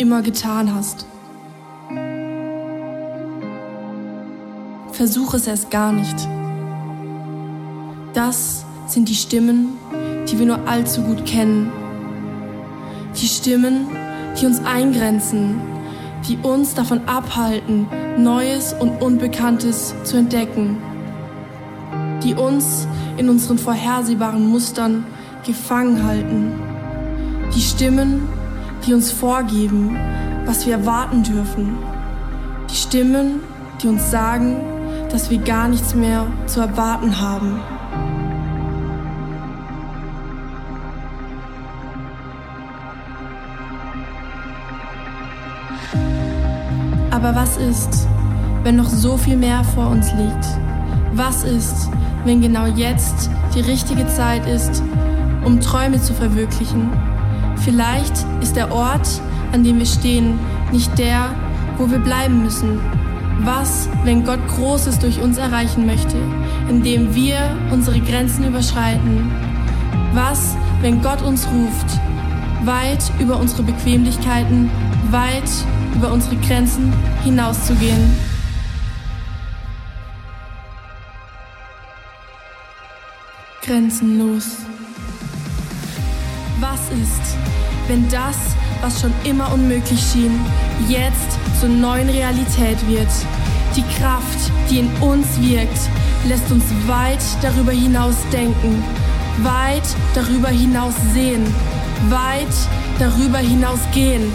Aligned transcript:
immer 0.00 0.22
getan 0.22 0.74
hast. 0.74 1.04
Versuch 4.92 5.34
es 5.34 5.46
erst 5.46 5.70
gar 5.70 5.92
nicht. 5.92 6.16
Das 8.14 8.64
sind 8.86 9.08
die 9.08 9.14
Stimmen, 9.14 9.78
die 10.28 10.38
wir 10.38 10.46
nur 10.46 10.66
allzu 10.66 11.02
gut 11.02 11.26
kennen. 11.26 11.70
Die 13.20 13.26
Stimmen, 13.26 13.88
die 14.40 14.46
uns 14.46 14.64
eingrenzen, 14.64 15.60
die 16.26 16.38
uns 16.38 16.74
davon 16.74 17.06
abhalten, 17.06 17.86
Neues 18.18 18.72
und 18.72 19.02
Unbekanntes 19.02 19.94
zu 20.04 20.16
entdecken, 20.16 20.78
die 22.22 22.34
uns 22.34 22.86
in 23.18 23.28
unseren 23.28 23.58
vorhersehbaren 23.58 24.48
Mustern 24.48 25.04
gefangen 25.44 26.02
halten, 26.04 26.52
die 27.54 27.60
Stimmen, 27.60 28.28
die 28.86 28.94
uns 28.94 29.10
vorgeben, 29.12 29.96
was 30.46 30.66
wir 30.66 30.74
erwarten 30.74 31.22
dürfen, 31.22 31.76
die 32.70 32.76
Stimmen, 32.76 33.40
die 33.82 33.88
uns 33.88 34.10
sagen, 34.10 34.56
dass 35.10 35.30
wir 35.30 35.38
gar 35.38 35.68
nichts 35.68 35.94
mehr 35.94 36.26
zu 36.46 36.60
erwarten 36.60 37.20
haben. 37.20 37.60
Aber 47.10 47.34
was 47.34 47.56
ist, 47.56 48.06
wenn 48.62 48.76
noch 48.76 48.88
so 48.88 49.16
viel 49.16 49.36
mehr 49.36 49.62
vor 49.64 49.88
uns 49.88 50.12
liegt? 50.12 50.46
Was 51.12 51.44
ist, 51.44 51.90
wenn 52.24 52.40
genau 52.40 52.66
jetzt 52.66 53.30
die 53.54 53.60
richtige 53.60 54.06
Zeit 54.06 54.46
ist, 54.46 54.82
um 55.44 55.60
Träume 55.60 56.00
zu 56.00 56.14
verwirklichen? 56.14 57.09
Vielleicht 57.64 58.12
ist 58.40 58.56
der 58.56 58.72
Ort, 58.72 59.08
an 59.52 59.64
dem 59.64 59.78
wir 59.78 59.86
stehen, 59.86 60.38
nicht 60.72 60.96
der, 60.98 61.34
wo 61.76 61.90
wir 61.90 61.98
bleiben 61.98 62.42
müssen. 62.42 62.80
Was, 63.42 63.88
wenn 64.04 64.24
Gott 64.24 64.40
Großes 64.48 64.98
durch 64.98 65.20
uns 65.20 65.38
erreichen 65.38 65.86
möchte, 65.86 66.16
indem 66.68 67.14
wir 67.14 67.38
unsere 67.70 68.00
Grenzen 68.00 68.46
überschreiten? 68.46 69.30
Was, 70.12 70.56
wenn 70.80 71.02
Gott 71.02 71.22
uns 71.22 71.46
ruft, 71.46 72.00
weit 72.64 73.02
über 73.18 73.38
unsere 73.38 73.62
Bequemlichkeiten, 73.62 74.70
weit 75.10 75.50
über 75.94 76.12
unsere 76.12 76.36
Grenzen 76.36 76.92
hinauszugehen. 77.24 78.16
Grenzenlos. 83.62 84.58
Was 86.60 86.80
ist, 86.90 87.36
wenn 87.88 88.08
das, 88.08 88.36
was 88.82 89.00
schon 89.00 89.12
immer 89.24 89.52
unmöglich 89.52 90.00
schien, 90.12 90.38
jetzt 90.88 91.38
zur 91.58 91.68
neuen 91.68 92.08
Realität 92.08 92.78
wird? 92.86 93.08
Die 93.76 93.84
Kraft, 93.98 94.52
die 94.70 94.80
in 94.80 94.90
uns 95.00 95.26
wirkt, 95.40 95.78
lässt 96.26 96.50
uns 96.50 96.64
weit 96.86 97.22
darüber 97.42 97.72
hinaus 97.72 98.16
denken, 98.32 98.82
weit 99.38 99.96
darüber 100.14 100.48
hinaus 100.48 100.94
sehen, 101.12 101.44
weit 102.08 102.54
darüber 102.98 103.38
hinaus 103.38 103.80
gehen 103.92 104.32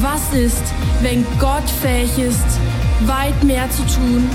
was 0.00 0.32
ist, 0.32 0.62
wenn 1.00 1.24
Gott 1.38 1.68
fähig 1.82 2.18
ist, 2.18 2.60
weit 3.06 3.42
mehr 3.42 3.68
zu 3.70 3.82
tun, 3.84 4.28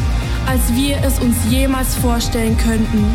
als 0.48 0.74
wir 0.74 0.98
es 1.04 1.20
uns 1.20 1.36
jemals 1.50 1.96
vorstellen 1.96 2.58
könnten? 2.58 3.06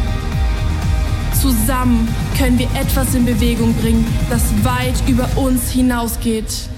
Zusammen 1.41 2.09
können 2.37 2.59
wir 2.59 2.69
etwas 2.79 3.15
in 3.15 3.25
Bewegung 3.25 3.75
bringen, 3.81 4.07
das 4.29 4.43
weit 4.63 4.95
über 5.09 5.29
uns 5.37 5.71
hinausgeht. 5.71 6.69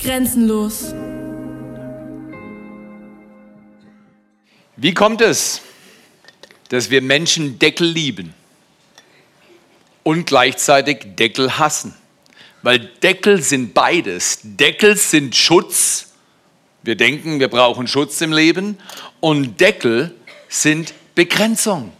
Grenzenlos. 0.00 0.92
Wie 4.76 4.92
kommt 4.92 5.20
es, 5.20 5.62
dass 6.68 6.90
wir 6.90 7.00
Menschen 7.00 7.60
Deckel 7.60 7.86
lieben 7.86 8.34
und 10.02 10.26
gleichzeitig 10.26 11.14
Deckel 11.16 11.58
hassen? 11.58 11.94
Weil 12.62 12.80
Deckel 12.80 13.40
sind 13.40 13.72
beides. 13.72 14.40
Deckel 14.42 14.96
sind 14.96 15.36
Schutz. 15.36 16.12
Wir 16.82 16.96
denken, 16.96 17.38
wir 17.38 17.48
brauchen 17.48 17.86
Schutz 17.86 18.20
im 18.20 18.32
Leben. 18.32 18.78
Und 19.20 19.60
Deckel 19.60 20.12
sind 20.48 20.92
Begrenzung. 21.14 21.92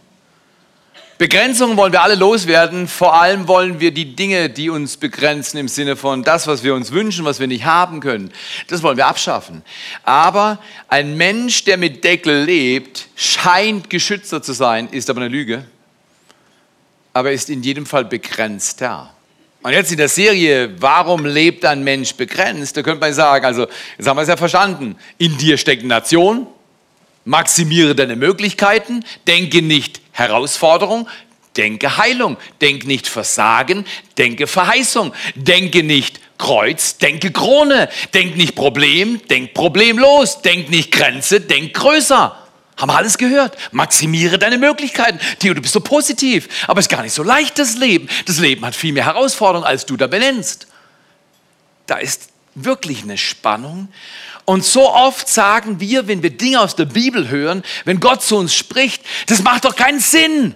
Begrenzungen 1.17 1.77
wollen 1.77 1.93
wir 1.93 2.03
alle 2.03 2.13
loswerden. 2.13 2.87
Vor 2.87 3.19
allem 3.19 3.47
wollen 3.47 3.79
wir 3.79 3.91
die 3.91 4.15
Dinge, 4.15 4.51
die 4.51 4.69
uns 4.69 4.97
begrenzen, 4.97 5.57
im 5.57 5.67
Sinne 5.67 5.95
von 5.95 6.23
das, 6.23 6.45
was 6.45 6.63
wir 6.63 6.75
uns 6.75 6.91
wünschen, 6.91 7.25
was 7.25 7.39
wir 7.39 7.47
nicht 7.47 7.65
haben 7.65 8.01
können, 8.01 8.31
das 8.67 8.83
wollen 8.83 8.97
wir 8.97 9.07
abschaffen. 9.07 9.63
Aber 10.03 10.59
ein 10.87 11.17
Mensch, 11.17 11.63
der 11.63 11.77
mit 11.77 12.03
Deckel 12.03 12.43
lebt, 12.43 13.07
scheint 13.15 13.89
geschützter 13.89 14.43
zu 14.43 14.53
sein, 14.53 14.89
ist 14.89 15.09
aber 15.09 15.21
eine 15.21 15.29
Lüge. 15.29 15.65
Aber 17.13 17.31
ist 17.31 17.49
in 17.49 17.63
jedem 17.63 17.87
Fall 17.87 18.05
begrenzter. 18.05 19.11
Und 19.63 19.71
jetzt 19.71 19.91
in 19.91 19.97
der 19.97 20.09
Serie, 20.09 20.69
warum 20.79 21.25
lebt 21.25 21.65
ein 21.65 21.83
Mensch 21.83 22.13
begrenzt? 22.13 22.77
Da 22.77 22.83
könnte 22.83 22.99
man 22.99 23.11
sagen, 23.11 23.43
also 23.43 23.65
jetzt 23.97 24.07
haben 24.07 24.17
wir 24.17 24.21
es 24.21 24.29
ja 24.29 24.37
verstanden. 24.37 24.95
In 25.17 25.35
dir 25.39 25.57
steckt 25.57 25.83
Nation, 25.83 26.45
maximiere 27.25 27.95
deine 27.95 28.15
Möglichkeiten, 28.15 29.03
denke 29.25 29.63
nicht 29.63 30.06
Herausforderung, 30.17 31.07
denke 31.57 31.97
Heilung, 31.97 32.37
denke 32.59 32.87
nicht 32.87 33.07
Versagen, 33.07 33.85
denke 34.17 34.47
Verheißung, 34.47 35.13
denke 35.35 35.83
nicht 35.83 36.19
Kreuz, 36.39 36.97
denke 36.97 37.31
Krone, 37.31 37.87
denk 38.15 38.35
nicht 38.35 38.55
Problem, 38.55 39.21
denk 39.27 39.53
problemlos, 39.53 40.41
denk 40.41 40.71
nicht 40.71 40.91
Grenze, 40.91 41.39
denk 41.39 41.75
größer. 41.75 42.35
Haben 42.77 42.91
wir 42.91 42.97
alles 42.97 43.19
gehört. 43.19 43.57
Maximiere 43.71 44.39
deine 44.39 44.57
Möglichkeiten. 44.57 45.19
Theo, 45.39 45.53
du 45.53 45.61
bist 45.61 45.73
so 45.73 45.81
positiv. 45.81 46.47
Aber 46.67 46.79
es 46.79 46.85
ist 46.85 46.89
gar 46.89 47.01
nicht 47.03 47.13
so 47.13 47.23
leicht, 47.23 47.57
das 47.59 47.75
Leben. 47.75 48.07
Das 48.25 48.39
Leben 48.39 48.65
hat 48.65 48.75
viel 48.75 48.93
mehr 48.93 49.05
Herausforderungen, 49.05 49.67
als 49.67 49.85
du 49.85 49.97
da 49.97 50.05
benennst. 50.07 50.67
Da 51.87 51.97
ist 51.97 52.29
wirklich 52.63 53.03
eine 53.03 53.17
Spannung. 53.17 53.89
Und 54.45 54.63
so 54.63 54.89
oft 54.89 55.27
sagen 55.27 55.79
wir, 55.79 56.07
wenn 56.07 56.23
wir 56.23 56.29
Dinge 56.29 56.61
aus 56.61 56.75
der 56.75 56.85
Bibel 56.85 57.29
hören, 57.29 57.63
wenn 57.85 57.99
Gott 57.99 58.23
zu 58.23 58.37
uns 58.37 58.55
spricht, 58.55 59.03
das 59.27 59.43
macht 59.43 59.65
doch 59.65 59.75
keinen 59.75 59.99
Sinn. 59.99 60.55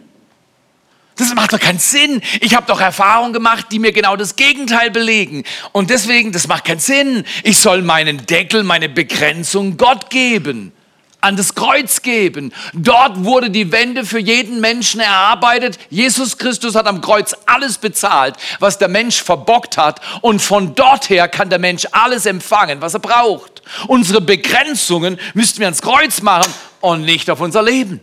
Das 1.17 1.33
macht 1.35 1.53
doch 1.53 1.59
keinen 1.59 1.79
Sinn. 1.79 2.21
Ich 2.39 2.55
habe 2.55 2.65
doch 2.67 2.79
Erfahrungen 2.79 3.33
gemacht, 3.33 3.67
die 3.71 3.79
mir 3.79 3.91
genau 3.91 4.15
das 4.15 4.35
Gegenteil 4.35 4.91
belegen. 4.91 5.43
Und 5.71 5.89
deswegen, 5.89 6.31
das 6.31 6.47
macht 6.47 6.65
keinen 6.65 6.79
Sinn. 6.79 7.25
Ich 7.43 7.59
soll 7.59 7.81
meinen 7.81 8.25
Deckel, 8.25 8.63
meine 8.63 8.89
Begrenzung 8.89 9.77
Gott 9.77 10.09
geben 10.09 10.71
an 11.21 11.37
das 11.37 11.55
Kreuz 11.55 12.01
geben. 12.01 12.51
Dort 12.73 13.23
wurde 13.23 13.49
die 13.49 13.71
Wende 13.71 14.05
für 14.05 14.19
jeden 14.19 14.59
Menschen 14.59 14.99
erarbeitet. 14.99 15.77
Jesus 15.89 16.37
Christus 16.37 16.75
hat 16.75 16.87
am 16.87 17.01
Kreuz 17.01 17.35
alles 17.45 17.77
bezahlt, 17.77 18.35
was 18.59 18.79
der 18.79 18.87
Mensch 18.87 19.21
verbockt 19.21 19.77
hat. 19.77 20.01
Und 20.21 20.41
von 20.41 20.75
dort 20.75 21.09
her 21.09 21.27
kann 21.27 21.49
der 21.49 21.59
Mensch 21.59 21.87
alles 21.91 22.25
empfangen, 22.25 22.81
was 22.81 22.95
er 22.95 22.99
braucht. 22.99 23.61
Unsere 23.87 24.19
Begrenzungen 24.19 25.19
müssten 25.33 25.59
wir 25.59 25.67
ans 25.67 25.81
Kreuz 25.81 26.21
machen 26.21 26.51
und 26.81 27.03
nicht 27.03 27.29
auf 27.29 27.39
unser 27.39 27.61
Leben. 27.61 28.01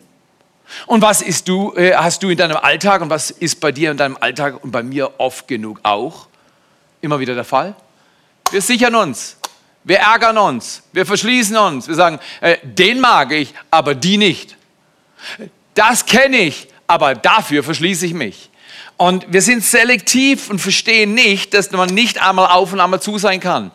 Und 0.87 1.03
was 1.03 1.23
ist 1.23 1.49
du, 1.49 1.75
äh, 1.77 1.95
hast 1.95 2.23
du 2.23 2.29
in 2.29 2.37
deinem 2.37 2.57
Alltag 2.57 3.01
und 3.01 3.11
was 3.11 3.31
ist 3.31 3.61
bei 3.61 3.73
dir 3.73 3.91
in 3.91 3.97
deinem 3.97 4.17
Alltag 4.21 4.63
und 4.63 4.71
bei 4.71 4.83
mir 4.83 5.19
oft 5.19 5.49
genug 5.49 5.81
auch 5.83 6.29
immer 7.01 7.21
wieder 7.21 7.35
der 7.35 7.45
Fall? 7.45 7.75
Wir 8.51 8.63
sichern 8.63 8.95
uns 8.95 9.38
wir 9.89 10.01
ärgern 10.01 10.37
uns, 10.37 10.83
wir 10.93 11.07
verschließen 11.07 11.57
uns, 11.57 11.89
wir 11.89 11.95
sagen, 11.95 12.21
äh, 12.43 12.59
den 12.63 13.01
mag 13.01 13.33
ich, 13.33 13.55
aber 13.71 13.95
die 13.95 14.19
nicht. 14.19 14.55
Das 15.73 16.05
kenne 16.05 16.37
ich, 16.37 16.69
aber 16.87 17.15
dafür 17.15 17.65
verschließe 17.65 18.05
ich 18.05 18.13
mich. 18.13 18.51
Und 18.99 19.33
wir 19.33 19.41
sind 19.41 19.65
selektiv 19.65 20.51
und 20.51 20.59
verstehen 20.59 21.15
nicht, 21.15 21.55
dass 21.55 21.71
man 21.71 21.89
nicht 21.89 22.21
einmal 22.21 22.49
auf 22.49 22.75
und 22.75 22.81
einmal 22.81 23.01
zu 23.01 23.17
sein 23.17 23.41
kann. 23.41 23.71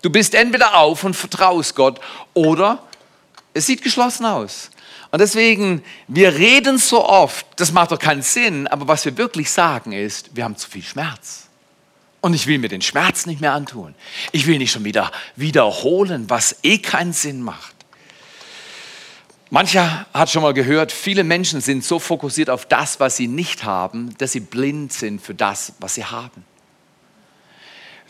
Du 0.00 0.08
bist 0.08 0.34
entweder 0.34 0.78
auf 0.78 1.04
und 1.04 1.12
vertraust 1.12 1.76
Gott 1.76 2.00
oder 2.32 2.82
es 3.52 3.66
sieht 3.66 3.82
geschlossen 3.82 4.24
aus. 4.24 4.70
Und 5.10 5.20
deswegen, 5.20 5.84
wir 6.08 6.36
reden 6.36 6.78
so 6.78 7.04
oft, 7.06 7.44
das 7.56 7.70
macht 7.70 7.92
doch 7.92 7.98
keinen 7.98 8.22
Sinn, 8.22 8.66
aber 8.66 8.88
was 8.88 9.04
wir 9.04 9.14
wirklich 9.18 9.50
sagen 9.50 9.92
ist, 9.92 10.30
wir 10.34 10.44
haben 10.44 10.56
zu 10.56 10.70
viel 10.70 10.82
Schmerz. 10.82 11.49
Und 12.20 12.34
ich 12.34 12.46
will 12.46 12.58
mir 12.58 12.68
den 12.68 12.82
Schmerz 12.82 13.26
nicht 13.26 13.40
mehr 13.40 13.52
antun. 13.52 13.94
Ich 14.32 14.46
will 14.46 14.58
nicht 14.58 14.72
schon 14.72 14.84
wieder 14.84 15.10
wiederholen, 15.36 16.28
was 16.28 16.56
eh 16.62 16.78
keinen 16.78 17.12
Sinn 17.12 17.42
macht. 17.42 17.74
Mancher 19.52 20.06
hat 20.14 20.30
schon 20.30 20.42
mal 20.42 20.54
gehört, 20.54 20.92
viele 20.92 21.24
Menschen 21.24 21.60
sind 21.60 21.84
so 21.84 21.98
fokussiert 21.98 22.50
auf 22.50 22.66
das, 22.66 23.00
was 23.00 23.16
sie 23.16 23.26
nicht 23.26 23.64
haben, 23.64 24.16
dass 24.18 24.32
sie 24.32 24.40
blind 24.40 24.92
sind 24.92 25.20
für 25.20 25.34
das, 25.34 25.72
was 25.80 25.96
sie 25.96 26.04
haben. 26.04 26.44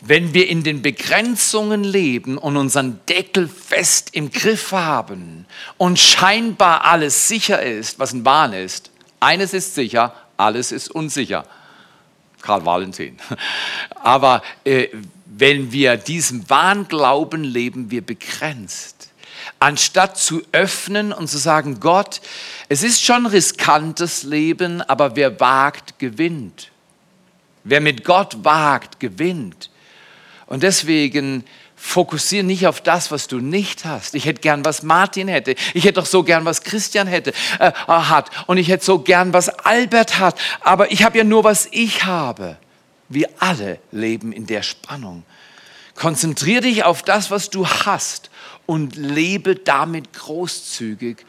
Wenn 0.01 0.33
wir 0.33 0.47
in 0.49 0.63
den 0.63 0.81
Begrenzungen 0.81 1.83
leben 1.83 2.37
und 2.37 2.57
unseren 2.57 2.99
Deckel 3.07 3.47
fest 3.47 4.09
im 4.13 4.31
Griff 4.31 4.71
haben 4.71 5.45
und 5.77 5.97
scheinbar 5.97 6.85
alles 6.85 7.27
sicher 7.27 7.61
ist, 7.61 7.97
was 7.97 8.13
ein 8.13 8.25
Wahn 8.25 8.53
ist, 8.53 8.91
eines 9.19 9.53
ist 9.53 9.73
sicher, 9.73 10.13
alles 10.37 10.71
ist 10.71 10.89
unsicher. 10.89 11.45
Karl 12.41 12.65
Valentin. 12.65 13.17
Aber 14.01 14.41
äh, 14.63 14.87
wenn 15.25 15.71
wir 15.71 15.97
diesem 15.97 16.49
Wahnglauben 16.49 17.43
leben, 17.43 17.91
wir 17.91 18.01
begrenzt. 18.01 19.09
Anstatt 19.59 20.17
zu 20.17 20.41
öffnen 20.51 21.13
und 21.13 21.27
zu 21.27 21.37
sagen, 21.37 21.79
Gott, 21.79 22.21
es 22.67 22.83
ist 22.83 23.03
schon 23.03 23.25
riskantes 23.25 24.23
Leben, 24.23 24.81
aber 24.81 25.15
wer 25.15 25.39
wagt, 25.39 25.99
gewinnt. 25.99 26.71
Wer 27.63 27.81
mit 27.81 28.03
Gott 28.03 28.43
wagt, 28.43 28.99
gewinnt. 28.99 29.69
Und 30.47 30.63
deswegen 30.63 31.43
fokussiere 31.81 32.43
nicht 32.43 32.67
auf 32.67 32.79
das, 32.79 33.11
was 33.11 33.27
du 33.27 33.39
nicht 33.39 33.85
hast. 33.85 34.13
Ich 34.13 34.25
hätte 34.25 34.39
gern, 34.39 34.63
was 34.63 34.83
Martin 34.83 35.27
hätte. 35.27 35.55
Ich 35.73 35.83
hätte 35.83 35.93
doch 35.93 36.05
so 36.05 36.23
gern, 36.23 36.45
was 36.45 36.61
Christian 36.61 37.07
hätte, 37.07 37.33
äh, 37.59 37.71
hat. 37.87 38.29
Und 38.47 38.57
ich 38.57 38.69
hätte 38.69 38.85
so 38.85 38.99
gern, 38.99 39.33
was 39.33 39.49
Albert 39.49 40.19
hat. 40.19 40.39
Aber 40.61 40.91
ich 40.91 41.03
habe 41.03 41.17
ja 41.17 41.23
nur, 41.23 41.43
was 41.43 41.67
ich 41.71 42.05
habe. 42.05 42.57
Wir 43.09 43.29
alle 43.39 43.79
leben 43.91 44.31
in 44.31 44.45
der 44.45 44.61
Spannung. 44.61 45.23
Konzentriere 45.95 46.61
dich 46.61 46.83
auf 46.83 47.01
das, 47.01 47.31
was 47.31 47.49
du 47.49 47.67
hast 47.67 48.29
und 48.67 48.95
lebe 48.95 49.55
damit 49.55 50.13
großzügig 50.13 51.25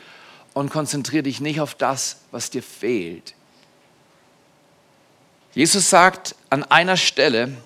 und 0.52 0.70
konzentriere 0.70 1.24
dich 1.24 1.40
nicht 1.40 1.60
auf 1.60 1.74
das, 1.74 2.18
was 2.30 2.50
dir 2.50 2.62
fehlt. 2.62 3.34
Jesus 5.54 5.88
sagt 5.90 6.36
an 6.50 6.62
einer 6.62 6.98
Stelle, 6.98 7.56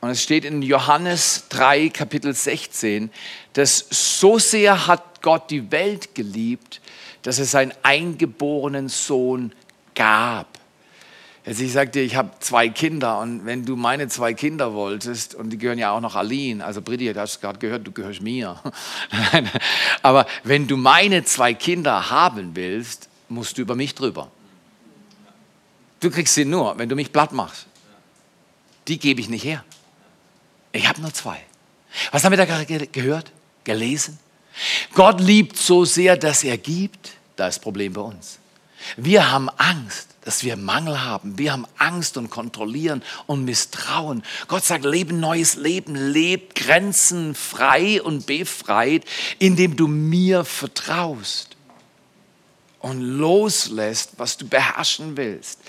und 0.00 0.10
es 0.10 0.22
steht 0.22 0.44
in 0.44 0.62
Johannes 0.62 1.44
3, 1.48 1.88
Kapitel 1.88 2.34
16, 2.34 3.10
dass 3.54 3.86
so 3.90 4.38
sehr 4.38 4.86
hat 4.86 5.22
Gott 5.22 5.50
die 5.50 5.70
Welt 5.70 6.14
geliebt, 6.14 6.80
dass 7.22 7.38
er 7.38 7.46
seinen 7.46 7.72
eingeborenen 7.82 8.88
Sohn 8.88 9.52
gab. 9.94 10.46
Jetzt 11.46 11.60
ich 11.60 11.72
sagte, 11.72 12.00
ich 12.00 12.16
habe 12.16 12.30
zwei 12.40 12.68
Kinder 12.68 13.20
und 13.20 13.46
wenn 13.46 13.64
du 13.64 13.76
meine 13.76 14.08
zwei 14.08 14.34
Kinder 14.34 14.74
wolltest, 14.74 15.34
und 15.34 15.50
die 15.50 15.58
gehören 15.58 15.78
ja 15.78 15.92
auch 15.92 16.00
noch 16.00 16.16
Aline, 16.16 16.64
also 16.64 16.82
Britti, 16.82 17.12
du 17.12 17.20
hast 17.20 17.40
gerade 17.40 17.60
gehört, 17.60 17.86
du 17.86 17.92
gehörst 17.92 18.20
mir. 18.20 18.60
Aber 20.02 20.26
wenn 20.42 20.66
du 20.66 20.76
meine 20.76 21.24
zwei 21.24 21.54
Kinder 21.54 22.10
haben 22.10 22.56
willst, 22.56 23.08
musst 23.28 23.58
du 23.58 23.62
über 23.62 23.76
mich 23.76 23.94
drüber. 23.94 24.30
Du 26.00 26.10
kriegst 26.10 26.34
sie 26.34 26.44
nur, 26.44 26.76
wenn 26.78 26.88
du 26.88 26.96
mich 26.96 27.12
platt 27.12 27.32
machst. 27.32 27.66
Die 28.88 28.98
gebe 28.98 29.20
ich 29.20 29.28
nicht 29.28 29.44
her. 29.44 29.64
Ich 30.76 30.88
habe 30.88 31.00
nur 31.00 31.12
zwei. 31.12 31.38
Was 32.12 32.24
haben 32.24 32.32
wir 32.32 32.36
da 32.36 32.44
gerade 32.44 32.66
gehört? 32.86 33.32
Gelesen? 33.64 34.18
Gott 34.94 35.20
liebt 35.20 35.56
so 35.56 35.84
sehr, 35.84 36.16
dass 36.16 36.44
er 36.44 36.58
gibt. 36.58 37.12
Da 37.36 37.48
ist 37.48 37.60
Problem 37.60 37.92
bei 37.92 38.00
uns. 38.00 38.38
Wir 38.96 39.30
haben 39.30 39.48
Angst, 39.56 40.08
dass 40.22 40.44
wir 40.44 40.56
Mangel 40.56 41.02
haben. 41.02 41.38
Wir 41.38 41.52
haben 41.52 41.66
Angst 41.78 42.16
und 42.16 42.30
kontrollieren 42.30 43.02
und 43.26 43.44
misstrauen. 43.44 44.22
Gott 44.48 44.64
sagt, 44.64 44.84
lebe 44.84 45.14
neues 45.14 45.56
Leben, 45.56 45.94
lebe 45.94 46.54
grenzenfrei 46.54 48.00
und 48.02 48.26
befreit, 48.26 49.04
indem 49.38 49.76
du 49.76 49.88
mir 49.88 50.44
vertraust 50.44 51.55
und 52.80 53.00
loslässt, 53.00 54.12
was 54.18 54.36
du 54.36 54.46
beherrschen 54.46 55.16
willst. 55.16 55.60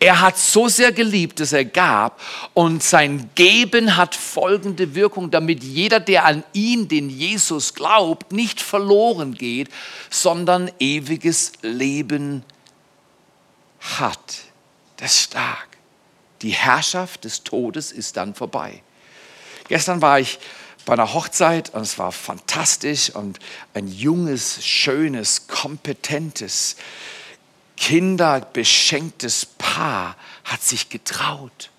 Er 0.00 0.20
hat 0.20 0.36
so 0.36 0.68
sehr 0.68 0.92
geliebt, 0.92 1.40
dass 1.40 1.52
er 1.52 1.64
gab 1.64 2.20
und 2.54 2.82
sein 2.82 3.30
Geben 3.34 3.96
hat 3.96 4.14
folgende 4.14 4.94
Wirkung, 4.94 5.30
damit 5.30 5.62
jeder, 5.62 6.00
der 6.00 6.24
an 6.24 6.44
ihn, 6.52 6.88
den 6.88 7.08
Jesus 7.08 7.74
glaubt, 7.74 8.32
nicht 8.32 8.60
verloren 8.60 9.34
geht, 9.34 9.68
sondern 10.10 10.70
ewiges 10.78 11.52
Leben 11.62 12.42
hat. 13.80 14.38
Das 14.96 15.12
ist 15.12 15.22
stark. 15.22 15.68
Die 16.42 16.50
Herrschaft 16.50 17.24
des 17.24 17.42
Todes 17.44 17.92
ist 17.92 18.16
dann 18.16 18.34
vorbei. 18.34 18.82
Gestern 19.68 20.02
war 20.02 20.20
ich 20.20 20.38
bei 20.86 20.92
einer 20.92 21.12
Hochzeit 21.12 21.70
und 21.70 21.82
es 21.82 21.98
war 21.98 22.12
fantastisch 22.12 23.10
und 23.10 23.40
ein 23.74 23.88
junges, 23.88 24.64
schönes, 24.64 25.48
kompetentes, 25.48 26.76
kinderbeschenktes 27.76 29.46
Paar 29.58 30.16
hat 30.44 30.62
sich 30.62 30.88
getraut. 30.88 31.70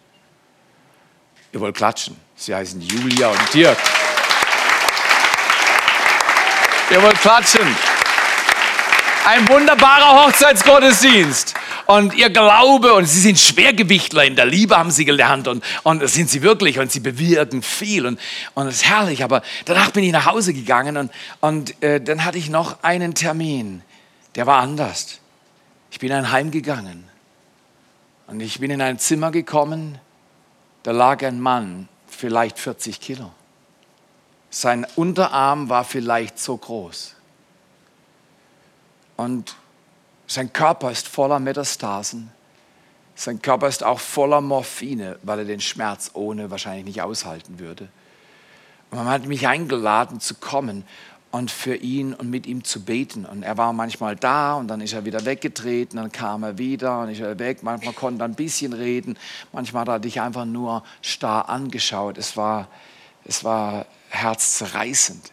Ihr 1.54 1.62
wollt 1.62 1.78
klatschen. 1.78 2.18
Sie 2.36 2.54
heißen 2.54 2.82
Julia 2.82 3.30
und 3.30 3.54
Dirk. 3.54 3.78
Ihr 6.92 7.02
wollt 7.02 7.20
klatschen. 7.22 7.76
Ein 9.26 9.48
wunderbarer 9.48 10.26
Hochzeitsgottesdienst 10.26 11.56
und 11.88 12.14
ihr 12.16 12.30
Glaube 12.30 12.94
und 12.94 13.06
sie 13.06 13.20
sind 13.20 13.40
Schwergewichtler 13.40 14.26
in 14.26 14.36
der 14.36 14.46
Liebe 14.46 14.78
haben 14.78 14.92
sie 14.92 15.06
gelernt 15.06 15.48
und, 15.48 15.64
und 15.84 16.02
das 16.02 16.14
sind 16.14 16.30
sie 16.30 16.42
wirklich 16.42 16.80
und 16.80 16.92
sie 16.92 17.00
bewirken 17.00 17.62
viel 17.62 18.06
und, 18.06 18.20
und 18.54 18.66
das 18.66 18.76
ist 18.76 18.86
herrlich. 18.90 19.24
Aber 19.24 19.42
danach 19.66 19.92
bin 19.92 20.04
ich 20.04 20.12
nach 20.12 20.26
Hause 20.26 20.54
gegangen 20.54 20.98
und, 20.98 21.12
und 21.40 21.82
äh, 21.82 22.02
dann 22.02 22.24
hatte 22.26 22.38
ich 22.38 22.50
noch 22.50 22.84
einen 22.84 23.16
Termin, 23.16 23.82
der 24.36 24.46
war 24.46 24.62
anders. 24.62 25.20
Ich 25.92 26.00
bin 26.00 26.12
in 26.12 26.18
ein 26.18 26.32
Heim 26.32 26.52
gegangen 26.52 27.06
und 28.28 28.42
ich 28.42 28.60
bin 28.60 28.70
in 28.70 28.82
ein 28.82 29.00
Zimmer 29.00 29.32
gekommen, 29.32 30.00
da 30.84 30.92
lag 30.92 31.24
ein 31.24 31.40
Mann, 31.40 31.88
vielleicht 32.08 32.60
40 32.60 33.00
Kilo. 33.00 33.32
Sein 34.50 34.86
Unterarm 34.96 35.70
war 35.70 35.84
vielleicht 35.84 36.40
so 36.40 36.58
groß. 36.58 37.16
Und 39.18 39.56
sein 40.28 40.52
Körper 40.52 40.92
ist 40.92 41.08
voller 41.08 41.40
Metastasen. 41.40 42.32
Sein 43.16 43.42
Körper 43.42 43.68
ist 43.68 43.84
auch 43.84 44.00
voller 44.00 44.42
Morphine, 44.42 45.18
weil 45.24 45.40
er 45.40 45.46
den 45.46 45.62
Schmerz 45.62 46.12
ohne 46.14 46.52
wahrscheinlich 46.52 46.86
nicht 46.86 47.02
aushalten 47.02 47.58
würde. 47.60 47.88
Und 48.92 49.00
man 49.00 49.08
hat 49.08 49.26
mich 49.26 49.48
eingeladen 49.48 50.20
zu 50.20 50.36
kommen 50.36 50.84
und 51.32 51.50
für 51.50 51.76
ihn 51.76 52.14
und 52.14 52.30
mit 52.30 52.46
ihm 52.46 52.64
zu 52.64 52.84
beten. 52.84 53.26
Und 53.26 53.44
er 53.44 53.58
war 53.58 53.74
manchmal 53.74 54.16
da 54.16 54.56
und 54.56 54.68
dann 54.68 54.82
ist 54.82 54.94
er 54.94 55.06
wieder 55.06 55.26
weggetreten, 55.26 55.98
dann 55.98 56.12
kam 56.12 56.44
er 56.44 56.58
wieder 56.58 57.02
und 57.02 57.10
ist 57.10 57.20
er 57.20 57.40
weg. 57.40 57.64
Manchmal 57.64 57.94
konnte 57.94 58.24
er 58.24 58.28
ein 58.28 58.36
bisschen 58.36 58.74
reden, 58.74 59.18
manchmal 59.52 59.82
hat 59.82 59.88
er 59.90 60.00
dich 60.00 60.22
einfach 60.22 60.46
nur 60.46 60.84
starr 61.02 61.50
angeschaut. 61.50 62.18
Es 62.18 62.38
war, 62.38 62.68
es 63.26 63.44
war 63.44 63.86
herzzerreißend. 64.10 65.32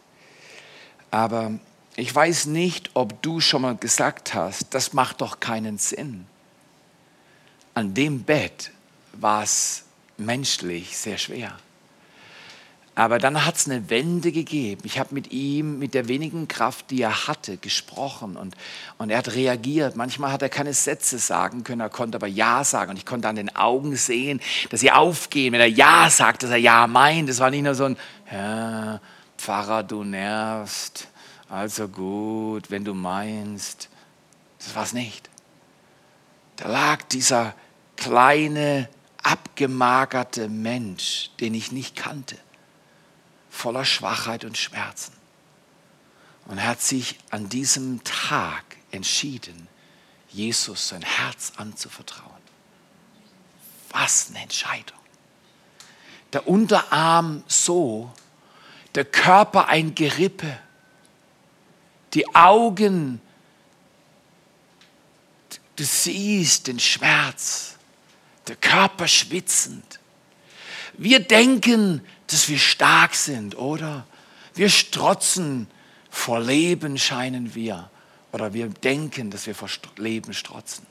Aber 1.10 1.52
ich 1.96 2.14
weiß 2.14 2.46
nicht, 2.46 2.90
ob 2.94 3.22
du 3.22 3.40
schon 3.40 3.62
mal 3.62 3.76
gesagt 3.76 4.34
hast, 4.34 4.74
das 4.74 4.92
macht 4.92 5.20
doch 5.20 5.40
keinen 5.40 5.78
Sinn. 5.78 6.26
An 7.74 7.94
dem 7.94 8.22
Bett 8.22 8.70
war 9.12 9.42
es 9.42 9.84
menschlich 10.16 10.96
sehr 10.96 11.18
schwer. 11.18 11.56
Aber 12.96 13.18
dann 13.18 13.44
hat 13.44 13.56
es 13.56 13.68
eine 13.68 13.90
Wende 13.90 14.30
gegeben. 14.30 14.82
Ich 14.84 15.00
habe 15.00 15.14
mit 15.14 15.32
ihm, 15.32 15.80
mit 15.80 15.94
der 15.94 16.06
wenigen 16.06 16.46
Kraft, 16.46 16.92
die 16.92 17.02
er 17.02 17.26
hatte, 17.26 17.56
gesprochen 17.56 18.36
und, 18.36 18.54
und 18.98 19.10
er 19.10 19.18
hat 19.18 19.34
reagiert. 19.34 19.96
Manchmal 19.96 20.30
hat 20.30 20.42
er 20.42 20.48
keine 20.48 20.72
Sätze 20.72 21.18
sagen 21.18 21.64
können, 21.64 21.80
er 21.80 21.90
konnte 21.90 22.16
aber 22.16 22.28
Ja 22.28 22.62
sagen. 22.62 22.90
Und 22.90 22.96
ich 22.96 23.06
konnte 23.06 23.28
an 23.28 23.34
den 23.34 23.54
Augen 23.56 23.96
sehen, 23.96 24.40
dass 24.70 24.78
sie 24.78 24.92
aufgehen. 24.92 25.52
Wenn 25.52 25.60
er 25.60 25.66
Ja 25.66 26.08
sagt, 26.08 26.44
dass 26.44 26.50
er 26.50 26.56
Ja 26.56 26.86
meint. 26.86 27.28
Das 27.28 27.40
war 27.40 27.50
nicht 27.50 27.64
nur 27.64 27.74
so 27.74 27.86
ein, 27.86 27.96
ja, 28.30 29.00
Pfarrer, 29.38 29.82
du 29.82 30.04
nervst 30.04 31.08
also 31.54 31.86
gut, 31.86 32.72
wenn 32.72 32.84
du 32.84 32.94
meinst. 32.94 33.88
Das 34.58 34.74
war 34.74 34.82
es 34.82 34.92
nicht. 34.92 35.30
Da 36.56 36.68
lag 36.68 37.02
dieser 37.04 37.54
kleine, 37.96 38.88
abgemagerte 39.22 40.48
Mensch, 40.48 41.30
den 41.38 41.54
ich 41.54 41.70
nicht 41.70 41.94
kannte, 41.94 42.36
voller 43.50 43.84
Schwachheit 43.84 44.44
und 44.44 44.58
Schmerzen. 44.58 45.12
Und 46.46 46.58
er 46.58 46.66
hat 46.66 46.82
sich 46.82 47.20
an 47.30 47.48
diesem 47.48 48.02
Tag 48.02 48.64
entschieden, 48.90 49.68
Jesus 50.30 50.88
sein 50.88 51.02
Herz 51.02 51.52
anzuvertrauen. 51.56 52.32
Was 53.90 54.30
eine 54.30 54.40
Entscheidung. 54.40 54.98
Der 56.32 56.48
Unterarm 56.48 57.44
so, 57.46 58.12
der 58.96 59.04
Körper 59.04 59.68
ein 59.68 59.94
Gerippe 59.94 60.58
die 62.14 62.34
Augen, 62.34 63.20
du 65.76 65.84
siehst 65.84 66.68
den 66.68 66.78
Schmerz, 66.78 67.76
der 68.46 68.56
Körper 68.56 69.08
schwitzend. 69.08 69.98
Wir 70.96 71.20
denken, 71.20 72.02
dass 72.28 72.48
wir 72.48 72.58
stark 72.58 73.14
sind, 73.14 73.56
oder? 73.56 74.06
Wir 74.54 74.68
strotzen, 74.68 75.66
vor 76.08 76.40
Leben 76.40 76.96
scheinen 76.98 77.54
wir. 77.54 77.90
Oder 78.30 78.52
wir 78.52 78.68
denken, 78.68 79.30
dass 79.30 79.46
wir 79.46 79.54
vor 79.54 79.68
Leben 79.96 80.32
strotzen. 80.32 80.86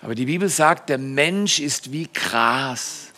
Aber 0.00 0.14
die 0.14 0.26
Bibel 0.26 0.48
sagt, 0.48 0.88
der 0.88 0.98
Mensch 0.98 1.58
ist 1.58 1.92
wie 1.92 2.08
Gras. 2.12 3.08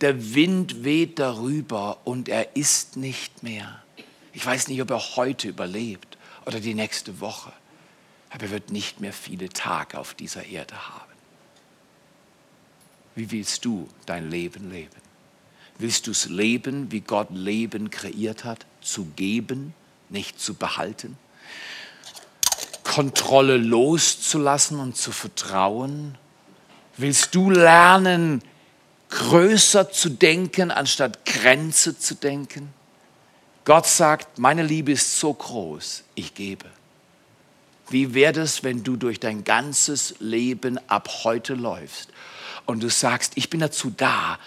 Der 0.00 0.34
Wind 0.34 0.84
weht 0.84 1.18
darüber 1.18 1.98
und 2.04 2.28
er 2.28 2.56
ist 2.56 2.96
nicht 2.96 3.42
mehr. 3.42 3.82
Ich 4.32 4.46
weiß 4.46 4.68
nicht, 4.68 4.80
ob 4.80 4.90
er 4.90 5.16
heute 5.16 5.48
überlebt 5.48 6.17
oder 6.48 6.60
die 6.60 6.72
nächste 6.72 7.20
Woche. 7.20 7.52
Aber 8.30 8.44
er 8.44 8.50
wird 8.50 8.70
nicht 8.70 9.00
mehr 9.00 9.12
viele 9.12 9.50
Tage 9.50 9.98
auf 9.98 10.14
dieser 10.14 10.46
Erde 10.46 10.88
haben. 10.88 11.12
Wie 13.14 13.30
willst 13.30 13.66
du 13.66 13.86
dein 14.06 14.30
Leben 14.30 14.70
leben? 14.70 14.96
Willst 15.76 16.06
du 16.06 16.10
es 16.10 16.24
leben, 16.24 16.90
wie 16.90 17.02
Gott 17.02 17.28
Leben 17.30 17.90
kreiert 17.90 18.44
hat? 18.44 18.64
Zu 18.80 19.04
geben, 19.14 19.74
nicht 20.08 20.40
zu 20.40 20.54
behalten? 20.54 21.18
Kontrolle 22.82 23.58
loszulassen 23.58 24.80
und 24.80 24.96
zu 24.96 25.12
vertrauen? 25.12 26.16
Willst 26.96 27.34
du 27.34 27.50
lernen, 27.50 28.42
größer 29.10 29.92
zu 29.92 30.08
denken, 30.08 30.70
anstatt 30.70 31.26
Grenze 31.26 31.98
zu 31.98 32.14
denken? 32.14 32.72
Gott 33.68 33.86
sagt, 33.86 34.38
meine 34.38 34.62
Liebe 34.62 34.92
ist 34.92 35.20
so 35.20 35.34
groß, 35.34 36.02
ich 36.14 36.32
gebe. 36.32 36.64
Wie 37.90 38.14
wäre 38.14 38.40
es, 38.40 38.64
wenn 38.64 38.82
du 38.82 38.96
durch 38.96 39.20
dein 39.20 39.44
ganzes 39.44 40.14
Leben 40.20 40.80
ab 40.88 41.10
heute 41.22 41.52
läufst 41.52 42.08
und 42.64 42.82
du 42.82 42.88
sagst, 42.88 43.32
ich 43.34 43.50
bin 43.50 43.60
dazu 43.60 43.92
da, 43.94 44.38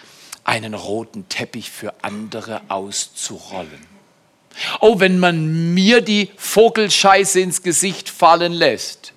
einen 0.42 0.74
roten 0.74 1.28
Teppich 1.28 1.70
für 1.70 1.94
andere 2.02 2.62
auszurollen? 2.66 3.86
Oh, 4.80 4.98
wenn 4.98 5.20
man 5.20 5.72
mir 5.72 6.00
die 6.00 6.28
Vogelscheiße 6.36 7.38
ins 7.38 7.62
Gesicht 7.62 8.10
fallen 8.10 8.52
lässt, 8.52 9.12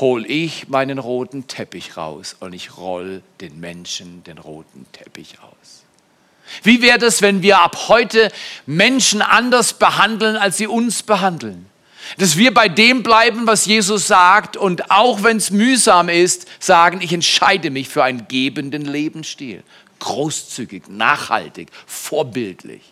hol 0.00 0.24
ich 0.24 0.68
meinen 0.68 0.98
roten 0.98 1.46
Teppich 1.46 1.98
raus 1.98 2.36
und 2.40 2.54
ich 2.54 2.78
roll 2.78 3.22
den 3.42 3.60
Menschen 3.60 4.24
den 4.24 4.38
roten 4.38 4.86
Teppich 4.92 5.40
aus. 5.40 5.77
Wie 6.62 6.82
wäre 6.82 7.06
es, 7.06 7.22
wenn 7.22 7.42
wir 7.42 7.60
ab 7.60 7.88
heute 7.88 8.30
Menschen 8.66 9.22
anders 9.22 9.74
behandeln, 9.74 10.36
als 10.36 10.56
sie 10.56 10.66
uns 10.66 11.02
behandeln? 11.02 11.66
Dass 12.16 12.36
wir 12.36 12.54
bei 12.54 12.68
dem 12.68 13.02
bleiben, 13.02 13.46
was 13.46 13.66
Jesus 13.66 14.06
sagt 14.06 14.56
und 14.56 14.90
auch 14.90 15.22
wenn 15.22 15.36
es 15.36 15.50
mühsam 15.50 16.08
ist, 16.08 16.46
sagen, 16.58 17.00
ich 17.02 17.12
entscheide 17.12 17.70
mich 17.70 17.88
für 17.88 18.02
einen 18.02 18.26
gebenden 18.28 18.86
Lebensstil. 18.86 19.62
Großzügig, 19.98 20.88
nachhaltig, 20.88 21.68
vorbildlich. 21.86 22.82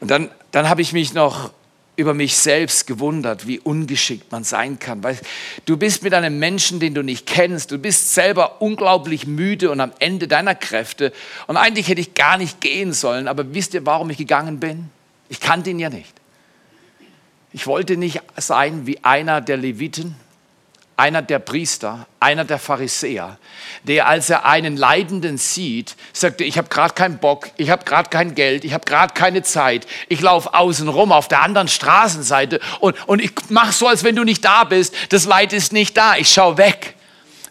Und 0.00 0.10
dann, 0.10 0.30
dann 0.50 0.68
habe 0.68 0.82
ich 0.82 0.92
mich 0.92 1.12
noch 1.12 1.52
über 1.98 2.14
mich 2.14 2.36
selbst 2.36 2.86
gewundert, 2.86 3.48
wie 3.48 3.58
ungeschickt 3.58 4.30
man 4.30 4.44
sein 4.44 4.78
kann. 4.78 5.02
Weil 5.02 5.18
du 5.64 5.76
bist 5.76 6.04
mit 6.04 6.14
einem 6.14 6.38
Menschen, 6.38 6.78
den 6.78 6.94
du 6.94 7.02
nicht 7.02 7.26
kennst. 7.26 7.72
Du 7.72 7.78
bist 7.78 8.14
selber 8.14 8.62
unglaublich 8.62 9.26
müde 9.26 9.72
und 9.72 9.80
am 9.80 9.90
Ende 9.98 10.28
deiner 10.28 10.54
Kräfte. 10.54 11.12
Und 11.48 11.56
eigentlich 11.56 11.88
hätte 11.88 12.00
ich 12.00 12.14
gar 12.14 12.38
nicht 12.38 12.60
gehen 12.60 12.92
sollen. 12.92 13.26
Aber 13.26 13.52
wisst 13.52 13.74
ihr, 13.74 13.84
warum 13.84 14.10
ich 14.10 14.16
gegangen 14.16 14.60
bin? 14.60 14.90
Ich 15.28 15.40
kannte 15.40 15.70
ihn 15.70 15.80
ja 15.80 15.90
nicht. 15.90 16.14
Ich 17.52 17.66
wollte 17.66 17.96
nicht 17.96 18.20
sein 18.36 18.86
wie 18.86 19.02
einer 19.02 19.40
der 19.40 19.56
Leviten, 19.56 20.14
einer 20.98 21.22
der 21.22 21.38
Priester, 21.38 22.06
einer 22.18 22.44
der 22.44 22.58
Pharisäer, 22.58 23.38
der, 23.84 24.08
als 24.08 24.30
er 24.30 24.44
einen 24.44 24.76
Leidenden 24.76 25.38
sieht, 25.38 25.94
sagte, 26.12 26.42
ich 26.42 26.58
habe 26.58 26.68
gerade 26.68 26.92
keinen 26.92 27.18
Bock, 27.18 27.50
ich 27.56 27.70
habe 27.70 27.84
gerade 27.84 28.10
kein 28.10 28.34
Geld, 28.34 28.64
ich 28.64 28.74
habe 28.74 28.84
gerade 28.84 29.14
keine 29.14 29.44
Zeit, 29.44 29.86
ich 30.08 30.20
laufe 30.20 30.52
außen 30.54 30.88
rum 30.88 31.12
auf 31.12 31.28
der 31.28 31.42
anderen 31.42 31.68
Straßenseite 31.68 32.58
und, 32.80 32.96
und 33.08 33.22
ich 33.22 33.30
mache 33.48 33.72
so, 33.72 33.86
als 33.86 34.02
wenn 34.02 34.16
du 34.16 34.24
nicht 34.24 34.44
da 34.44 34.64
bist, 34.64 34.92
das 35.10 35.24
Leid 35.24 35.52
ist 35.52 35.72
nicht 35.72 35.96
da, 35.96 36.16
ich 36.16 36.32
schaue 36.32 36.58
weg. 36.58 36.96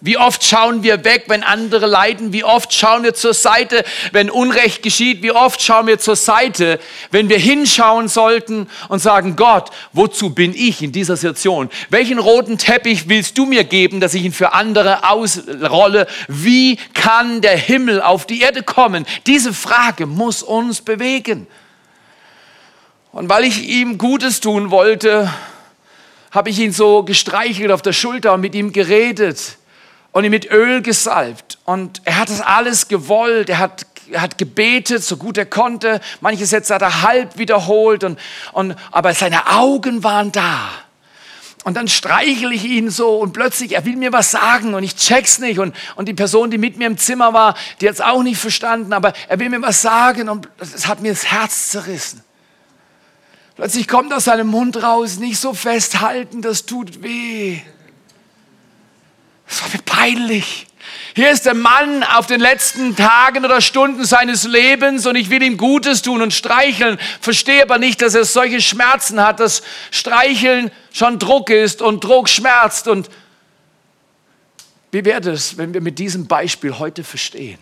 Wie 0.02 0.18
oft 0.18 0.44
schauen 0.44 0.84
wir 0.84 1.04
weg, 1.04 1.26
wenn 1.28 1.42
andere 1.42 1.88
leiden? 1.88 2.32
Wie 2.32 2.44
oft 2.44 2.72
schauen 2.72 3.04
wir 3.04 3.16
zur 3.16 3.34
Seite, 3.34 3.84
wenn 4.12 4.30
Unrecht 4.30 4.84
geschieht? 4.84 5.24
Wie 5.24 5.32
oft 5.32 5.62
schauen 5.62 5.88
wir 5.88 5.98
zur 5.98 6.16
Seite, 6.16 6.80
wenn 7.10 7.30
wir 7.30 7.40
hinschauen 7.40 8.08
sollten 8.08 8.70
und 8.90 9.00
sagen, 9.00 9.36
Gott, 9.36 9.72
wozu 9.94 10.30
bin 10.30 10.54
ich 10.54 10.84
in 10.84 10.92
dieser 10.92 11.18
Situation? 11.18 11.70
Welchen 11.90 12.20
roten 12.20 12.60
Teppich 12.60 13.10
willst 13.10 13.38
du 13.38 13.46
mir 13.46 13.64
geben, 13.64 14.00
dass 14.00 14.14
ich 14.14 14.24
ihn 14.24 14.34
für 14.34 14.54
andere 14.54 15.10
ausrolle? 15.10 16.06
Wie 16.28 16.78
kann 16.94 17.42
der 17.42 17.58
Himmel 17.58 18.02
auf 18.02 18.28
die 18.28 18.42
Erde 18.42 18.62
kommen? 18.62 19.06
Diese 19.26 19.52
Frage 19.52 20.06
muss 20.06 20.44
uns 20.44 20.82
bewegen. 20.82 21.48
Und 23.12 23.30
weil 23.30 23.46
ich 23.46 23.68
ihm 23.68 23.98
Gutes 23.98 24.42
tun 24.42 24.70
wollte, 24.70 25.34
habe 26.30 26.52
ich 26.52 26.60
ihn 26.60 26.72
so 26.72 27.02
gestreichelt 27.02 27.72
auf 27.72 27.82
der 27.82 27.94
Schulter 27.94 28.34
und 28.34 28.42
mit 28.42 28.54
ihm 28.54 28.72
geredet 28.72 29.58
und 30.12 30.24
ihn 30.24 30.32
mit 30.32 30.50
Öl 30.52 30.82
gesalbt. 30.82 31.58
Und 31.66 32.02
er 32.06 32.18
hat 32.20 32.30
das 32.30 32.42
alles 32.42 32.88
gewollt. 32.88 33.50
Er 33.50 33.60
hat, 33.60 33.86
er 34.12 34.22
hat 34.22 34.38
gebetet, 34.38 35.04
so 35.04 35.18
gut 35.18 35.38
er 35.38 35.46
konnte. 35.46 36.02
Manche 36.22 36.46
Sätze 36.46 36.76
hat 36.76 36.82
er 36.82 37.04
halb 37.04 37.38
wiederholt. 37.38 38.04
Und, 38.04 38.20
und, 38.54 38.76
aber 38.92 39.14
seine 39.14 39.48
Augen 39.48 40.04
waren 40.04 40.32
da. 40.32 40.70
Und 41.68 41.74
dann 41.74 41.90
streichle 41.90 42.54
ich 42.54 42.64
ihn 42.64 42.90
so 42.90 43.18
und 43.18 43.34
plötzlich, 43.34 43.74
er 43.74 43.84
will 43.84 43.98
mir 43.98 44.14
was 44.14 44.32
sagen 44.32 44.74
und 44.74 44.84
ich 44.84 44.96
check's 44.96 45.40
nicht. 45.40 45.60
Und, 45.60 45.76
und 45.98 46.08
die 46.08 46.14
Person, 46.14 46.50
die 46.50 46.58
mit 46.58 46.78
mir 46.78 46.88
im 46.88 46.98
Zimmer 46.98 47.34
war, 47.34 47.56
die 47.82 47.90
hat 47.90 47.96
es 47.96 48.00
auch 48.00 48.24
nicht 48.24 48.40
verstanden, 48.40 48.94
aber 48.94 49.12
er 49.28 49.38
will 49.38 49.50
mir 49.50 49.62
was 49.62 49.82
sagen 49.82 50.30
und 50.30 50.48
es 50.60 50.88
hat 50.88 51.02
mir 51.02 51.12
das 51.12 51.26
Herz 51.26 51.68
zerrissen. 51.72 52.24
Plötzlich 53.58 53.88
kommt 53.90 54.14
aus 54.14 54.24
seinem 54.24 54.48
Mund 54.48 54.82
raus, 54.82 55.18
nicht 55.18 55.40
so 55.40 55.54
festhalten, 55.54 56.42
das 56.42 56.66
tut 56.66 57.04
weh. 57.04 57.60
Das 59.48 59.62
war 59.62 59.70
mir 59.70 59.82
peinlich. 59.84 60.68
Hier 61.16 61.32
ist 61.32 61.46
der 61.46 61.56
Mann 61.56 62.04
auf 62.04 62.28
den 62.28 62.40
letzten 62.40 62.96
Tagen 62.96 63.44
oder 63.44 63.60
Stunden 63.60 64.06
seines 64.06 64.44
Lebens 64.44 65.06
und 65.06 65.16
ich 65.16 65.30
will 65.30 65.42
ihm 65.42 65.58
Gutes 65.58 66.02
tun 66.02 66.22
und 66.22 66.34
streicheln. 66.34 67.00
Verstehe 67.22 67.64
aber 67.64 67.78
nicht, 67.80 68.02
dass 68.02 68.14
er 68.14 68.24
solche 68.24 68.62
Schmerzen 68.62 69.20
hat, 69.20 69.40
dass 69.40 69.64
Streicheln 69.90 70.72
schon 70.94 71.18
Druck 71.18 71.50
ist 71.50 71.82
und 71.82 72.04
Druck 72.04 72.30
schmerzt. 72.30 72.88
Und 72.88 73.10
wie 74.92 75.04
wäre 75.06 75.22
das, 75.22 75.58
wenn 75.58 75.74
wir 75.74 75.82
mit 75.82 75.98
diesem 75.98 76.28
Beispiel 76.28 76.78
heute 76.78 77.04
verstehen? 77.04 77.60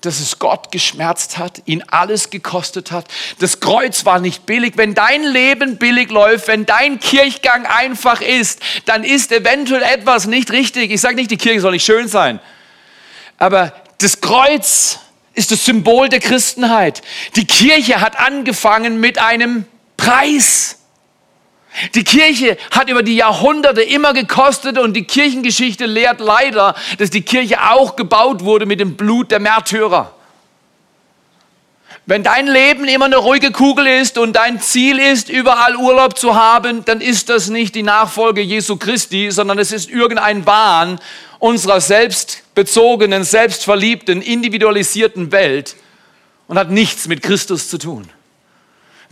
Dass 0.00 0.20
es 0.20 0.38
Gott 0.38 0.72
geschmerzt 0.72 1.38
hat, 1.38 1.62
ihn 1.66 1.82
alles 1.82 2.30
gekostet 2.30 2.90
hat. 2.90 3.06
Das 3.38 3.60
Kreuz 3.60 4.04
war 4.04 4.18
nicht 4.18 4.46
billig. 4.46 4.74
Wenn 4.76 4.94
dein 4.94 5.22
Leben 5.22 5.76
billig 5.76 6.10
läuft, 6.10 6.48
wenn 6.48 6.64
dein 6.66 7.00
Kirchgang 7.00 7.66
einfach 7.66 8.20
ist, 8.20 8.60
dann 8.86 9.04
ist 9.04 9.30
eventuell 9.30 9.82
etwas 9.82 10.26
nicht 10.26 10.50
richtig. 10.50 10.90
Ich 10.90 11.00
sage 11.00 11.16
nicht, 11.16 11.30
die 11.30 11.36
Kirche 11.36 11.60
soll 11.60 11.72
nicht 11.72 11.84
schön 11.84 12.08
sein, 12.08 12.40
aber 13.38 13.72
das 13.98 14.20
Kreuz 14.20 14.98
ist 15.34 15.50
das 15.50 15.64
Symbol 15.64 16.08
der 16.08 16.20
Christenheit. 16.20 17.02
Die 17.36 17.46
Kirche 17.46 18.00
hat 18.00 18.18
angefangen 18.18 19.00
mit 19.00 19.18
einem 19.18 19.66
Preis. 19.96 20.79
Die 21.94 22.04
Kirche 22.04 22.56
hat 22.70 22.88
über 22.88 23.02
die 23.02 23.16
Jahrhunderte 23.16 23.82
immer 23.82 24.12
gekostet 24.12 24.76
und 24.76 24.94
die 24.94 25.04
Kirchengeschichte 25.04 25.86
lehrt 25.86 26.20
leider, 26.20 26.74
dass 26.98 27.10
die 27.10 27.22
Kirche 27.22 27.70
auch 27.70 27.96
gebaut 27.96 28.42
wurde 28.44 28.66
mit 28.66 28.80
dem 28.80 28.96
Blut 28.96 29.30
der 29.30 29.40
Märtyrer. 29.40 30.14
Wenn 32.06 32.24
dein 32.24 32.48
Leben 32.48 32.86
immer 32.86 33.04
eine 33.04 33.18
ruhige 33.18 33.52
Kugel 33.52 33.86
ist 33.86 34.18
und 34.18 34.34
dein 34.34 34.60
Ziel 34.60 34.98
ist, 34.98 35.28
überall 35.28 35.76
Urlaub 35.76 36.18
zu 36.18 36.34
haben, 36.34 36.84
dann 36.84 37.00
ist 37.00 37.28
das 37.28 37.50
nicht 37.50 37.74
die 37.76 37.84
Nachfolge 37.84 38.40
Jesu 38.40 38.76
Christi, 38.76 39.30
sondern 39.30 39.60
es 39.60 39.70
ist 39.70 39.88
irgendein 39.88 40.44
Wahn 40.44 40.98
unserer 41.38 41.80
selbstbezogenen, 41.80 43.22
selbstverliebten, 43.22 44.22
individualisierten 44.22 45.30
Welt 45.30 45.76
und 46.48 46.58
hat 46.58 46.70
nichts 46.70 47.06
mit 47.06 47.22
Christus 47.22 47.68
zu 47.68 47.78
tun. 47.78 48.08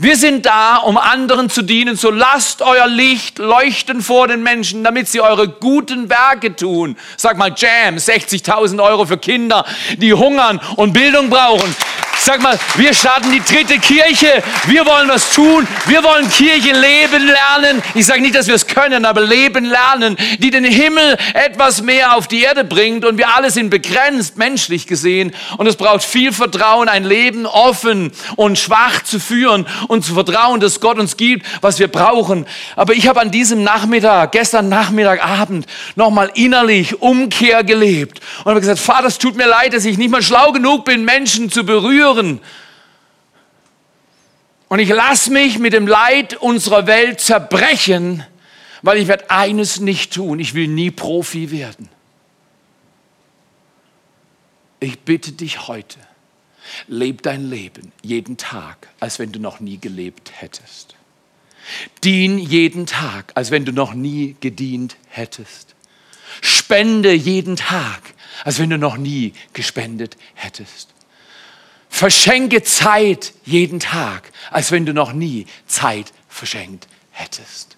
Wir 0.00 0.17
sind 0.17 0.47
da, 0.47 0.76
um 0.76 0.97
anderen 0.97 1.50
zu 1.50 1.61
dienen. 1.61 1.97
So 1.97 2.12
lasst 2.12 2.62
euer 2.62 2.87
Licht 2.87 3.38
leuchten 3.38 4.00
vor 4.00 4.28
den 4.28 4.45
Menschen, 4.45 4.85
damit 4.85 5.09
sie 5.09 5.21
eure 5.21 5.49
guten 5.49 6.09
Werke 6.09 6.55
tun. 6.55 6.97
Sag 7.17 7.37
mal, 7.37 7.52
Jam, 7.57 7.97
60.000 7.97 8.81
Euro 8.81 9.07
für 9.07 9.19
Kinder, 9.19 9.64
die 9.97 10.12
hungern 10.12 10.61
und 10.76 10.93
Bildung 10.93 11.31
brauchen. 11.31 11.75
Sag 12.21 12.43
mal, 12.43 12.59
wir 12.75 12.93
starten 12.93 13.31
die 13.31 13.41
dritte 13.41 13.79
Kirche. 13.79 14.43
Wir 14.67 14.85
wollen 14.85 15.09
was 15.09 15.33
tun. 15.33 15.67
Wir 15.87 16.03
wollen 16.03 16.29
Kirche 16.29 16.73
leben 16.73 17.27
lernen. 17.27 17.83
Ich 17.95 18.07
sage 18.07 18.21
nicht, 18.21 18.35
dass 18.35 18.49
wir 18.49 18.57
es 18.57 18.67
können, 18.67 19.05
aber 19.05 19.21
leben 19.21 19.65
lernen, 19.65 20.17
die 20.39 20.51
den 20.51 20.65
Himmel 20.65 21.17
etwas 21.33 21.81
mehr 21.81 22.17
auf 22.17 22.27
die 22.27 22.43
Erde 22.43 22.65
bringt. 22.65 23.05
Und 23.05 23.19
wir 23.19 23.29
alle 23.35 23.51
sind 23.51 23.71
begrenzt, 23.71 24.37
menschlich 24.37 24.87
gesehen. 24.87 25.33
Und 25.59 25.69
es 25.69 25.77
braucht 25.77 26.05
viel 26.05 26.33
Vertrauen, 26.33 26.89
ein 26.89 27.05
Leben 27.05 27.47
offen 27.47 28.11
und 28.37 28.59
schwach 28.59 29.03
zu 29.05 29.21
führen 29.21 29.67
und 29.87 30.05
zu 30.05 30.15
vertrauen, 30.15 30.61
dass 30.61 30.81
Gott 30.81 30.99
uns 30.99 31.17
gibt, 31.17 31.47
was 31.63 31.79
wir 31.79 31.89
brauchen. 31.89 32.47
Aber 32.75 32.95
ich 32.95 33.07
habe 33.07 33.21
an 33.21 33.31
diesem 33.31 33.63
Nachmittag, 33.63 34.33
gestern 34.33 34.69
Nachmittag, 34.69 35.25
Abend, 35.25 35.67
nochmal 35.95 36.33
innerlich 36.35 37.01
Umkehr 37.01 37.63
gelebt. 37.63 38.21
Und 38.41 38.51
habe 38.51 38.61
gesagt, 38.61 38.81
Vater, 38.81 39.07
es 39.07 39.19
tut 39.19 39.37
mir 39.37 39.47
leid, 39.47 39.73
dass 39.73 39.85
ich 39.85 39.99
nicht 39.99 40.11
mal 40.11 40.23
schlau 40.23 40.51
genug 40.53 40.85
bin, 40.85 41.05
Menschen 41.05 41.51
zu 41.51 41.65
berühren 41.65 42.08
spüren. 42.09 42.41
Und 44.69 44.81
ich 44.81 44.88
lasse 44.88 45.31
mich 45.31 45.59
mit 45.59 45.73
dem 45.73 45.87
Leid 45.87 46.35
unserer 46.35 46.87
Welt 46.87 47.21
zerbrechen, 47.21 48.25
weil 48.83 48.99
ich 48.99 49.09
werde 49.09 49.31
eines 49.31 49.81
nicht 49.81 50.12
tun. 50.12 50.38
Ich 50.41 50.55
will 50.55 50.69
nie 50.69 50.91
Profi 50.91 51.50
werden. 51.50 51.88
Ich 54.81 55.00
bitte 55.00 55.33
dich 55.33 55.67
heute, 55.67 55.99
leb 56.87 57.23
dein 57.23 57.50
Leben 57.50 57.93
jeden 58.03 58.37
Tag, 58.37 58.88
als 59.00 59.19
wenn 59.19 59.33
du 59.33 59.41
noch 59.41 59.59
nie 59.59 59.79
gelebt 59.79 60.31
hättest. 60.37 60.95
Dien 62.05 62.38
jeden 62.38 62.87
Tag, 62.87 63.33
als 63.35 63.50
wenn 63.50 63.65
du 63.65 63.73
noch 63.73 63.95
nie 63.95 64.37
gedient 64.41 64.97
hättest. 65.09 65.75
Spende 66.41 67.12
jeden 67.12 67.57
Tag, 67.57 68.03
als 68.45 68.59
wenn 68.59 68.71
du 68.71 68.79
noch 68.79 68.97
nie 68.97 69.33
gespendet 69.53 70.17
hättest. 70.35 70.95
Verschenke 71.88 72.62
Zeit 72.62 73.33
jeden 73.45 73.80
Tag, 73.80 74.30
als 74.50 74.71
wenn 74.71 74.87
du 74.87 74.92
noch 74.92 75.12
nie 75.12 75.47
Zeit 75.66 76.12
verschenkt 76.28 76.87
hättest. 77.11 77.76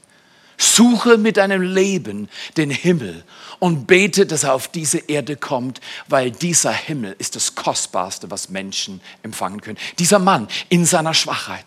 Suche 0.59 1.17
mit 1.17 1.39
deinem 1.39 1.63
Leben 1.63 2.29
den 2.59 2.71
Himmel 2.71 3.25
und 3.61 3.87
bete, 3.87 4.27
dass 4.27 4.45
er 4.45 4.53
auf 4.53 4.69
diese 4.69 4.99
Erde 4.99 5.37
kommt, 5.37 5.81
weil 6.09 6.31
dieser 6.31 6.73
Himmel 6.73 7.17
ist 7.19 7.35
das 7.35 7.55
Kostbarste, 7.55 8.31
was 8.31 8.51
Menschen 8.51 9.01
empfangen 9.23 9.63
können. 9.63 9.79
Dieser 9.99 10.19
Mann 10.19 10.49
in 10.69 10.85
seiner 10.85 11.15
Schwachheit, 11.15 11.65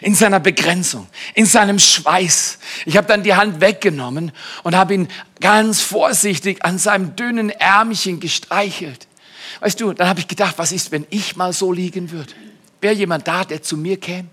in 0.00 0.14
seiner 0.14 0.38
Begrenzung, 0.38 1.08
in 1.34 1.44
seinem 1.44 1.80
Schweiß. 1.80 2.58
Ich 2.84 2.96
habe 2.96 3.08
dann 3.08 3.24
die 3.24 3.34
Hand 3.34 3.60
weggenommen 3.60 4.30
und 4.62 4.76
habe 4.76 4.94
ihn 4.94 5.08
ganz 5.40 5.80
vorsichtig 5.80 6.64
an 6.64 6.78
seinem 6.78 7.16
dünnen 7.16 7.50
Ärmchen 7.50 8.20
gestreichelt. 8.20 9.08
Weißt 9.60 9.80
du, 9.80 9.92
dann 9.92 10.08
habe 10.08 10.20
ich 10.20 10.28
gedacht, 10.28 10.58
was 10.58 10.72
ist, 10.72 10.92
wenn 10.92 11.06
ich 11.10 11.36
mal 11.36 11.52
so 11.52 11.72
liegen 11.72 12.10
würde? 12.10 12.32
Wäre 12.80 12.94
jemand 12.94 13.26
da, 13.26 13.44
der 13.44 13.62
zu 13.62 13.76
mir 13.76 13.98
käme? 13.98 14.28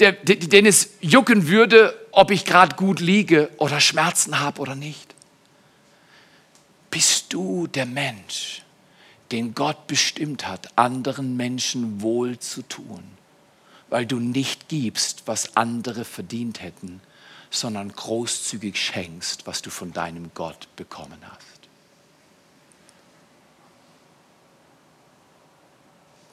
Der, 0.00 0.12
den 0.12 0.66
es 0.66 0.90
jucken 1.00 1.48
würde, 1.48 1.94
ob 2.12 2.30
ich 2.30 2.44
gerade 2.44 2.76
gut 2.76 3.00
liege 3.00 3.50
oder 3.58 3.80
Schmerzen 3.80 4.40
habe 4.40 4.60
oder 4.60 4.74
nicht. 4.74 5.14
Bist 6.90 7.32
du 7.32 7.66
der 7.66 7.86
Mensch, 7.86 8.62
den 9.32 9.54
Gott 9.54 9.86
bestimmt 9.86 10.46
hat, 10.46 10.76
anderen 10.76 11.36
Menschen 11.36 12.00
wohl 12.00 12.38
zu 12.38 12.62
tun, 12.62 13.04
weil 13.88 14.06
du 14.06 14.18
nicht 14.18 14.68
gibst, 14.68 15.22
was 15.26 15.56
andere 15.56 16.04
verdient 16.04 16.62
hätten, 16.62 17.00
sondern 17.50 17.92
großzügig 17.92 18.80
schenkst, 18.80 19.46
was 19.46 19.62
du 19.62 19.70
von 19.70 19.92
deinem 19.92 20.30
Gott 20.34 20.68
bekommen 20.76 21.18
hast? 21.22 21.45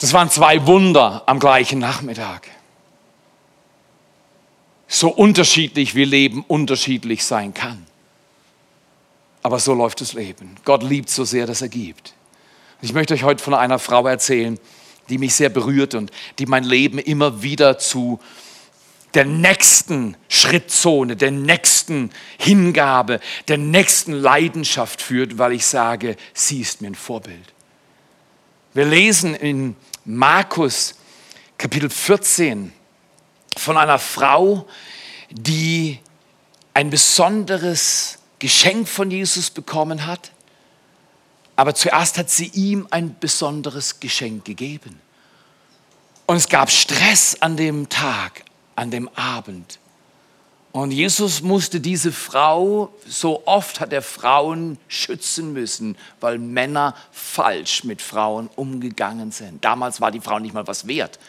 Das 0.03 0.11
waren 0.11 0.29
zwei 0.29 0.67
Wunder 0.67 1.23
am 1.27 1.39
gleichen 1.39 1.79
Nachmittag. 1.79 2.49
So 4.85 5.07
unterschiedlich 5.07 5.95
wie 5.95 6.03
Leben 6.03 6.43
unterschiedlich 6.45 7.23
sein 7.23 7.53
kann. 7.53 7.85
Aber 9.43 9.59
so 9.59 9.73
läuft 9.73 10.01
das 10.01 10.11
Leben. 10.11 10.57
Gott 10.65 10.83
liebt 10.83 11.09
so 11.09 11.23
sehr, 11.23 11.47
dass 11.47 11.61
er 11.61 11.69
gibt. 11.69 12.15
Ich 12.81 12.91
möchte 12.91 13.13
euch 13.13 13.23
heute 13.23 13.41
von 13.41 13.53
einer 13.53 13.79
Frau 13.79 14.05
erzählen, 14.05 14.59
die 15.07 15.17
mich 15.17 15.35
sehr 15.35 15.47
berührt 15.47 15.95
und 15.95 16.11
die 16.37 16.47
mein 16.47 16.65
Leben 16.65 16.99
immer 16.99 17.41
wieder 17.41 17.77
zu 17.77 18.19
der 19.13 19.23
nächsten 19.23 20.17
Schrittzone, 20.27 21.15
der 21.15 21.31
nächsten 21.31 22.09
Hingabe, 22.37 23.21
der 23.47 23.57
nächsten 23.57 24.11
Leidenschaft 24.11 25.01
führt, 25.01 25.37
weil 25.37 25.53
ich 25.53 25.65
sage, 25.65 26.17
sie 26.33 26.59
ist 26.59 26.81
mir 26.81 26.89
ein 26.89 26.95
Vorbild. 26.95 27.52
Wir 28.75 28.85
lesen 28.85 29.35
in 29.35 29.75
Markus 30.03 30.95
Kapitel 31.59 31.91
14 31.91 32.73
von 33.55 33.77
einer 33.77 33.99
Frau, 33.99 34.67
die 35.29 35.99
ein 36.73 36.89
besonderes 36.89 38.17
Geschenk 38.39 38.87
von 38.87 39.11
Jesus 39.11 39.51
bekommen 39.51 40.07
hat, 40.07 40.31
aber 41.55 41.75
zuerst 41.75 42.17
hat 42.17 42.31
sie 42.31 42.47
ihm 42.47 42.87
ein 42.89 43.15
besonderes 43.19 43.99
Geschenk 43.99 44.43
gegeben. 44.43 44.99
Und 46.25 46.37
es 46.37 46.49
gab 46.49 46.71
Stress 46.71 47.37
an 47.41 47.55
dem 47.55 47.89
Tag, 47.89 48.43
an 48.75 48.89
dem 48.89 49.07
Abend. 49.09 49.77
Und 50.73 50.89
Jesus 50.89 51.43
musste 51.43 51.79
diese 51.79 52.11
Frau, 52.11 52.91
so 53.07 53.43
oft 53.45 53.79
hat 53.79 53.93
er 53.93 54.01
Frauen 54.01 54.79
schützen 54.87 55.53
müssen, 55.53 55.95
weil 56.19 56.39
Männer 56.39 56.95
falsch 57.11 57.83
mit 57.83 58.01
Frauen 58.01 58.49
umgegangen 58.55 59.31
sind. 59.31 59.63
Damals 59.63 60.01
war 60.01 60.09
die 60.09 60.19
Frau 60.19 60.39
nicht 60.39 60.55
mal 60.55 60.65
was 60.65 60.87
wert. 60.87 61.19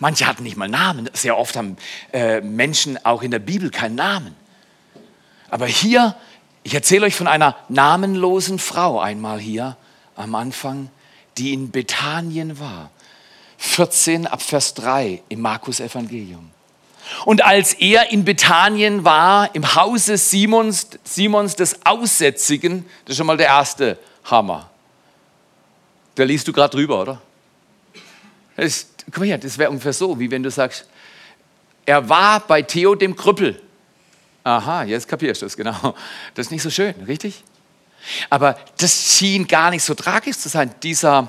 Manche 0.00 0.26
hatten 0.26 0.42
nicht 0.42 0.56
mal 0.56 0.68
Namen. 0.68 1.08
Sehr 1.12 1.38
oft 1.38 1.54
haben 1.56 1.76
äh, 2.12 2.40
Menschen 2.40 2.98
auch 3.04 3.22
in 3.22 3.30
der 3.30 3.38
Bibel 3.38 3.70
keinen 3.70 3.94
Namen. 3.94 4.34
Aber 5.48 5.66
hier, 5.66 6.16
ich 6.64 6.74
erzähle 6.74 7.06
euch 7.06 7.14
von 7.14 7.28
einer 7.28 7.54
namenlosen 7.68 8.58
Frau 8.58 8.98
einmal 8.98 9.38
hier 9.38 9.76
am 10.16 10.34
Anfang, 10.34 10.90
die 11.38 11.52
in 11.52 11.70
Bethanien 11.70 12.58
war. 12.58 12.90
14 13.58 14.26
ab 14.26 14.42
Vers 14.42 14.74
3 14.74 15.22
im 15.28 15.40
Markus 15.40 15.78
Evangelium. 15.78 16.50
Und 17.24 17.44
als 17.44 17.74
er 17.74 18.10
in 18.10 18.24
Bethanien 18.24 19.04
war, 19.04 19.54
im 19.54 19.74
Hause 19.74 20.16
Simons, 20.16 20.88
Simons 21.04 21.56
des 21.56 21.84
Aussätzigen, 21.84 22.84
das 23.04 23.12
ist 23.12 23.16
schon 23.18 23.26
mal 23.26 23.36
der 23.36 23.46
erste 23.46 23.98
Hammer. 24.24 24.70
Da 26.14 26.24
liest 26.24 26.46
du 26.46 26.52
gerade 26.52 26.76
drüber, 26.76 27.00
oder? 27.00 27.20
Das, 28.56 28.86
guck 29.06 29.18
mal 29.18 29.24
hier, 29.24 29.38
das 29.38 29.58
wäre 29.58 29.70
ungefähr 29.70 29.92
so, 29.92 30.18
wie 30.18 30.30
wenn 30.30 30.42
du 30.42 30.50
sagst, 30.50 30.86
er 31.84 32.08
war 32.08 32.40
bei 32.40 32.62
Theo 32.62 32.94
dem 32.94 33.16
Krüppel. 33.16 33.60
Aha, 34.44 34.84
jetzt 34.84 35.08
kapierst 35.08 35.42
du 35.42 35.46
es, 35.46 35.56
genau. 35.56 35.94
Das 36.34 36.46
ist 36.46 36.50
nicht 36.50 36.62
so 36.62 36.70
schön, 36.70 36.94
richtig? 37.06 37.42
Aber 38.28 38.58
das 38.78 39.16
schien 39.16 39.46
gar 39.46 39.70
nicht 39.70 39.84
so 39.84 39.94
tragisch 39.94 40.38
zu 40.38 40.48
sein. 40.48 40.74
Dieser, 40.82 41.28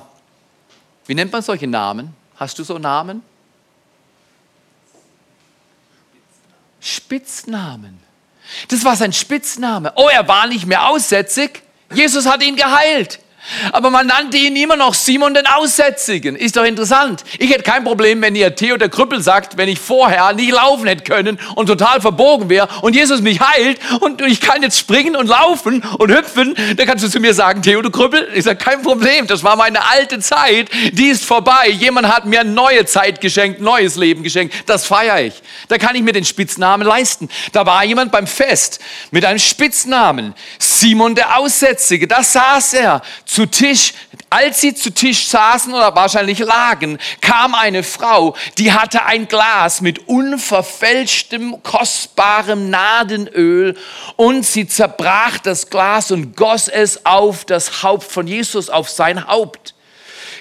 wie 1.06 1.16
nennt 1.16 1.32
man 1.32 1.42
solche 1.42 1.68
Namen? 1.68 2.16
Hast 2.36 2.58
du 2.58 2.64
so 2.64 2.78
Namen? 2.78 3.22
Spitznamen. 7.04 8.00
Das 8.70 8.86
war 8.86 8.96
sein 8.96 9.12
Spitzname. 9.12 9.92
Oh, 9.96 10.08
er 10.08 10.26
war 10.30 10.48
nicht 10.48 10.66
mehr 10.66 10.88
aussätzig. 10.88 11.62
Jesus 11.94 12.26
hat 12.26 12.42
ihn 12.42 12.56
geheilt. 12.56 13.20
Aber 13.72 13.90
man 13.90 14.08
nannte 14.08 14.38
ihn 14.38 14.56
immer 14.56 14.76
noch 14.76 14.94
Simon 14.94 15.34
den 15.34 15.46
Aussätzigen. 15.48 16.36
Ist 16.36 16.56
doch 16.56 16.64
interessant. 16.64 17.24
Ich 17.40 17.52
hätte 17.52 17.64
kein 17.64 17.84
Problem, 17.84 18.22
wenn 18.22 18.36
ihr 18.36 18.56
Theo 18.56 18.78
der 18.78 18.90
Krüppel 18.90 19.22
sagt, 19.22 19.58
wenn 19.58 19.70
ich 19.70 19.80
vorher 19.80 20.34
nicht 20.34 20.52
laufen 20.52 20.88
hätte 20.88 21.04
können 21.04 21.40
und 21.56 21.68
total 21.68 22.02
verbogen 22.02 22.50
wäre 22.50 22.68
und 22.82 22.96
Jesus 22.96 23.22
mich 23.22 23.40
heilt 23.42 23.80
und 24.00 24.22
ich 24.22 24.42
kann 24.42 24.62
jetzt 24.62 24.80
springen 24.80 25.16
und 25.16 25.28
laufen 25.28 25.84
und 25.98 26.12
hüpfen, 26.12 26.56
dann 26.76 26.88
kannst 26.88 27.04
du 27.04 27.10
zu 27.10 27.20
mir 27.20 27.34
sagen, 27.34 27.62
Theo 27.62 27.82
der 27.82 27.92
Krüppel. 27.92 28.30
Ich 28.34 28.46
sage, 28.46 28.58
kein 28.58 28.82
Problem. 28.82 29.28
Das 29.28 29.44
war 29.44 29.56
meine 29.56 29.86
alte 29.90 30.20
Zeit. 30.20 30.70
Die 30.92 31.08
ist 31.08 31.26
vorbei. 31.26 31.70
Jemand 31.70 32.08
hat 32.08 32.26
mir 32.26 32.44
neue 32.44 32.86
Zeit 32.86 33.22
geschenkt, 33.22 33.62
neues 33.62 33.96
Leben 33.96 34.24
geschenkt. 34.24 34.56
Das 34.66 34.86
feiere 34.86 35.22
ich. 35.22 35.34
Da 35.68 35.78
kann 35.78 35.96
ich 35.96 36.02
mir 36.02 36.14
den 36.14 36.26
Spitznamen 36.26 36.88
leisten. 36.88 37.30
Da 37.52 37.66
war 37.66 37.84
jemand 37.84 38.12
beim 38.12 38.28
Fest 38.28 38.80
mit 39.12 39.26
einem 39.26 39.40
Spitznamen. 39.40 40.34
Simon 40.60 41.16
der 41.16 41.38
Aussätzige. 41.38 42.08
Da 42.08 42.24
saß 42.24 42.74
er 42.74 43.02
zu 43.34 43.48
Tisch, 43.48 43.94
als 44.30 44.62
sie 44.62 44.76
zu 44.76 44.92
Tisch 44.92 45.28
saßen 45.28 45.74
oder 45.74 45.96
wahrscheinlich 45.96 46.38
lagen, 46.38 47.00
kam 47.20 47.56
eine 47.56 47.82
Frau, 47.82 48.36
die 48.60 48.72
hatte 48.72 49.06
ein 49.06 49.28
Glas 49.28 49.82
mit 49.82 50.08
unverfälschtem, 50.08 51.64
kostbarem 51.64 52.70
Nadenöl 52.70 53.76
und 54.18 54.46
sie 54.46 54.68
zerbrach 54.68 55.40
das 55.40 55.72
Glas 55.72 56.12
und 56.12 56.38
goss 56.38 56.68
es 56.68 57.08
auf 57.08 57.44
das 57.44 57.82
Haupt 57.82 58.04
von 58.04 58.28
Jesus, 58.28 58.70
auf 58.70 58.88
sein 58.88 59.28
Haupt. 59.28 59.74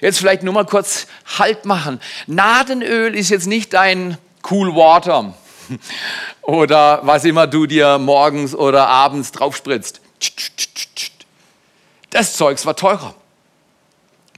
Jetzt 0.03 0.19
vielleicht 0.19 0.43
nur 0.43 0.53
mal 0.53 0.67
kurz 0.67 1.07
Halt 1.39 1.65
machen. 1.65 1.99
Nadenöl 2.27 3.15
ist 3.15 3.31
jetzt 3.31 3.47
nicht 3.47 3.73
dein 3.73 4.19
Cool 4.51 4.75
Water 4.75 5.33
oder 6.43 7.01
was 7.05 7.25
immer 7.25 7.47
du 7.47 7.65
dir 7.65 7.97
morgens 7.97 8.55
oder 8.55 8.87
abends 8.89 9.33
draufspritzt. 9.33 10.03
Das 12.13 12.35
Zeugs 12.37 12.65
war 12.67 12.77
teurer. 12.77 13.15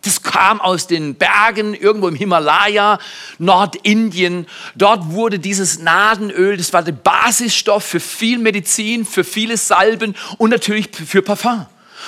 Das 0.03 0.23
kam 0.23 0.61
aus 0.61 0.87
den 0.87 1.17
Bergen 1.17 1.75
irgendwo 1.75 2.09
im 2.09 2.15
Himalaya, 2.15 2.99
Nordindien. 3.39 4.47
Dort 4.75 5.11
wurde 5.11 5.39
dieses 5.39 5.79
Nadenöl, 5.79 6.57
das 6.57 6.73
war 6.73 6.83
der 6.83 6.93
Basisstoff 6.93 7.85
für 7.85 8.01
viel 8.01 8.39
Medizin, 8.39 9.05
für 9.05 9.25
viele 9.25 9.57
Salben 9.57 10.15
und 10.39 10.51
natürlich 10.51 10.91
für 10.93 11.23
Parfum. 11.23 11.67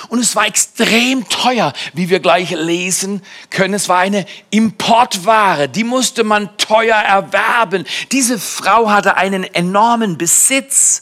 Und 0.09 0.19
es 0.19 0.35
war 0.35 0.45
extrem 0.45 1.27
teuer, 1.27 1.73
wie 1.93 2.09
wir 2.09 2.19
gleich 2.19 2.51
lesen 2.51 3.23
können. 3.49 3.73
Es 3.73 3.89
war 3.89 3.97
eine 3.97 4.25
Importware, 4.51 5.67
die 5.67 5.83
musste 5.83 6.23
man 6.23 6.55
teuer 6.57 6.95
erwerben. 6.95 7.83
Diese 8.11 8.39
Frau 8.39 8.89
hatte 8.89 9.17
einen 9.17 9.43
enormen 9.43 10.17
Besitz, 10.19 11.01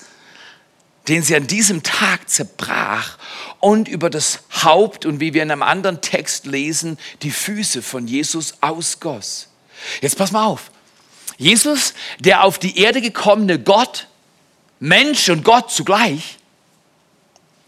den 1.07 1.23
sie 1.23 1.35
an 1.35 1.47
diesem 1.47 1.83
Tag 1.83 2.29
zerbrach 2.29 3.17
und 3.59 3.87
über 3.87 4.09
das 4.09 4.39
Haupt 4.63 5.05
und 5.05 5.19
wie 5.19 5.33
wir 5.33 5.43
in 5.43 5.51
einem 5.51 5.63
anderen 5.63 6.01
Text 6.01 6.45
lesen, 6.45 6.97
die 7.21 7.31
Füße 7.31 7.81
von 7.81 8.07
Jesus 8.07 8.55
ausgoss. 8.61 9.49
Jetzt 10.01 10.17
pass 10.17 10.31
mal 10.31 10.45
auf. 10.45 10.71
Jesus, 11.37 11.93
der 12.19 12.43
auf 12.43 12.59
die 12.59 12.79
Erde 12.79 13.01
gekommene 13.01 13.59
Gott, 13.59 14.07
Mensch 14.79 15.29
und 15.29 15.43
Gott 15.43 15.71
zugleich, 15.71 16.37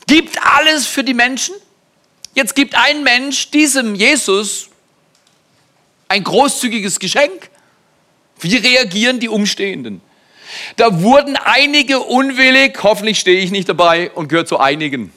gibt 0.08 0.41
alles 0.41 0.88
für 0.88 1.04
die 1.04 1.13
Menschen. 1.13 1.56
Jetzt 2.34 2.56
gibt 2.56 2.76
ein 2.76 3.04
Mensch 3.04 3.52
diesem 3.52 3.95
Jesus 3.95 4.69
ein 6.08 6.23
großzügiges 6.23 7.00
Geschenk. 7.00 7.50
Wie 8.39 8.56
reagieren 8.56 9.19
die 9.19 9.30
Umstehenden? 9.30 10.02
Da 10.75 11.01
wurden 11.01 11.36
einige 11.36 11.99
unwillig, 11.99 12.77
hoffentlich 12.81 13.19
stehe 13.19 13.39
ich 13.39 13.51
nicht 13.51 13.69
dabei 13.69 14.12
und 14.12 14.29
gehöre 14.29 14.45
zu 14.45 14.60
einigen. 14.60 15.12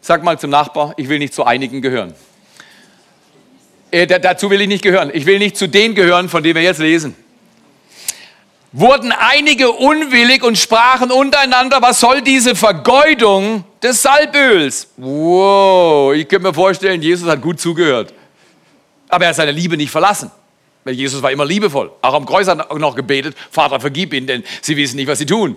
Sag 0.00 0.22
mal 0.22 0.38
zum 0.38 0.50
Nachbar, 0.50 0.94
ich 0.96 1.08
will 1.08 1.18
nicht 1.18 1.34
zu 1.34 1.44
einigen 1.44 1.82
gehören. 1.82 2.14
Äh, 3.90 4.06
dazu 4.06 4.50
will 4.50 4.60
ich 4.60 4.68
nicht 4.68 4.82
gehören. 4.82 5.10
Ich 5.12 5.26
will 5.26 5.38
nicht 5.38 5.56
zu 5.56 5.66
denen 5.66 5.94
gehören, 5.94 6.28
von 6.28 6.42
denen 6.42 6.56
wir 6.56 6.62
jetzt 6.62 6.80
lesen. 6.80 7.14
Wurden 8.72 9.12
einige 9.12 9.70
unwillig 9.70 10.42
und 10.42 10.58
sprachen 10.58 11.10
untereinander, 11.10 11.80
was 11.80 12.00
soll 12.00 12.20
diese 12.20 12.54
Vergeudung 12.54 13.64
des 13.82 14.02
Salböls? 14.02 14.88
Wow, 14.98 16.12
ich 16.14 16.28
könnte 16.28 16.48
mir 16.48 16.54
vorstellen, 16.54 17.00
Jesus 17.00 17.28
hat 17.28 17.40
gut 17.40 17.58
zugehört. 17.58 18.12
Aber 19.08 19.24
er 19.24 19.30
hat 19.30 19.36
seine 19.36 19.52
Liebe 19.52 19.76
nicht 19.78 19.90
verlassen. 19.90 20.30
Weil 20.84 20.94
Jesus 20.94 21.22
war 21.22 21.30
immer 21.30 21.44
liebevoll. 21.44 21.90
Auch 22.02 22.14
am 22.14 22.26
Kreuz 22.26 22.48
hat 22.48 22.70
er 22.70 22.78
noch 22.78 22.94
gebetet, 22.94 23.36
Vater, 23.50 23.80
vergib 23.80 24.14
ihnen, 24.14 24.26
denn 24.26 24.44
sie 24.62 24.76
wissen 24.76 24.96
nicht, 24.96 25.08
was 25.08 25.18
sie 25.18 25.26
tun. 25.26 25.56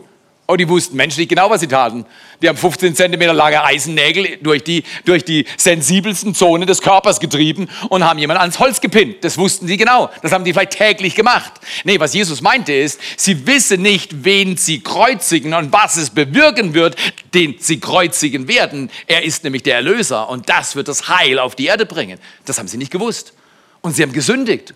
Und 0.52 0.58
die 0.58 0.68
wussten 0.68 0.98
menschlich 0.98 1.30
genau, 1.30 1.50
was 1.50 1.62
sie 1.62 1.68
taten. 1.68 2.06
Die 2.42 2.50
haben 2.50 2.58
15 2.58 2.94
Zentimeter 2.94 3.32
lange 3.32 3.64
Eisennägel 3.64 4.38
durch 4.42 4.62
die, 4.62 4.84
durch 5.06 5.24
die 5.24 5.46
sensibelsten 5.56 6.36
Zonen 6.36 6.68
des 6.68 6.82
Körpers 6.82 7.22
getrieben 7.22 7.70
und 7.88 8.04
haben 8.04 8.20
jemanden 8.20 8.42
ans 8.42 8.60
Holz 8.60 8.82
gepinnt. 8.82 9.24
Das 9.24 9.38
wussten 9.38 9.66
sie 9.66 9.78
genau. 9.78 10.10
Das 10.22 10.34
haben 10.34 10.44
die 10.44 10.52
vielleicht 10.52 10.74
täglich 10.74 11.16
gemacht. 11.16 11.54
Nee, 11.86 12.02
was 12.02 12.14
Jesus 12.14 12.42
meinte 12.42 12.74
ist, 12.74 13.00
sie 13.16 13.48
wissen 13.48 13.82
nicht, 13.82 14.26
wen 14.26 14.58
sie 14.58 14.82
kreuzigen 14.82 15.54
und 15.54 15.72
was 15.72 15.96
es 15.96 16.10
bewirken 16.10 16.74
wird, 16.74 16.98
den 17.34 17.56
sie 17.60 17.80
kreuzigen 17.80 18.50
werden. 18.50 18.92
Er 19.08 19.24
ist 19.24 19.46
nämlich 19.46 19.64
der 19.64 19.76
Erlöser 19.76 20.28
und 20.28 20.50
das 20.50 20.76
wird 20.76 20.90
das 20.90 21.08
Heil 21.08 21.40
auf 21.40 21.56
die 21.56 21.68
Erde 21.68 21.86
bringen. 21.86 22.20
Das 22.44 22.60
haben 22.60 22.68
sie 22.68 22.78
nicht 22.78 22.92
gewusst. 22.92 23.32
Und 23.80 23.96
sie 23.96 24.04
haben 24.04 24.12
gesündigt 24.12 24.74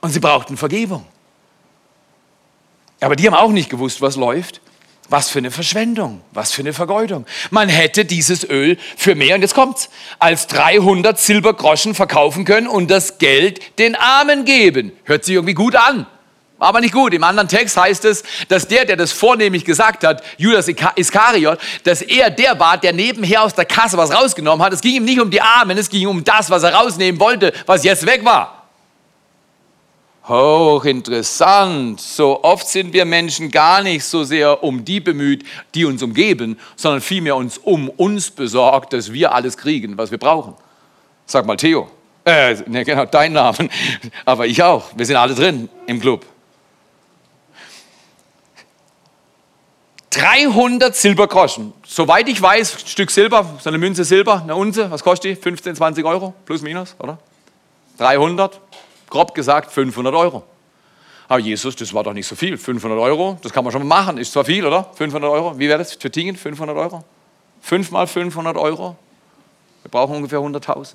und 0.00 0.10
sie 0.10 0.20
brauchten 0.20 0.56
Vergebung. 0.56 1.06
Aber 3.00 3.16
die 3.16 3.26
haben 3.26 3.34
auch 3.34 3.50
nicht 3.50 3.70
gewusst, 3.70 4.00
was 4.02 4.16
läuft. 4.16 4.60
Was 5.08 5.28
für 5.28 5.40
eine 5.40 5.50
Verschwendung, 5.50 6.20
was 6.30 6.52
für 6.52 6.62
eine 6.62 6.72
Vergeudung. 6.72 7.26
Man 7.50 7.68
hätte 7.68 8.04
dieses 8.04 8.48
Öl 8.48 8.78
für 8.96 9.16
mehr, 9.16 9.34
und 9.34 9.40
jetzt 9.40 9.54
kommt's, 9.54 9.90
als 10.20 10.46
300 10.46 11.18
Silbergroschen 11.18 11.96
verkaufen 11.96 12.44
können 12.44 12.68
und 12.68 12.92
das 12.92 13.18
Geld 13.18 13.76
den 13.80 13.96
Armen 13.96 14.44
geben. 14.44 14.92
Hört 15.02 15.24
sich 15.24 15.34
irgendwie 15.34 15.54
gut 15.54 15.74
an, 15.74 16.06
aber 16.60 16.80
nicht 16.80 16.94
gut. 16.94 17.12
Im 17.12 17.24
anderen 17.24 17.48
Text 17.48 17.76
heißt 17.76 18.04
es, 18.04 18.22
dass 18.46 18.68
der, 18.68 18.84
der 18.84 18.96
das 18.96 19.10
vornehmlich 19.10 19.64
gesagt 19.64 20.04
hat, 20.04 20.22
Judas 20.36 20.68
Iskariot, 20.68 21.58
dass 21.82 22.02
er 22.02 22.30
der 22.30 22.60
war, 22.60 22.78
der 22.78 22.92
nebenher 22.92 23.42
aus 23.42 23.54
der 23.54 23.64
Kasse 23.64 23.98
was 23.98 24.14
rausgenommen 24.14 24.64
hat. 24.64 24.72
Es 24.72 24.80
ging 24.80 24.94
ihm 24.94 25.04
nicht 25.04 25.20
um 25.20 25.32
die 25.32 25.40
Armen, 25.40 25.76
es 25.76 25.88
ging 25.88 26.06
um 26.06 26.22
das, 26.22 26.50
was 26.50 26.62
er 26.62 26.74
rausnehmen 26.74 27.20
wollte, 27.20 27.52
was 27.66 27.82
jetzt 27.82 28.06
weg 28.06 28.24
war. 28.24 28.59
Hochinteressant. 30.30 32.00
So 32.00 32.44
oft 32.44 32.68
sind 32.68 32.92
wir 32.92 33.04
Menschen 33.04 33.50
gar 33.50 33.82
nicht 33.82 34.04
so 34.04 34.22
sehr 34.22 34.62
um 34.62 34.84
die 34.84 35.00
bemüht, 35.00 35.44
die 35.74 35.84
uns 35.84 36.04
umgeben, 36.04 36.56
sondern 36.76 37.00
vielmehr 37.00 37.34
uns 37.34 37.58
um 37.58 37.88
uns 37.88 38.30
besorgt, 38.30 38.92
dass 38.92 39.12
wir 39.12 39.34
alles 39.34 39.56
kriegen, 39.56 39.98
was 39.98 40.12
wir 40.12 40.18
brauchen. 40.18 40.54
Sag 41.26 41.46
mal 41.46 41.56
Theo. 41.56 41.90
Äh, 42.24 42.54
ne, 42.66 42.84
genau, 42.84 43.06
dein 43.06 43.32
Name. 43.32 43.56
Aber 44.24 44.46
ich 44.46 44.62
auch. 44.62 44.84
Wir 44.94 45.04
sind 45.04 45.16
alle 45.16 45.34
drin 45.34 45.68
im 45.86 46.00
Club. 46.00 46.24
300 50.10 50.94
Silbergroschen. 50.94 51.72
Soweit 51.84 52.28
ich 52.28 52.40
weiß, 52.40 52.76
ein 52.76 52.86
Stück 52.86 53.10
Silber, 53.10 53.58
so 53.60 53.68
eine 53.68 53.78
Münze 53.78 54.04
Silber, 54.04 54.42
eine 54.42 54.54
Unze, 54.54 54.92
was 54.92 55.02
kostet 55.02 55.38
die? 55.38 55.40
15, 55.40 55.74
20 55.74 56.04
Euro, 56.04 56.34
plus 56.46 56.62
minus, 56.62 56.94
oder? 57.00 57.18
300 57.98 58.60
grob 59.10 59.34
gesagt 59.34 59.72
500 59.72 60.14
Euro. 60.14 60.44
Aber 61.28 61.38
Jesus, 61.38 61.76
das 61.76 61.94
war 61.94 62.02
doch 62.02 62.12
nicht 62.12 62.26
so 62.26 62.34
viel. 62.34 62.58
500 62.58 62.98
Euro, 62.98 63.38
das 63.42 63.52
kann 63.52 63.62
man 63.62 63.72
schon 63.72 63.86
mal 63.86 64.02
machen. 64.02 64.18
Ist 64.18 64.32
zwar 64.32 64.44
viel, 64.44 64.66
oder? 64.66 64.90
500 64.94 65.30
Euro. 65.30 65.58
Wie 65.58 65.68
wäre 65.68 65.78
das 65.78 65.94
für 65.94 66.10
Tingen? 66.10 66.36
500 66.36 66.76
Euro? 66.76 67.04
5 67.60 67.90
mal 67.92 68.06
500 68.06 68.56
Euro? 68.56 68.96
Wir 69.82 69.90
brauchen 69.90 70.16
ungefähr 70.16 70.40
100.000. 70.40 70.94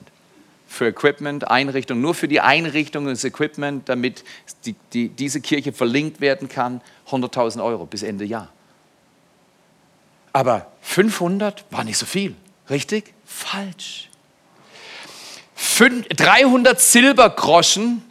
Für 0.68 0.88
Equipment, 0.88 1.50
Einrichtung, 1.50 2.02
nur 2.02 2.16
für 2.16 2.28
die 2.28 2.42
Einrichtung 2.42 3.06
und 3.06 3.12
das 3.12 3.24
Equipment, 3.24 3.88
damit 3.88 4.24
die, 4.66 4.76
die, 4.94 5.10
diese 5.10 5.40
Kirche 5.40 5.72
verlinkt 5.72 6.22
werden 6.22 6.50
kann, 6.50 6.82
100.000 7.10 7.64
Euro 7.64 7.86
bis 7.86 8.04
Ende 8.04 8.26
Jahr. 8.26 8.50
Aber 10.34 10.68
500 10.82 11.64
war 11.72 11.84
nicht 11.84 11.98
so 11.98 12.06
viel. 12.06 12.36
Richtig? 12.70 13.14
Falsch. 13.26 14.10
300 15.56 16.82
Silbergroschen 16.82 18.04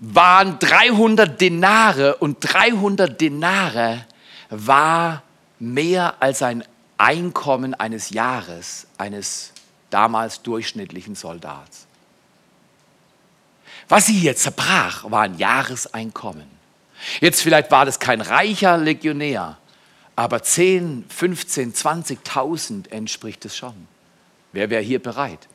waren 0.00 0.58
300 0.58 1.40
Denare 1.40 2.16
und 2.16 2.38
300 2.40 3.20
Denare 3.20 4.06
war 4.48 5.22
mehr 5.58 6.14
als 6.20 6.42
ein 6.42 6.64
Einkommen 6.96 7.74
eines 7.74 8.10
Jahres 8.10 8.86
eines 8.98 9.52
damals 9.90 10.42
durchschnittlichen 10.42 11.14
Soldats. 11.14 11.86
Was 13.88 14.06
sie 14.06 14.14
hier 14.14 14.36
zerbrach, 14.36 15.10
war 15.10 15.22
ein 15.22 15.36
Jahreseinkommen. 15.38 16.46
Jetzt 17.20 17.42
vielleicht 17.42 17.70
war 17.70 17.84
das 17.84 17.98
kein 17.98 18.20
reicher 18.20 18.76
Legionär, 18.78 19.58
aber 20.16 20.42
10, 20.42 21.06
15, 21.08 21.74
20.000 21.74 22.90
entspricht 22.90 23.44
es 23.46 23.56
schon. 23.56 23.88
Wer 24.52 24.70
wäre 24.70 24.82
hier 24.82 25.02
bereit? 25.02 25.48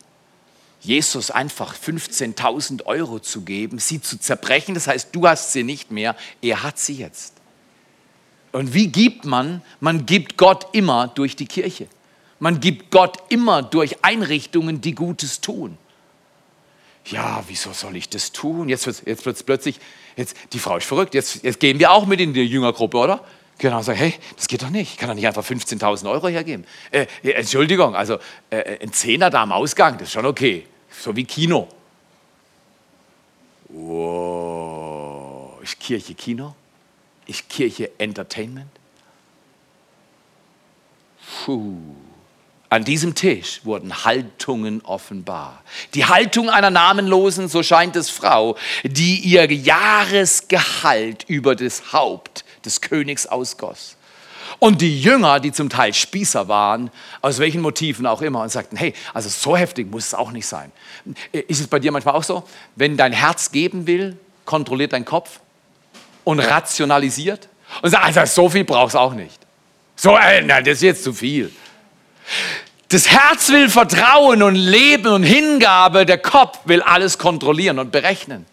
Jesus 0.85 1.31
einfach 1.31 1.75
15.000 1.75 2.85
Euro 2.85 3.19
zu 3.19 3.41
geben, 3.41 3.79
sie 3.79 4.01
zu 4.01 4.19
zerbrechen. 4.19 4.75
Das 4.75 4.87
heißt, 4.87 5.09
du 5.11 5.27
hast 5.27 5.51
sie 5.51 5.63
nicht 5.63 5.91
mehr, 5.91 6.15
er 6.41 6.63
hat 6.63 6.77
sie 6.77 6.95
jetzt. 6.95 7.33
Und 8.51 8.73
wie 8.73 8.87
gibt 8.87 9.25
man? 9.25 9.61
Man 9.79 10.05
gibt 10.05 10.37
Gott 10.37 10.67
immer 10.73 11.07
durch 11.07 11.35
die 11.35 11.47
Kirche. 11.47 11.87
Man 12.39 12.59
gibt 12.59 12.91
Gott 12.91 13.17
immer 13.29 13.63
durch 13.63 14.03
Einrichtungen, 14.03 14.79
die 14.79 14.93
Gutes 14.93 15.41
tun. 15.41 15.77
Ja, 17.07 17.43
wieso 17.47 17.71
soll 17.73 17.95
ich 17.95 18.09
das 18.09 18.31
tun? 18.31 18.69
Jetzt 18.69 18.87
wird 18.87 19.05
jetzt 19.05 19.45
plötzlich, 19.45 19.79
jetzt, 20.15 20.35
die 20.53 20.59
Frau 20.59 20.77
ist 20.77 20.85
verrückt, 20.85 21.13
jetzt, 21.13 21.43
jetzt 21.43 21.59
gehen 21.59 21.79
wir 21.79 21.91
auch 21.91 22.05
mit 22.05 22.19
in 22.19 22.33
die 22.33 22.43
Jüngergruppe, 22.43 22.97
oder? 22.97 23.23
Genau, 23.57 23.81
sagen, 23.81 23.99
hey, 23.99 24.13
das 24.35 24.47
geht 24.47 24.61
doch 24.63 24.69
nicht. 24.69 24.91
Ich 24.91 24.97
kann 24.97 25.09
doch 25.09 25.15
nicht 25.15 25.27
einfach 25.27 25.45
15.000 25.45 26.09
Euro 26.09 26.27
hergeben. 26.27 26.65
Äh, 26.91 27.05
Entschuldigung, 27.23 27.95
also 27.95 28.17
äh, 28.49 28.79
ein 28.81 28.91
Zehner 28.91 29.29
da 29.29 29.43
am 29.43 29.51
Ausgang, 29.51 29.97
das 29.97 30.09
ist 30.09 30.13
schon 30.13 30.25
okay 30.25 30.65
so 31.01 31.15
wie 31.15 31.25
Kino. 31.25 31.67
Wow, 33.69 35.61
ist 35.61 35.79
Kirche 35.79 36.13
Kino? 36.13 36.55
Ist 37.25 37.49
Kirche 37.49 37.91
Entertainment? 37.97 38.69
Puh. 41.45 41.75
An 42.69 42.83
diesem 42.83 43.15
Tisch 43.15 43.61
wurden 43.63 44.03
Haltungen 44.03 44.81
offenbar. 44.81 45.63
Die 45.93 46.05
Haltung 46.05 46.49
einer 46.49 46.71
namenlosen, 46.71 47.47
so 47.47 47.63
scheint 47.63 47.95
es 47.95 48.09
Frau, 48.09 48.57
die 48.83 49.19
ihr 49.19 49.51
Jahresgehalt 49.51 51.23
über 51.27 51.55
das 51.55 51.93
Haupt 51.93 52.43
des 52.65 52.81
Königs 52.81 53.27
ausgoss. 53.27 53.95
Und 54.59 54.81
die 54.81 55.01
Jünger, 55.01 55.39
die 55.39 55.51
zum 55.51 55.69
Teil 55.69 55.93
Spießer 55.93 56.47
waren, 56.47 56.89
aus 57.21 57.39
welchen 57.39 57.61
Motiven 57.61 58.07
auch 58.07 58.21
immer, 58.21 58.41
und 58.41 58.49
sagten, 58.49 58.77
hey, 58.77 58.93
also 59.13 59.29
so 59.29 59.57
heftig 59.57 59.91
muss 59.91 60.07
es 60.07 60.13
auch 60.13 60.31
nicht 60.31 60.47
sein. 60.47 60.71
Ist 61.31 61.59
es 61.59 61.67
bei 61.67 61.79
dir 61.79 61.91
manchmal 61.91 62.15
auch 62.15 62.23
so? 62.23 62.43
Wenn 62.75 62.97
dein 62.97 63.13
Herz 63.13 63.51
geben 63.51 63.85
will, 63.87 64.17
kontrolliert 64.45 64.93
dein 64.93 65.05
Kopf 65.05 65.39
und 66.23 66.39
rationalisiert 66.39 67.49
und 67.81 67.89
sagt, 67.89 68.05
also 68.05 68.25
so 68.25 68.49
viel 68.49 68.63
brauchst 68.63 68.95
du 68.95 68.99
auch 68.99 69.13
nicht. 69.13 69.39
So, 69.95 70.17
äh, 70.17 70.41
nein, 70.41 70.63
das 70.63 70.75
ist 70.75 70.83
jetzt 70.83 71.03
zu 71.03 71.13
viel. 71.13 71.51
Das 72.89 73.09
Herz 73.09 73.49
will 73.49 73.69
Vertrauen 73.69 74.43
und 74.43 74.55
Leben 74.55 75.07
und 75.07 75.23
Hingabe, 75.23 76.05
der 76.05 76.17
Kopf 76.17 76.59
will 76.65 76.81
alles 76.81 77.17
kontrollieren 77.17 77.79
und 77.79 77.91
berechnen. 77.91 78.45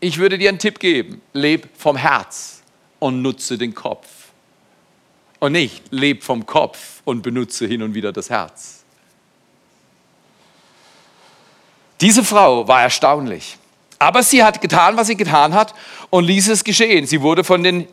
Ich 0.00 0.18
würde 0.18 0.38
dir 0.38 0.48
einen 0.48 0.58
Tipp 0.58 0.78
geben, 0.78 1.20
leb 1.32 1.68
vom 1.76 1.96
Herz 1.96 2.62
und 2.98 3.22
nutze 3.22 3.58
den 3.58 3.74
Kopf. 3.74 4.06
Und 5.42 5.50
nicht, 5.50 5.82
leb 5.90 6.22
vom 6.22 6.46
Kopf 6.46 7.02
und 7.04 7.22
benutze 7.22 7.66
hin 7.66 7.82
und 7.82 7.94
wieder 7.94 8.12
das 8.12 8.30
Herz. 8.30 8.84
Diese 12.00 12.22
Frau 12.22 12.68
war 12.68 12.82
erstaunlich. 12.82 13.58
Aber 13.98 14.22
sie 14.22 14.44
hat 14.44 14.60
getan, 14.60 14.96
was 14.96 15.08
sie 15.08 15.16
getan 15.16 15.52
hat 15.52 15.74
und 16.10 16.26
ließ 16.26 16.46
es 16.46 16.62
geschehen. 16.62 17.08
Sie 17.08 17.22
wurde 17.22 17.42
von 17.42 17.64
den, 17.64 17.88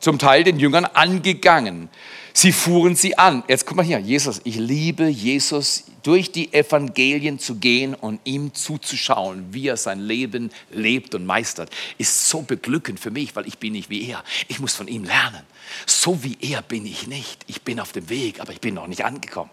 zum 0.00 0.18
Teil 0.18 0.42
den 0.44 0.58
Jüngern 0.58 0.86
angegangen. 0.86 1.88
Sie 2.32 2.52
fuhren 2.52 2.96
sie 2.96 3.18
an. 3.18 3.42
Jetzt 3.48 3.66
guck 3.66 3.76
mal 3.76 3.84
hier, 3.84 3.98
Jesus, 3.98 4.40
ich 4.44 4.56
liebe 4.56 5.06
Jesus, 5.06 5.84
durch 6.02 6.32
die 6.32 6.52
Evangelien 6.52 7.38
zu 7.38 7.56
gehen 7.56 7.94
und 7.94 8.20
ihm 8.24 8.54
zuzuschauen, 8.54 9.52
wie 9.52 9.68
er 9.68 9.76
sein 9.76 10.00
Leben 10.00 10.50
lebt 10.70 11.14
und 11.14 11.26
meistert, 11.26 11.70
ist 11.98 12.28
so 12.28 12.42
beglückend 12.42 13.00
für 13.00 13.10
mich, 13.10 13.36
weil 13.36 13.46
ich 13.46 13.58
bin 13.58 13.72
nicht 13.72 13.90
wie 13.90 14.08
er. 14.08 14.24
Ich 14.48 14.60
muss 14.60 14.74
von 14.74 14.88
ihm 14.88 15.04
lernen. 15.04 15.42
So 15.86 16.24
wie 16.24 16.38
er 16.40 16.62
bin 16.62 16.86
ich 16.86 17.06
nicht. 17.06 17.44
Ich 17.46 17.62
bin 17.62 17.80
auf 17.80 17.92
dem 17.92 18.08
Weg, 18.08 18.40
aber 18.40 18.52
ich 18.52 18.60
bin 18.60 18.74
noch 18.74 18.86
nicht 18.86 19.04
angekommen. 19.04 19.50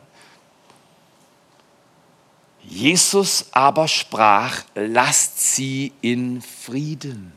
Jesus 2.63 3.47
aber 3.51 3.87
sprach, 3.87 4.63
lasst 4.75 5.55
sie 5.55 5.93
in 6.01 6.41
Frieden. 6.41 7.31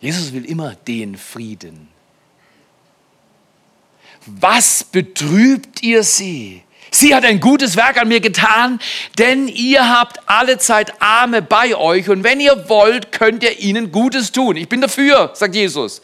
Jesus 0.00 0.32
will 0.32 0.44
immer 0.44 0.74
den 0.74 1.16
Frieden. 1.16 1.88
Was 4.26 4.84
betrübt 4.84 5.82
ihr 5.82 6.02
sie? 6.02 6.62
Sie 6.90 7.14
hat 7.14 7.24
ein 7.24 7.40
gutes 7.40 7.76
Werk 7.76 8.00
an 8.00 8.08
mir 8.08 8.20
getan, 8.20 8.78
denn 9.18 9.48
ihr 9.48 9.88
habt 9.88 10.20
alle 10.26 10.58
Zeit 10.58 11.00
Arme 11.02 11.42
bei 11.42 11.74
euch 11.74 12.08
und 12.08 12.24
wenn 12.24 12.40
ihr 12.40 12.68
wollt, 12.68 13.12
könnt 13.12 13.42
ihr 13.42 13.58
ihnen 13.58 13.92
Gutes 13.92 14.32
tun. 14.32 14.56
Ich 14.56 14.68
bin 14.68 14.80
dafür, 14.80 15.32
sagt 15.34 15.54
Jesus. 15.54 16.02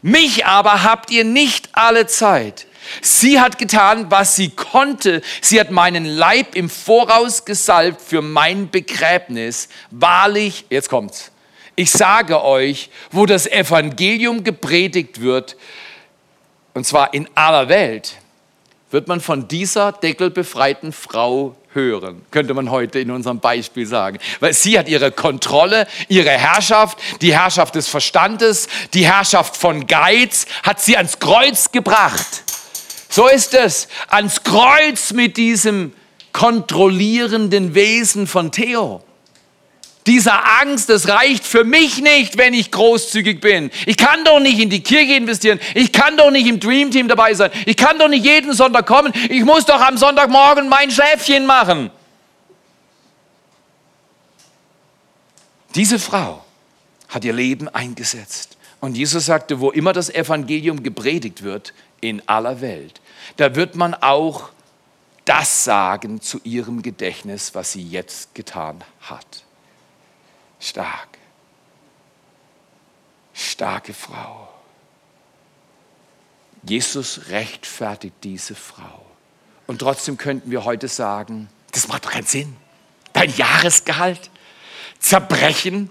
Mich 0.00 0.46
aber 0.46 0.82
habt 0.82 1.10
ihr 1.10 1.24
nicht 1.24 1.70
alle 1.72 2.06
Zeit. 2.06 2.66
Sie 3.00 3.40
hat 3.40 3.58
getan, 3.58 4.10
was 4.10 4.36
sie 4.36 4.50
konnte. 4.50 5.22
Sie 5.40 5.60
hat 5.60 5.70
meinen 5.70 6.04
Leib 6.04 6.54
im 6.54 6.68
Voraus 6.68 7.44
gesalbt 7.44 8.00
für 8.00 8.22
mein 8.22 8.70
Begräbnis. 8.70 9.68
Wahrlich, 9.90 10.66
jetzt 10.68 10.88
kommt's. 10.88 11.31
Ich 11.74 11.90
sage 11.90 12.44
euch, 12.44 12.90
wo 13.10 13.24
das 13.24 13.46
Evangelium 13.46 14.44
gepredigt 14.44 15.20
wird, 15.20 15.56
und 16.74 16.86
zwar 16.86 17.14
in 17.14 17.28
aller 17.34 17.68
Welt, 17.68 18.16
wird 18.90 19.08
man 19.08 19.20
von 19.20 19.48
dieser 19.48 19.92
deckelbefreiten 19.92 20.92
Frau 20.92 21.56
hören, 21.72 22.20
könnte 22.30 22.52
man 22.52 22.70
heute 22.70 22.98
in 22.98 23.10
unserem 23.10 23.40
Beispiel 23.40 23.86
sagen. 23.86 24.18
Weil 24.40 24.52
sie 24.52 24.78
hat 24.78 24.86
ihre 24.86 25.10
Kontrolle, 25.10 25.86
ihre 26.08 26.30
Herrschaft, 26.30 26.98
die 27.22 27.34
Herrschaft 27.34 27.74
des 27.74 27.88
Verstandes, 27.88 28.68
die 28.92 29.06
Herrschaft 29.06 29.56
von 29.56 29.86
Geiz, 29.86 30.46
hat 30.62 30.80
sie 30.80 30.98
ans 30.98 31.18
Kreuz 31.18 31.72
gebracht. 31.72 32.44
So 33.08 33.28
ist 33.28 33.54
es, 33.54 33.88
ans 34.08 34.42
Kreuz 34.42 35.12
mit 35.12 35.38
diesem 35.38 35.94
kontrollierenden 36.32 37.74
Wesen 37.74 38.26
von 38.26 38.52
Theo 38.52 39.02
dieser 40.06 40.60
Angst, 40.60 40.88
das 40.88 41.08
reicht 41.08 41.44
für 41.44 41.64
mich 41.64 42.02
nicht, 42.02 42.36
wenn 42.36 42.54
ich 42.54 42.70
großzügig 42.70 43.40
bin. 43.40 43.70
Ich 43.86 43.96
kann 43.96 44.24
doch 44.24 44.40
nicht 44.40 44.58
in 44.58 44.68
die 44.68 44.82
Kirche 44.82 45.14
investieren. 45.14 45.60
Ich 45.74 45.92
kann 45.92 46.16
doch 46.16 46.30
nicht 46.30 46.46
im 46.46 46.58
Dream 46.58 46.90
Team 46.90 47.06
dabei 47.06 47.34
sein. 47.34 47.50
Ich 47.66 47.76
kann 47.76 47.98
doch 47.98 48.08
nicht 48.08 48.24
jeden 48.24 48.52
Sonntag 48.52 48.86
kommen. 48.86 49.12
Ich 49.28 49.44
muss 49.44 49.64
doch 49.64 49.80
am 49.80 49.96
Sonntagmorgen 49.96 50.68
mein 50.68 50.90
Schäfchen 50.90 51.46
machen. 51.46 51.90
Diese 55.74 55.98
Frau 55.98 56.44
hat 57.08 57.24
ihr 57.24 57.32
Leben 57.32 57.68
eingesetzt. 57.68 58.56
Und 58.80 58.96
Jesus 58.96 59.26
sagte, 59.26 59.60
wo 59.60 59.70
immer 59.70 59.92
das 59.92 60.10
Evangelium 60.10 60.82
gepredigt 60.82 61.42
wird, 61.42 61.72
in 62.00 62.26
aller 62.28 62.60
Welt, 62.60 63.00
da 63.36 63.54
wird 63.54 63.76
man 63.76 63.94
auch 63.94 64.50
das 65.24 65.62
sagen 65.62 66.20
zu 66.20 66.40
ihrem 66.42 66.82
Gedächtnis, 66.82 67.54
was 67.54 67.72
sie 67.72 67.82
jetzt 67.82 68.34
getan 68.34 68.82
hat. 69.00 69.44
Stark. 70.62 71.18
Starke 73.34 73.92
Frau. 73.92 74.48
Jesus 76.62 77.28
rechtfertigt 77.30 78.14
diese 78.22 78.54
Frau. 78.54 79.04
Und 79.66 79.80
trotzdem 79.80 80.16
könnten 80.16 80.52
wir 80.52 80.64
heute 80.64 80.86
sagen, 80.86 81.48
das 81.72 81.88
macht 81.88 82.04
doch 82.04 82.12
keinen 82.12 82.26
Sinn. 82.26 82.56
Dein 83.12 83.34
Jahresgehalt, 83.34 84.30
zerbrechen, 85.00 85.90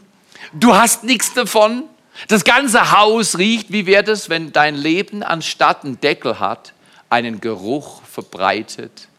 du 0.53 0.73
hast 0.73 1.03
nichts 1.03 1.33
davon. 1.33 1.83
Das 2.29 2.45
ganze 2.45 2.91
Haus 2.91 3.37
riecht, 3.37 3.73
wie 3.73 3.85
wäre 3.85 4.03
das, 4.03 4.29
wenn 4.29 4.53
dein 4.53 4.75
Leben 4.75 5.21
anstatt 5.21 5.83
einen 5.83 5.99
Deckel 5.99 6.39
hat, 6.39 6.73
einen 7.09 7.41
Geruch 7.41 8.03
verbreitet 8.03 9.09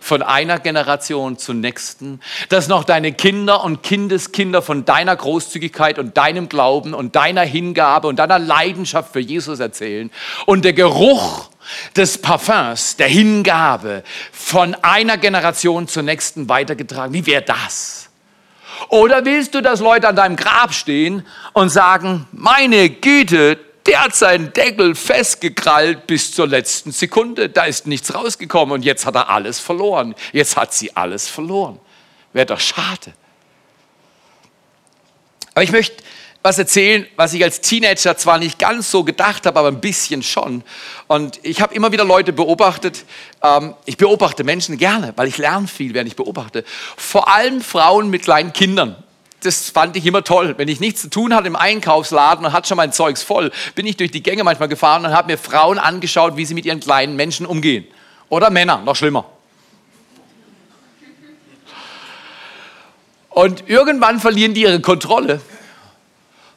von 0.00 0.22
einer 0.22 0.58
Generation 0.58 1.38
zur 1.38 1.54
nächsten, 1.54 2.20
dass 2.48 2.68
noch 2.68 2.84
deine 2.84 3.12
Kinder 3.12 3.64
und 3.64 3.82
Kindeskinder 3.82 4.62
von 4.62 4.84
deiner 4.84 5.16
Großzügigkeit 5.16 5.98
und 5.98 6.16
deinem 6.16 6.48
Glauben 6.48 6.94
und 6.94 7.16
deiner 7.16 7.42
Hingabe 7.42 8.08
und 8.08 8.18
deiner 8.18 8.38
Leidenschaft 8.38 9.12
für 9.12 9.20
Jesus 9.20 9.60
erzählen 9.60 10.10
und 10.46 10.64
der 10.64 10.72
Geruch 10.72 11.50
des 11.96 12.18
Parfums, 12.18 12.96
der 12.96 13.08
Hingabe 13.08 14.02
von 14.32 14.74
einer 14.82 15.16
Generation 15.16 15.88
zur 15.88 16.02
nächsten 16.02 16.48
weitergetragen. 16.48 17.14
Wie 17.14 17.26
wäre 17.26 17.42
das? 17.42 18.08
Oder 18.88 19.24
willst 19.24 19.54
du, 19.54 19.62
dass 19.62 19.80
Leute 19.80 20.08
an 20.08 20.16
deinem 20.16 20.36
Grab 20.36 20.74
stehen 20.74 21.24
und 21.52 21.68
sagen, 21.68 22.26
meine 22.32 22.90
Güte, 22.90 23.58
der 23.86 24.04
hat 24.04 24.14
seinen 24.14 24.52
Deckel 24.52 24.94
festgekrallt 24.94 26.06
bis 26.06 26.32
zur 26.32 26.46
letzten 26.46 26.92
Sekunde. 26.92 27.48
Da 27.48 27.64
ist 27.64 27.86
nichts 27.86 28.14
rausgekommen 28.14 28.72
und 28.72 28.84
jetzt 28.84 29.06
hat 29.06 29.14
er 29.14 29.28
alles 29.28 29.58
verloren. 29.58 30.14
Jetzt 30.32 30.56
hat 30.56 30.72
sie 30.72 30.94
alles 30.96 31.28
verloren. 31.28 31.80
Wäre 32.32 32.46
doch 32.46 32.60
schade. 32.60 33.12
Aber 35.54 35.64
ich 35.64 35.72
möchte 35.72 36.02
was 36.42 36.58
erzählen, 36.58 37.06
was 37.16 37.34
ich 37.34 37.44
als 37.44 37.60
Teenager 37.60 38.16
zwar 38.16 38.38
nicht 38.38 38.58
ganz 38.58 38.90
so 38.90 39.04
gedacht 39.04 39.46
habe, 39.46 39.58
aber 39.58 39.68
ein 39.68 39.80
bisschen 39.80 40.22
schon. 40.22 40.64
Und 41.06 41.38
ich 41.44 41.60
habe 41.60 41.74
immer 41.74 41.92
wieder 41.92 42.04
Leute 42.04 42.32
beobachtet. 42.32 43.04
Ähm, 43.42 43.74
ich 43.84 43.96
beobachte 43.96 44.42
Menschen 44.42 44.76
gerne, 44.76 45.12
weil 45.16 45.28
ich 45.28 45.38
lerne 45.38 45.68
viel, 45.68 45.94
während 45.94 46.08
ich 46.08 46.16
beobachte. 46.16 46.64
Vor 46.96 47.28
allem 47.28 47.60
Frauen 47.60 48.10
mit 48.10 48.22
kleinen 48.22 48.52
Kindern 48.52 49.02
das 49.42 49.70
fand 49.70 49.96
ich 49.96 50.06
immer 50.06 50.24
toll. 50.24 50.54
Wenn 50.56 50.68
ich 50.68 50.80
nichts 50.80 51.02
zu 51.02 51.10
tun 51.10 51.34
hatte 51.34 51.48
im 51.48 51.56
Einkaufsladen 51.56 52.46
und 52.46 52.52
hatte 52.52 52.68
schon 52.68 52.76
mein 52.76 52.92
Zeugs 52.92 53.22
voll, 53.22 53.50
bin 53.74 53.86
ich 53.86 53.96
durch 53.96 54.10
die 54.10 54.22
Gänge 54.22 54.44
manchmal 54.44 54.68
gefahren 54.68 55.04
und 55.04 55.12
habe 55.12 55.32
mir 55.32 55.38
Frauen 55.38 55.78
angeschaut, 55.78 56.36
wie 56.36 56.44
sie 56.44 56.54
mit 56.54 56.64
ihren 56.64 56.80
kleinen 56.80 57.16
Menschen 57.16 57.46
umgehen. 57.46 57.86
Oder 58.28 58.50
Männer, 58.50 58.78
noch 58.78 58.96
schlimmer. 58.96 59.26
Und 63.28 63.68
irgendwann 63.68 64.20
verlieren 64.20 64.54
die 64.54 64.62
ihre 64.62 64.80
Kontrolle. 64.80 65.40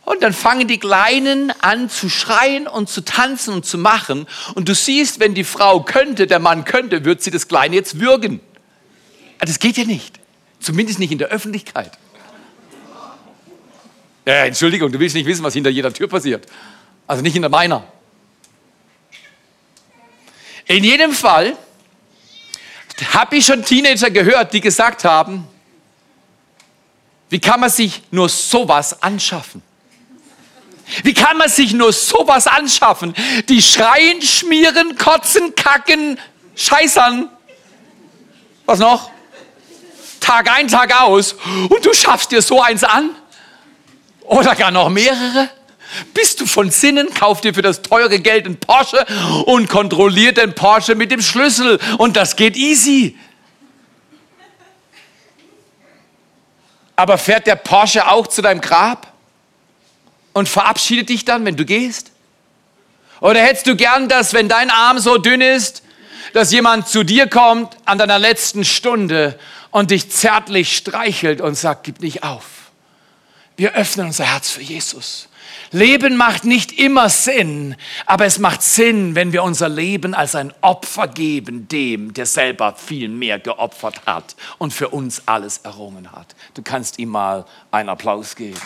Und 0.03 0.21
dann 0.21 0.33
fangen 0.33 0.67
die 0.67 0.77
Kleinen 0.77 1.51
an 1.61 1.89
zu 1.89 2.09
schreien 2.09 2.67
und 2.67 2.89
zu 2.89 3.01
tanzen 3.03 3.53
und 3.53 3.65
zu 3.65 3.77
machen. 3.77 4.27
Und 4.53 4.69
du 4.69 4.75
siehst, 4.75 5.19
wenn 5.19 5.33
die 5.33 5.43
Frau 5.43 5.81
könnte, 5.81 6.27
der 6.27 6.39
Mann 6.39 6.63
könnte, 6.63 7.05
wird 7.05 7.23
sie 7.23 7.31
das 7.31 7.47
Kleine 7.47 7.75
jetzt 7.75 7.99
würgen. 7.99 8.39
Das 9.39 9.59
geht 9.59 9.77
ja 9.77 9.85
nicht. 9.85 10.19
Zumindest 10.59 10.99
nicht 10.99 11.11
in 11.11 11.17
der 11.17 11.29
Öffentlichkeit. 11.29 11.97
Äh, 14.25 14.47
Entschuldigung, 14.47 14.91
du 14.91 14.99
willst 14.99 15.15
nicht 15.15 15.27
wissen, 15.27 15.43
was 15.43 15.53
hinter 15.53 15.69
jeder 15.69 15.93
Tür 15.93 16.07
passiert. 16.07 16.47
Also 17.05 17.21
nicht 17.21 17.33
hinter 17.33 17.49
meiner. 17.49 17.85
In 20.65 20.83
jedem 20.83 21.11
Fall 21.11 21.55
habe 23.13 23.37
ich 23.37 23.45
schon 23.45 23.63
Teenager 23.63 24.09
gehört, 24.09 24.53
die 24.53 24.61
gesagt 24.61 25.03
haben, 25.03 25.47
wie 27.29 27.39
kann 27.39 27.59
man 27.59 27.69
sich 27.69 28.01
nur 28.09 28.29
sowas 28.29 29.01
anschaffen? 29.03 29.61
Wie 31.03 31.13
kann 31.13 31.37
man 31.37 31.49
sich 31.49 31.73
nur 31.73 31.91
sowas 31.91 32.47
anschaffen? 32.47 33.13
Die 33.49 33.61
schreien, 33.61 34.21
schmieren, 34.21 34.97
kotzen, 34.97 35.53
kacken, 35.55 36.19
scheißern. 36.55 37.29
Was 38.65 38.79
noch? 38.79 39.11
Tag 40.19 40.49
ein, 40.51 40.67
Tag 40.67 40.99
aus. 41.01 41.35
Und 41.69 41.85
du 41.85 41.93
schaffst 41.93 42.31
dir 42.31 42.41
so 42.41 42.61
eins 42.61 42.83
an? 42.83 43.11
Oder 44.27 44.55
gar 44.55 44.71
noch 44.71 44.89
mehrere? 44.89 45.49
Bist 46.13 46.41
du 46.41 46.45
von 46.45 46.71
Sinnen, 46.71 47.13
kauf 47.13 47.41
dir 47.41 47.53
für 47.53 47.61
das 47.61 47.81
teure 47.81 48.19
Geld 48.19 48.45
einen 48.45 48.59
Porsche 48.59 49.05
und 49.45 49.69
kontrollier 49.69 50.33
den 50.33 50.53
Porsche 50.53 50.95
mit 50.95 51.11
dem 51.11 51.21
Schlüssel. 51.21 51.79
Und 51.97 52.17
das 52.17 52.35
geht 52.35 52.57
easy. 52.57 53.17
Aber 56.95 57.17
fährt 57.17 57.45
der 57.45 57.55
Porsche 57.55 58.07
auch 58.07 58.27
zu 58.27 58.41
deinem 58.41 58.61
Grab 58.61 59.11
und 60.33 60.49
verabschiedet 60.49 61.09
dich 61.09 61.25
dann, 61.25 61.45
wenn 61.45 61.55
du 61.55 61.65
gehst? 61.65 62.11
Oder 63.21 63.41
hättest 63.41 63.67
du 63.67 63.75
gern, 63.75 64.09
dass 64.09 64.33
wenn 64.33 64.49
dein 64.49 64.69
Arm 64.69 64.99
so 64.99 65.17
dünn 65.17 65.41
ist, 65.41 65.83
dass 66.33 66.51
jemand 66.51 66.87
zu 66.87 67.03
dir 67.03 67.27
kommt 67.27 67.77
an 67.85 67.97
deiner 67.97 68.19
letzten 68.19 68.65
Stunde 68.65 69.39
und 69.71 69.91
dich 69.91 70.09
zärtlich 70.09 70.75
streichelt 70.75 71.41
und 71.41 71.55
sagt, 71.55 71.83
gib 71.83 72.01
nicht 72.01 72.23
auf. 72.23 72.64
Wir 73.57 73.73
öffnen 73.73 74.07
unser 74.07 74.25
Herz 74.25 74.49
für 74.49 74.61
Jesus. 74.61 75.29
Leben 75.71 76.15
macht 76.17 76.45
nicht 76.45 76.79
immer 76.79 77.09
Sinn, 77.09 77.75
aber 78.05 78.25
es 78.25 78.39
macht 78.39 78.61
Sinn, 78.61 79.15
wenn 79.15 79.33
wir 79.33 79.43
unser 79.43 79.69
Leben 79.69 80.13
als 80.13 80.35
ein 80.35 80.53
Opfer 80.61 81.07
geben, 81.07 81.67
dem, 81.67 82.13
der 82.13 82.25
selber 82.25 82.75
viel 82.75 83.09
mehr 83.09 83.39
geopfert 83.39 84.01
hat 84.05 84.35
und 84.57 84.73
für 84.73 84.89
uns 84.89 85.23
alles 85.25 85.59
errungen 85.59 86.11
hat. 86.11 86.35
Du 86.53 86.61
kannst 86.61 86.99
ihm 86.99 87.09
mal 87.09 87.45
einen 87.71 87.89
Applaus 87.89 88.35
geben. 88.35 88.59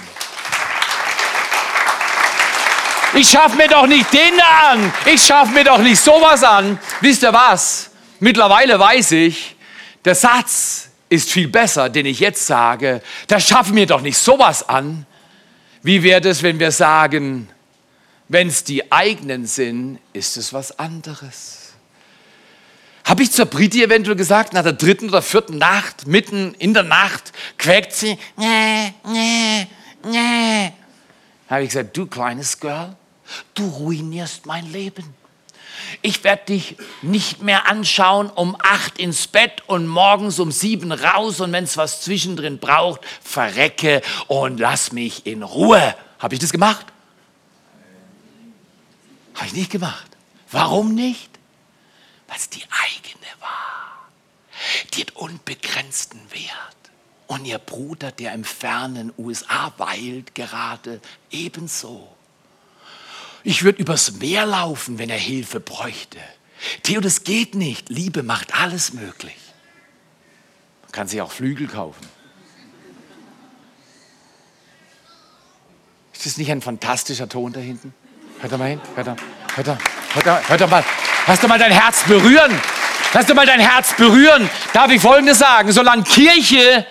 Ich 3.14 3.30
schaffe 3.30 3.56
mir 3.56 3.68
doch 3.68 3.88
nicht 3.88 4.12
den 4.14 4.40
an. 4.40 4.94
Ich 5.06 5.26
schaffe 5.26 5.52
mir 5.52 5.64
doch 5.64 5.80
nicht 5.80 6.00
sowas 6.00 6.44
an. 6.44 6.78
Wisst 7.02 7.24
ihr 7.24 7.34
was? 7.34 7.90
Mittlerweile 8.20 8.80
weiß 8.80 9.12
ich, 9.14 9.56
der 10.06 10.14
Satz, 10.14 10.89
ist 11.10 11.32
viel 11.32 11.48
besser, 11.48 11.90
den 11.90 12.06
ich 12.06 12.20
jetzt 12.20 12.46
sage, 12.46 13.02
da 13.28 13.40
schaffen 13.40 13.76
wir 13.76 13.86
doch 13.86 14.02
nicht 14.02 14.18
sowas 14.18 14.68
an. 14.68 15.06
Wie 15.82 16.04
wäre 16.04 16.28
es, 16.28 16.44
wenn 16.44 16.60
wir 16.60 16.72
sagen, 16.72 17.50
wenn 18.28 18.48
es 18.48 18.64
die 18.64 18.92
eigenen 18.92 19.46
sind, 19.46 20.00
ist 20.14 20.38
es 20.38 20.54
was 20.54 20.78
anderes? 20.78 21.74
Habe 23.06 23.24
ich 23.24 23.32
zur 23.32 23.48
Briti 23.48 23.84
eventuell 23.84 24.16
gesagt, 24.16 24.54
nach 24.54 24.62
der 24.62 24.74
dritten 24.74 25.10
oder 25.10 25.24
vierten 25.24 25.58
Nacht, 25.58 26.06
mitten 26.06 26.54
in 26.60 26.76
der 26.76 26.84
Nacht, 26.84 27.32
quäkt 27.58 27.94
sie, 27.94 28.20
nee, 28.38 28.94
nee, 29.12 29.68
nee. 30.06 30.72
Habe 31.50 31.64
ich 31.64 31.70
gesagt, 31.70 31.98
du 31.98 32.06
kleines 32.06 32.60
Girl, 32.60 32.96
du 33.56 33.68
ruinierst 33.68 34.46
mein 34.46 34.72
Leben. 34.72 35.19
Ich 36.02 36.24
werde 36.24 36.46
dich 36.46 36.78
nicht 37.02 37.42
mehr 37.42 37.68
anschauen, 37.68 38.30
um 38.30 38.56
acht 38.62 38.98
ins 38.98 39.28
Bett 39.28 39.64
und 39.68 39.88
morgens 39.88 40.40
um 40.40 40.52
sieben 40.52 40.92
raus 40.92 41.40
und 41.40 41.52
wenn 41.52 41.64
es 41.64 41.78
was 41.78 42.02
zwischendrin 42.02 42.60
braucht, 42.60 43.02
verrecke 43.22 44.02
und 44.28 44.60
lass 44.60 44.92
mich 44.92 45.26
in 45.26 45.44
Ruhe. 45.44 45.96
Habe 46.20 46.36
ich 46.36 46.40
das 46.40 46.52
gemacht? 46.52 46.86
Habe 49.36 49.48
ich 49.48 49.54
nicht 49.54 49.72
gemacht. 49.72 50.08
Warum 50.52 50.94
nicht? 50.94 51.30
Weil 52.28 52.38
es 52.38 52.50
die 52.50 52.64
eigene 52.64 53.26
war. 53.40 54.10
Die 54.94 55.02
hat 55.02 55.16
unbegrenzten 55.16 56.20
Wert. 56.32 56.76
Und 57.28 57.46
ihr 57.46 57.60
Bruder, 57.60 58.12
der 58.12 58.34
im 58.34 58.44
fernen 58.44 59.14
USA 59.18 59.72
weilt, 59.78 60.36
gerade 60.36 61.00
ebenso. 61.30 62.16
Ich 63.44 63.64
würde 63.64 63.82
übers 63.82 64.14
Meer 64.14 64.46
laufen, 64.46 65.00
wenn 65.00 65.10
er 65.10 65.18
Hilfe 65.18 65.60
bräuchte. 65.60 66.20
Theo, 66.84 67.00
das 67.02 67.24
geht 67.24 67.56
nicht. 67.56 67.90
Liebe 67.90 68.24
macht 68.24 68.54
alles 68.56 68.94
möglich. 68.94 69.38
Man 70.84 70.92
kann 70.92 71.08
sich 71.08 71.22
auch 71.22 71.32
Flügel 71.32 71.68
kaufen. 71.68 72.06
Ist 76.14 76.26
das 76.26 76.38
nicht 76.38 76.52
ein 76.52 76.62
fantastischer 76.62 77.30
Ton 77.30 77.54
da 77.54 77.62
hinten? 77.62 77.94
Hört 78.42 78.52
er 78.52 78.58
mal 78.58 78.70
hin? 78.70 78.82
Hört 78.96 79.08
er, 79.08 79.16
hört 79.56 79.68
hört 80.14 80.50
hört 80.50 80.70
mal. 80.70 80.84
Lass 81.28 81.40
doch 81.40 81.48
mal 81.48 81.60
dein 81.60 81.72
Herz 81.72 82.04
berühren. 82.04 82.60
Lass 83.14 83.26
doch 83.26 83.36
mal 83.36 83.46
dein 83.46 83.60
Herz 83.60 83.96
berühren. 83.96 84.50
Darf 84.74 84.92
ich 84.92 85.02
Folgendes 85.02 85.40
sagen? 85.40 85.72
Solange 85.72 86.04
Kirche 86.04 86.86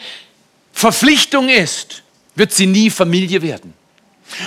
Verpflichtung 0.73 1.49
ist, 1.49 2.03
wird 2.35 2.53
sie 2.53 2.67
nie 2.67 2.89
Familie 2.89 3.43
werden. 3.43 3.75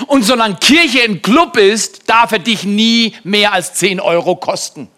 Und 0.07 0.23
solange 0.23 0.55
Kirche 0.55 1.03
ein 1.03 1.21
Club 1.21 1.57
ist, 1.57 2.09
darf 2.09 2.31
er 2.31 2.39
dich 2.39 2.63
nie 2.63 3.15
mehr 3.23 3.53
als 3.53 3.73
10 3.75 3.99
Euro 3.99 4.35
kosten. 4.35 4.89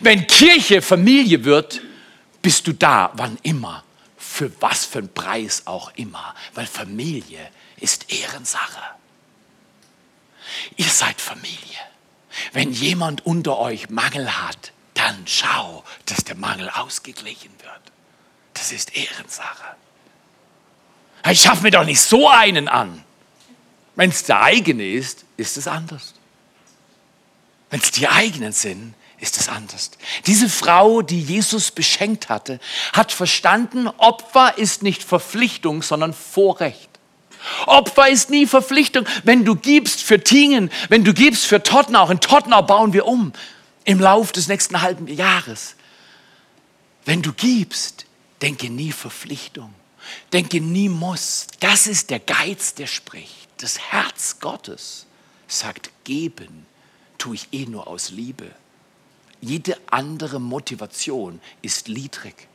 Wenn 0.00 0.26
Kirche 0.26 0.82
Familie 0.82 1.44
wird, 1.44 1.80
bist 2.42 2.66
du 2.66 2.72
da, 2.72 3.10
wann 3.14 3.38
immer, 3.42 3.84
für 4.16 4.50
was 4.60 4.84
für 4.84 4.98
einen 4.98 5.12
Preis 5.12 5.62
auch 5.64 5.92
immer, 5.96 6.34
weil 6.54 6.66
Familie 6.66 7.40
ist 7.80 8.12
Ehrensache. 8.12 8.82
Ihr 10.76 10.86
seid 10.88 11.20
Familie. 11.20 11.56
Wenn 12.52 12.72
jemand 12.72 13.24
unter 13.26 13.58
euch 13.58 13.88
Mangel 13.90 14.30
hat, 14.42 14.72
dann 14.94 15.24
schau, 15.26 15.84
dass 16.06 16.24
der 16.24 16.36
Mangel 16.36 16.68
ausgeglichen 16.70 17.52
wird. 17.62 17.80
Das 18.54 18.72
ist 18.72 18.96
Ehrensache. 18.96 19.76
Ich 21.30 21.42
schaffe 21.42 21.62
mir 21.62 21.70
doch 21.70 21.84
nicht 21.84 22.00
so 22.00 22.28
einen 22.28 22.68
an. 22.68 23.04
Wenn 23.98 24.10
es 24.10 24.22
der 24.22 24.40
eigene 24.42 24.88
ist, 24.88 25.24
ist 25.36 25.56
es 25.56 25.66
anders. 25.66 26.14
Wenn 27.68 27.80
es 27.80 27.90
die 27.90 28.06
eigenen 28.06 28.52
sind, 28.52 28.94
ist 29.18 29.36
es 29.38 29.48
anders. 29.48 29.90
Diese 30.24 30.48
Frau, 30.48 31.02
die 31.02 31.20
Jesus 31.20 31.72
beschenkt 31.72 32.28
hatte, 32.28 32.60
hat 32.92 33.10
verstanden, 33.10 33.88
Opfer 33.88 34.56
ist 34.56 34.84
nicht 34.84 35.02
Verpflichtung, 35.02 35.82
sondern 35.82 36.14
Vorrecht. 36.14 36.88
Opfer 37.66 38.08
ist 38.08 38.30
nie 38.30 38.46
Verpflichtung. 38.46 39.04
Wenn 39.24 39.44
du 39.44 39.56
gibst 39.56 40.04
für 40.04 40.22
Tingen, 40.22 40.70
wenn 40.88 41.02
du 41.02 41.12
gibst 41.12 41.46
für 41.46 41.60
Tottenau, 41.60 42.08
in 42.08 42.20
Tottenau 42.20 42.62
bauen 42.62 42.92
wir 42.92 43.04
um 43.04 43.32
im 43.82 43.98
Lauf 43.98 44.30
des 44.30 44.46
nächsten 44.46 44.80
halben 44.80 45.08
Jahres. 45.08 45.74
Wenn 47.04 47.20
du 47.20 47.32
gibst, 47.32 48.06
denke 48.42 48.70
nie 48.70 48.92
Verpflichtung. 48.92 49.74
Denke 50.32 50.60
nie 50.60 50.88
muss. 50.88 51.48
Das 51.58 51.88
ist 51.88 52.10
der 52.10 52.20
Geiz, 52.20 52.74
der 52.74 52.86
spricht 52.86 53.47
das 53.58 53.78
Herz 53.78 54.40
Gottes 54.40 55.06
sagt, 55.46 55.90
geben 56.04 56.66
tue 57.18 57.34
ich 57.34 57.48
eh 57.52 57.66
nur 57.66 57.86
aus 57.88 58.10
Liebe. 58.10 58.46
Jede 59.40 59.76
andere 59.90 60.40
Motivation 60.40 61.40
ist 61.62 61.88
niedrig. 61.88 62.48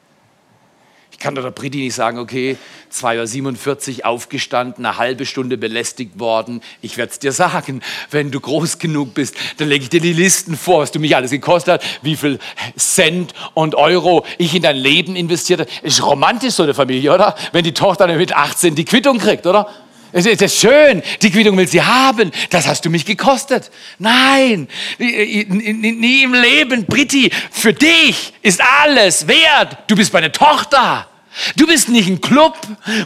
Ich 1.12 1.20
kann 1.20 1.36
der 1.36 1.44
Britti 1.52 1.78
nicht 1.78 1.94
sagen, 1.94 2.18
okay, 2.18 2.58
2.47 2.92 4.00
Uhr 4.00 4.06
aufgestanden, 4.08 4.86
eine 4.86 4.98
halbe 4.98 5.26
Stunde 5.26 5.58
belästigt 5.58 6.20
worden. 6.20 6.62
Ich 6.82 6.98
werde 6.98 7.12
es 7.12 7.20
dir 7.20 7.32
sagen, 7.32 7.82
wenn 8.10 8.32
du 8.32 8.40
groß 8.42 8.80
genug 8.80 9.14
bist, 9.14 9.36
dann 9.58 9.70
lege 9.70 9.84
ich 9.84 9.90
dir 9.90 10.02
die 10.02 10.12
Listen 10.12 10.58
vor, 10.58 10.82
was 10.82 10.92
du 10.92 11.00
mich 11.00 11.16
alles 11.16 11.32
gekostet 11.32 11.82
hast, 11.82 12.00
wie 12.04 12.18
viel 12.18 12.40
Cent 12.78 13.34
und 13.54 13.76
Euro 13.76 14.26
ich 14.38 14.56
in 14.56 14.64
dein 14.64 14.76
Leben 14.76 15.16
investiert 15.16 15.62
habe. 15.62 15.70
Ist 15.84 16.04
romantisch 16.04 16.56
so 16.56 16.64
eine 16.64 16.74
Familie, 16.74 17.14
oder? 17.14 17.36
Wenn 17.52 17.64
die 17.64 17.74
Tochter 17.74 18.08
mit 18.08 18.36
18 18.36 18.76
die 18.76 18.84
Quittung 18.84 19.20
kriegt, 19.20 19.46
oder? 19.46 19.70
Es 20.16 20.28
ist 20.28 20.60
schön, 20.60 21.02
die 21.24 21.32
Quittung 21.32 21.58
will 21.58 21.68
sie 21.68 21.82
haben. 21.82 22.32
Das 22.52 22.68
hast 22.68 22.86
du 22.86 22.92
mich 22.92 23.04
gekostet. 23.04 23.72
Nein, 23.98 24.68
nie 25.00 26.24
im 26.24 26.36
Leben, 26.36 26.86
Britti, 26.86 27.32
für 27.52 27.74
dich 27.74 28.32
ist 28.44 28.62
alles 28.62 29.28
wert. 29.28 29.78
Du 29.88 29.96
bist 29.96 30.14
meine 30.14 30.32
Tochter. 30.32 31.08
Du 31.56 31.66
bist 31.66 31.90
nicht 31.90 32.08
ein 32.08 32.22
Club, 32.22 32.56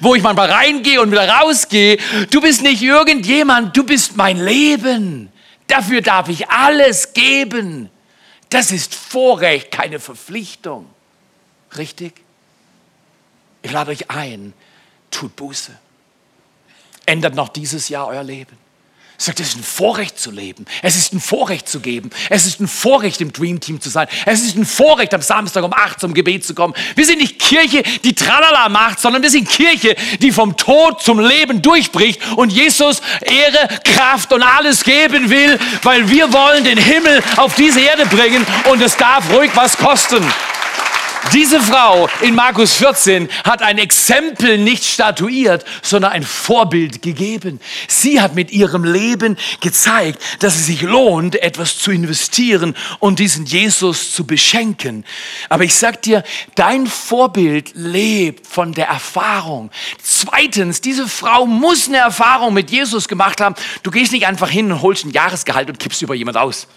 wo 0.02 0.16
ich 0.16 0.22
manchmal 0.22 0.52
reingehe 0.52 1.02
und 1.02 1.10
wieder 1.10 1.30
rausgehe. 1.30 1.98
Du 2.30 2.42
bist 2.42 2.62
nicht 2.62 2.82
irgendjemand, 2.82 3.76
du 3.78 3.86
bist 3.86 4.18
mein 4.18 4.44
Leben. 4.44 5.32
Dafür 5.68 6.02
darf 6.02 6.28
ich 6.28 6.50
alles 6.50 7.14
geben. 7.14 7.90
Das 8.50 8.74
ist 8.74 8.94
Vorrecht, 8.94 9.72
keine 9.72 10.02
Verpflichtung. 10.02 10.88
Richtig? 11.78 12.16
Ich 13.62 13.72
lade 13.72 13.92
euch 13.92 14.10
ein, 14.12 14.52
tut 15.10 15.38
Buße 15.38 15.72
ändert 17.08 17.34
noch 17.34 17.50
dieses 17.50 17.90
Jahr 17.90 18.08
euer 18.08 18.24
Leben. 18.24 18.56
Sagt, 19.20 19.40
es 19.40 19.48
ist 19.50 19.58
ein 19.58 19.64
Vorrecht 19.64 20.20
zu 20.20 20.30
leben. 20.30 20.66
Es 20.84 20.96
ist 20.96 21.12
ein 21.12 21.20
Vorrecht 21.20 21.68
zu 21.68 21.80
geben. 21.80 22.12
Es 22.30 22.46
ist 22.46 22.60
ein 22.60 22.68
Vorrecht, 22.68 23.20
im 23.20 23.34
Dream 23.34 23.60
Team 23.60 23.82
zu 23.82 23.90
sein. 23.90 24.08
Es 24.28 24.44
ist 24.44 24.56
ein 24.56 24.66
Vorrecht, 24.66 25.12
am 25.16 25.24
Samstag 25.24 25.64
um 25.64 25.74
8 25.74 26.00
zum 26.00 26.14
Gebet 26.14 26.46
zu 26.46 26.54
kommen. 26.54 26.76
Wir 26.96 27.04
sind 27.04 27.18
nicht 27.18 27.40
Kirche, 27.40 27.82
die 28.04 28.14
Tralala 28.14 28.70
macht, 28.70 29.00
sondern 29.00 29.24
wir 29.24 29.32
sind 29.32 29.50
Kirche, 29.50 29.96
die 30.22 30.32
vom 30.32 30.56
Tod 30.56 31.02
zum 31.02 31.20
Leben 31.20 31.64
durchbricht 31.64 32.22
und 32.36 32.52
Jesus 32.54 33.02
Ehre, 33.22 33.68
Kraft 33.84 34.34
und 34.34 34.44
alles 34.44 34.84
geben 34.84 35.32
will, 35.32 35.58
weil 35.82 36.08
wir 36.12 36.32
wollen 36.32 36.64
den 36.64 36.78
Himmel 36.78 37.24
auf 37.38 37.56
diese 37.56 37.80
Erde 37.80 38.06
bringen 38.06 38.46
und 38.70 38.84
es 38.84 38.96
darf 38.98 39.34
ruhig 39.34 39.50
was 39.56 39.76
kosten. 39.78 40.24
Diese 41.34 41.60
Frau 41.60 42.08
in 42.22 42.36
Markus 42.36 42.74
14 42.76 43.28
hat 43.44 43.62
ein 43.62 43.78
Exempel 43.78 44.58
nicht 44.58 44.86
statuiert, 44.86 45.66
sondern 45.82 46.14
ein 46.14 46.24
Vorbild 46.24 47.02
gegeben. 47.02 47.60
Sie 47.88 48.22
hat 48.22 48.34
mit 48.34 48.52
ihrem 48.52 48.84
Leben 48.84 49.38
gezeigt, 49.60 50.22
dass 50.40 50.56
es 50.56 50.68
sich 50.68 50.82
lohnt, 50.82 51.36
etwas 51.42 51.78
zu 51.80 51.92
investieren 51.92 52.76
und 53.00 53.20
diesen 53.20 53.46
Jesus 53.46 54.12
zu 54.14 54.26
beschenken. 54.26 55.06
Aber 55.50 55.64
ich 55.64 55.76
sag 55.76 56.02
dir, 56.02 56.24
dein 56.56 56.88
Vorbild 56.88 57.72
lebt 57.76 58.48
von 58.48 58.74
der 58.74 58.88
Erfahrung. 58.88 59.70
Zweitens, 60.02 60.82
diese 60.82 61.08
Frau 61.08 61.46
muss 61.46 61.88
eine 61.88 61.98
Erfahrung 61.98 62.54
mit 62.54 62.72
Jesus 62.72 63.08
gemacht 63.08 63.42
haben. 63.42 63.56
Du 63.84 63.92
gehst 63.92 64.14
nicht 64.14 64.28
einfach 64.28 64.50
hin 64.50 64.72
und 64.72 64.82
holst 64.82 65.06
ein 65.06 65.12
Jahresgehalt 65.12 65.70
und 65.70 65.80
kippst 65.80 66.02
über 66.02 66.16
jemand 66.16 66.38
aus. 66.38 66.68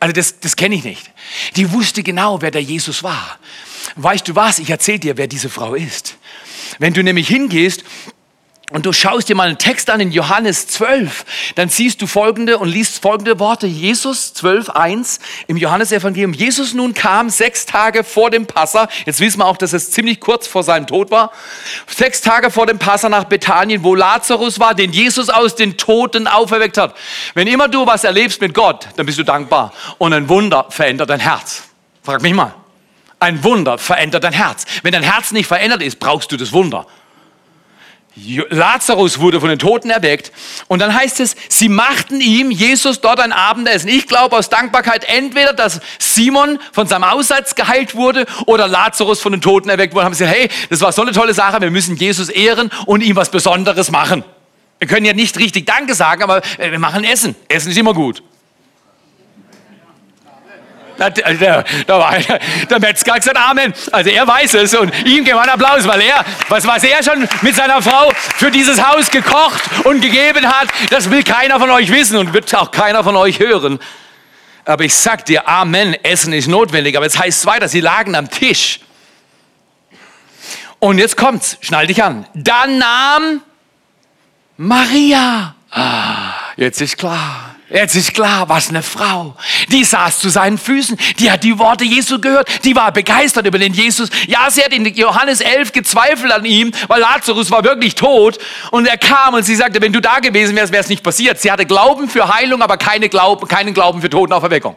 Also 0.00 0.12
das, 0.12 0.40
das 0.40 0.56
kenne 0.56 0.74
ich 0.74 0.82
nicht. 0.82 1.12
Die 1.54 1.70
wusste 1.70 2.02
genau, 2.02 2.42
wer 2.42 2.50
der 2.50 2.62
Jesus 2.62 3.04
war. 3.04 3.38
Weißt 3.96 4.26
du 4.28 4.34
was? 4.34 4.58
Ich 4.58 4.70
erzähle 4.70 4.98
dir, 4.98 5.16
wer 5.16 5.26
diese 5.26 5.48
Frau 5.48 5.74
ist. 5.74 6.16
Wenn 6.78 6.94
du 6.94 7.02
nämlich 7.02 7.28
hingehst 7.28 7.84
und 8.72 8.86
du 8.86 8.92
schaust 8.92 9.28
dir 9.28 9.34
mal 9.34 9.48
einen 9.48 9.58
Text 9.58 9.90
an 9.90 10.00
in 10.00 10.12
Johannes 10.12 10.66
12, 10.68 11.26
dann 11.56 11.68
siehst 11.68 12.00
du 12.00 12.06
folgende 12.06 12.58
und 12.58 12.68
liest 12.68 13.02
folgende 13.02 13.38
Worte. 13.38 13.66
Jesus 13.66 14.32
12, 14.32 14.70
1 14.70 15.20
im 15.46 15.58
Johannesevangelium. 15.58 16.32
Jesus 16.32 16.72
nun 16.72 16.94
kam 16.94 17.28
sechs 17.28 17.66
Tage 17.66 18.02
vor 18.02 18.30
dem 18.30 18.46
Passa. 18.46 18.88
Jetzt 19.04 19.20
wissen 19.20 19.40
wir 19.40 19.46
auch, 19.46 19.58
dass 19.58 19.74
es 19.74 19.90
ziemlich 19.90 20.20
kurz 20.20 20.46
vor 20.46 20.62
seinem 20.62 20.86
Tod 20.86 21.10
war. 21.10 21.32
Sechs 21.86 22.22
Tage 22.22 22.50
vor 22.50 22.66
dem 22.66 22.78
Passa 22.78 23.10
nach 23.10 23.24
Bethanien, 23.24 23.84
wo 23.84 23.94
Lazarus 23.94 24.58
war, 24.58 24.74
den 24.74 24.92
Jesus 24.92 25.28
aus 25.28 25.54
den 25.54 25.76
Toten 25.76 26.26
auferweckt 26.26 26.78
hat. 26.78 26.96
Wenn 27.34 27.48
immer 27.48 27.68
du 27.68 27.86
was 27.86 28.04
erlebst 28.04 28.40
mit 28.40 28.54
Gott, 28.54 28.88
dann 28.96 29.04
bist 29.04 29.18
du 29.18 29.22
dankbar. 29.22 29.74
Und 29.98 30.14
ein 30.14 30.28
Wunder 30.30 30.66
verändert 30.70 31.10
dein 31.10 31.20
Herz. 31.20 31.64
Frag 32.02 32.22
mich 32.22 32.32
mal. 32.32 32.61
Ein 33.22 33.44
Wunder 33.44 33.78
verändert 33.78 34.24
dein 34.24 34.32
Herz. 34.32 34.64
Wenn 34.82 34.90
dein 34.90 35.04
Herz 35.04 35.30
nicht 35.30 35.46
verändert 35.46 35.80
ist, 35.80 36.00
brauchst 36.00 36.32
du 36.32 36.36
das 36.36 36.52
Wunder. 36.52 36.88
Lazarus 38.50 39.20
wurde 39.20 39.38
von 39.40 39.48
den 39.48 39.60
Toten 39.60 39.90
erweckt. 39.90 40.32
Und 40.66 40.80
dann 40.80 40.92
heißt 40.92 41.20
es, 41.20 41.36
sie 41.48 41.68
machten 41.68 42.20
ihm, 42.20 42.50
Jesus, 42.50 43.00
dort 43.00 43.20
ein 43.20 43.32
Abendessen. 43.32 43.88
Ich 43.88 44.08
glaube 44.08 44.36
aus 44.36 44.48
Dankbarkeit 44.48 45.04
entweder, 45.04 45.52
dass 45.52 45.80
Simon 46.00 46.58
von 46.72 46.88
seinem 46.88 47.04
Aussatz 47.04 47.54
geheilt 47.54 47.94
wurde 47.94 48.26
oder 48.46 48.66
Lazarus 48.66 49.20
von 49.20 49.30
den 49.30 49.40
Toten 49.40 49.68
erweckt 49.68 49.94
wurde. 49.94 50.04
Haben 50.04 50.14
sie 50.14 50.24
gesagt, 50.24 50.38
hey, 50.40 50.48
das 50.68 50.80
war 50.80 50.90
so 50.90 51.02
eine 51.02 51.12
tolle 51.12 51.32
Sache, 51.32 51.60
wir 51.60 51.70
müssen 51.70 51.94
Jesus 51.94 52.28
ehren 52.28 52.72
und 52.86 53.04
ihm 53.04 53.14
was 53.14 53.30
Besonderes 53.30 53.92
machen. 53.92 54.24
Wir 54.80 54.88
können 54.88 55.06
ja 55.06 55.12
nicht 55.12 55.38
richtig 55.38 55.64
Danke 55.64 55.94
sagen, 55.94 56.24
aber 56.24 56.42
wir 56.58 56.78
machen 56.80 57.04
Essen. 57.04 57.36
Essen 57.46 57.70
ist 57.70 57.78
immer 57.78 57.94
gut. 57.94 58.20
Der, 61.10 61.34
der, 61.34 61.64
der, 61.64 62.38
der 62.70 62.80
Metzger 62.80 63.14
hat 63.14 63.20
gesagt 63.20 63.36
Amen. 63.36 63.74
Also 63.90 64.10
er 64.10 64.26
weiß 64.26 64.54
es 64.54 64.74
und 64.74 64.92
ihm 65.04 65.24
geben 65.24 65.38
wir 65.38 65.40
einen 65.40 65.50
Applaus, 65.50 65.86
weil 65.86 66.00
er, 66.02 66.24
was, 66.48 66.66
was 66.66 66.84
er 66.84 67.02
schon 67.02 67.28
mit 67.42 67.56
seiner 67.56 67.82
Frau 67.82 68.12
für 68.36 68.50
dieses 68.50 68.82
Haus 68.86 69.10
gekocht 69.10 69.62
und 69.84 70.00
gegeben 70.00 70.46
hat, 70.46 70.68
das 70.90 71.10
will 71.10 71.24
keiner 71.24 71.58
von 71.58 71.70
euch 71.70 71.90
wissen 71.90 72.16
und 72.18 72.32
wird 72.32 72.54
auch 72.54 72.70
keiner 72.70 73.02
von 73.02 73.16
euch 73.16 73.40
hören. 73.40 73.78
Aber 74.64 74.84
ich 74.84 74.94
sag 74.94 75.24
dir, 75.24 75.48
Amen, 75.48 75.94
Essen 76.04 76.32
ist 76.32 76.46
notwendig. 76.46 76.96
Aber 76.96 77.04
jetzt 77.04 77.18
heißt 77.18 77.40
es 77.40 77.46
weiter, 77.46 77.68
sie 77.68 77.80
lagen 77.80 78.14
am 78.14 78.30
Tisch. 78.30 78.80
Und 80.78 80.98
jetzt 80.98 81.16
kommt's, 81.16 81.58
schnall 81.60 81.86
dich 81.86 82.02
an. 82.02 82.26
Dann 82.34 82.78
nahm 82.78 83.40
Maria. 84.56 85.54
Ah, 85.70 86.34
jetzt 86.56 86.80
ist 86.80 86.98
klar. 86.98 87.51
Jetzt 87.72 87.94
ist 87.94 88.12
klar, 88.12 88.50
was 88.50 88.68
eine 88.68 88.82
Frau. 88.82 89.34
Die 89.68 89.82
saß 89.82 90.18
zu 90.18 90.28
seinen 90.28 90.58
Füßen, 90.58 90.98
die 91.18 91.30
hat 91.30 91.42
die 91.42 91.58
Worte 91.58 91.84
Jesu 91.84 92.20
gehört, 92.20 92.64
die 92.64 92.76
war 92.76 92.92
begeistert 92.92 93.46
über 93.46 93.58
den 93.58 93.72
Jesus. 93.72 94.10
Ja, 94.26 94.50
sie 94.50 94.62
hat 94.62 94.74
in 94.74 94.84
Johannes 94.94 95.40
11 95.40 95.72
gezweifelt 95.72 96.32
an 96.32 96.44
ihm, 96.44 96.72
weil 96.88 97.00
Lazarus 97.00 97.50
war 97.50 97.64
wirklich 97.64 97.94
tot 97.94 98.38
und 98.72 98.86
er 98.86 98.98
kam 98.98 99.32
und 99.34 99.44
sie 99.44 99.56
sagte, 99.56 99.80
wenn 99.80 99.92
du 99.92 100.00
da 100.00 100.18
gewesen 100.18 100.54
wärst, 100.54 100.70
wäre 100.70 100.82
es 100.82 100.90
nicht 100.90 101.02
passiert. 101.02 101.40
Sie 101.40 101.50
hatte 101.50 101.64
Glauben 101.64 102.10
für 102.10 102.34
Heilung, 102.34 102.60
aber 102.60 102.76
keine 102.76 103.08
Glauben, 103.08 103.48
keinen 103.48 103.72
Glauben 103.72 104.02
für 104.02 104.10
Totenauferweckung. 104.10 104.76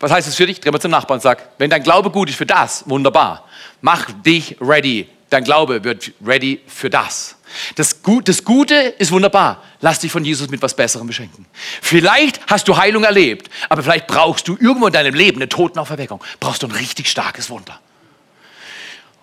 Was 0.00 0.10
heißt 0.10 0.26
das 0.26 0.34
für 0.34 0.46
dich? 0.46 0.60
Dreh 0.60 0.70
mal 0.70 0.80
zum 0.80 0.90
Nachbarn 0.90 1.18
und 1.18 1.22
sag, 1.22 1.50
wenn 1.58 1.68
dein 1.68 1.82
Glaube 1.82 2.10
gut 2.10 2.30
ist 2.30 2.36
für 2.36 2.46
das, 2.46 2.88
wunderbar. 2.88 3.44
Mach 3.82 4.06
dich 4.24 4.56
ready. 4.60 5.08
Dein 5.32 5.44
Glaube 5.44 5.82
wird 5.82 6.12
ready 6.22 6.60
für 6.66 6.90
das. 6.90 7.36
Das, 7.76 8.00
das 8.24 8.44
Gute 8.44 8.74
ist 8.74 9.12
wunderbar. 9.12 9.62
Lass 9.80 10.00
dich 10.00 10.12
von 10.12 10.26
Jesus 10.26 10.50
mit 10.50 10.60
was 10.60 10.76
Besserem 10.76 11.06
beschenken. 11.06 11.46
Vielleicht 11.80 12.40
hast 12.48 12.68
du 12.68 12.76
Heilung 12.76 13.04
erlebt, 13.04 13.48
aber 13.70 13.82
vielleicht 13.82 14.08
brauchst 14.08 14.46
du 14.46 14.58
irgendwo 14.60 14.88
in 14.88 14.92
deinem 14.92 15.14
Leben 15.14 15.38
eine 15.38 15.48
Totenauferweckung. 15.48 16.22
Brauchst 16.38 16.62
du 16.62 16.66
ein 16.66 16.72
richtig 16.72 17.08
starkes 17.08 17.48
Wunder. 17.48 17.80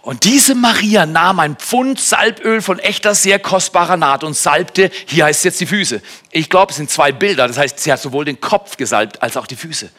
Und 0.01 0.24
diese 0.24 0.55
Maria 0.55 1.05
nahm 1.05 1.39
ein 1.39 1.57
Pfund 1.57 1.99
Salböl 1.99 2.64
von 2.64 2.80
echter, 2.80 3.14
sehr 3.14 3.38
kostbarer 3.38 3.97
Naht 3.97 4.24
und 4.24 4.34
salbte, 4.34 4.89
hier 5.05 5.26
heißt 5.26 5.41
es 5.41 5.43
jetzt 5.43 5.62
die 5.62 5.68
Füße. 5.68 6.01
Ich 6.32 6.49
glaube, 6.49 6.72
es 6.72 6.78
sind 6.78 6.89
zwei 6.89 7.12
Bilder. 7.12 7.47
Das 7.47 7.60
heißt, 7.60 7.80
sie 7.80 7.91
hat 7.91 8.01
sowohl 8.01 8.26
den 8.26 8.41
Kopf 8.41 8.78
gesalbt 8.78 9.22
als 9.22 9.38
auch 9.38 9.45
die 9.45 9.57
Füße. 9.57 9.91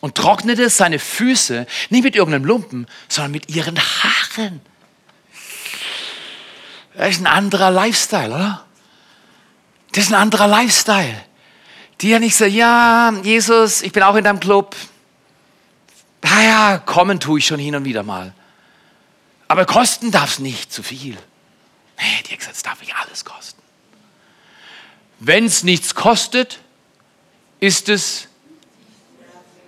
Und 0.00 0.14
trocknete 0.14 0.70
seine 0.70 1.00
Füße 1.00 1.66
nicht 1.90 2.04
mit 2.04 2.14
irgendeinem 2.14 2.44
Lumpen, 2.44 2.86
sondern 3.08 3.32
mit 3.32 3.48
ihren 3.48 3.76
Haaren. 3.76 4.60
Das 6.96 7.10
ist 7.10 7.20
ein 7.20 7.26
anderer 7.26 7.70
Lifestyle, 7.70 8.34
oder? 8.34 8.64
Das 9.92 10.04
ist 10.04 10.10
ein 10.10 10.20
anderer 10.20 10.46
Lifestyle. 10.46 11.24
Die 12.00 12.10
ja 12.10 12.18
nicht 12.18 12.36
so, 12.36 12.44
ja, 12.44 13.12
Jesus, 13.22 13.82
ich 13.82 13.92
bin 13.92 14.02
auch 14.02 14.14
in 14.16 14.24
deinem 14.24 14.40
Club. 14.40 14.76
Ja, 16.24 16.42
ja, 16.42 16.78
kommen 16.78 17.20
tue 17.20 17.38
ich 17.38 17.46
schon 17.46 17.60
hin 17.60 17.74
und 17.74 17.84
wieder 17.84 18.02
mal. 18.02 18.34
Aber 19.48 19.64
kosten 19.64 20.10
darf 20.10 20.32
es 20.32 20.38
nicht 20.38 20.72
zu 20.72 20.82
viel. 20.82 21.16
Nee, 21.98 22.22
die 22.28 22.36
gesagt, 22.36 22.56
es 22.56 22.62
darf 22.62 22.80
nicht 22.80 22.94
alles 22.94 23.24
kosten. 23.24 23.62
Wenn 25.18 25.46
es 25.46 25.62
nichts 25.62 25.94
kostet, 25.94 26.60
ist 27.60 27.88
es 27.88 28.28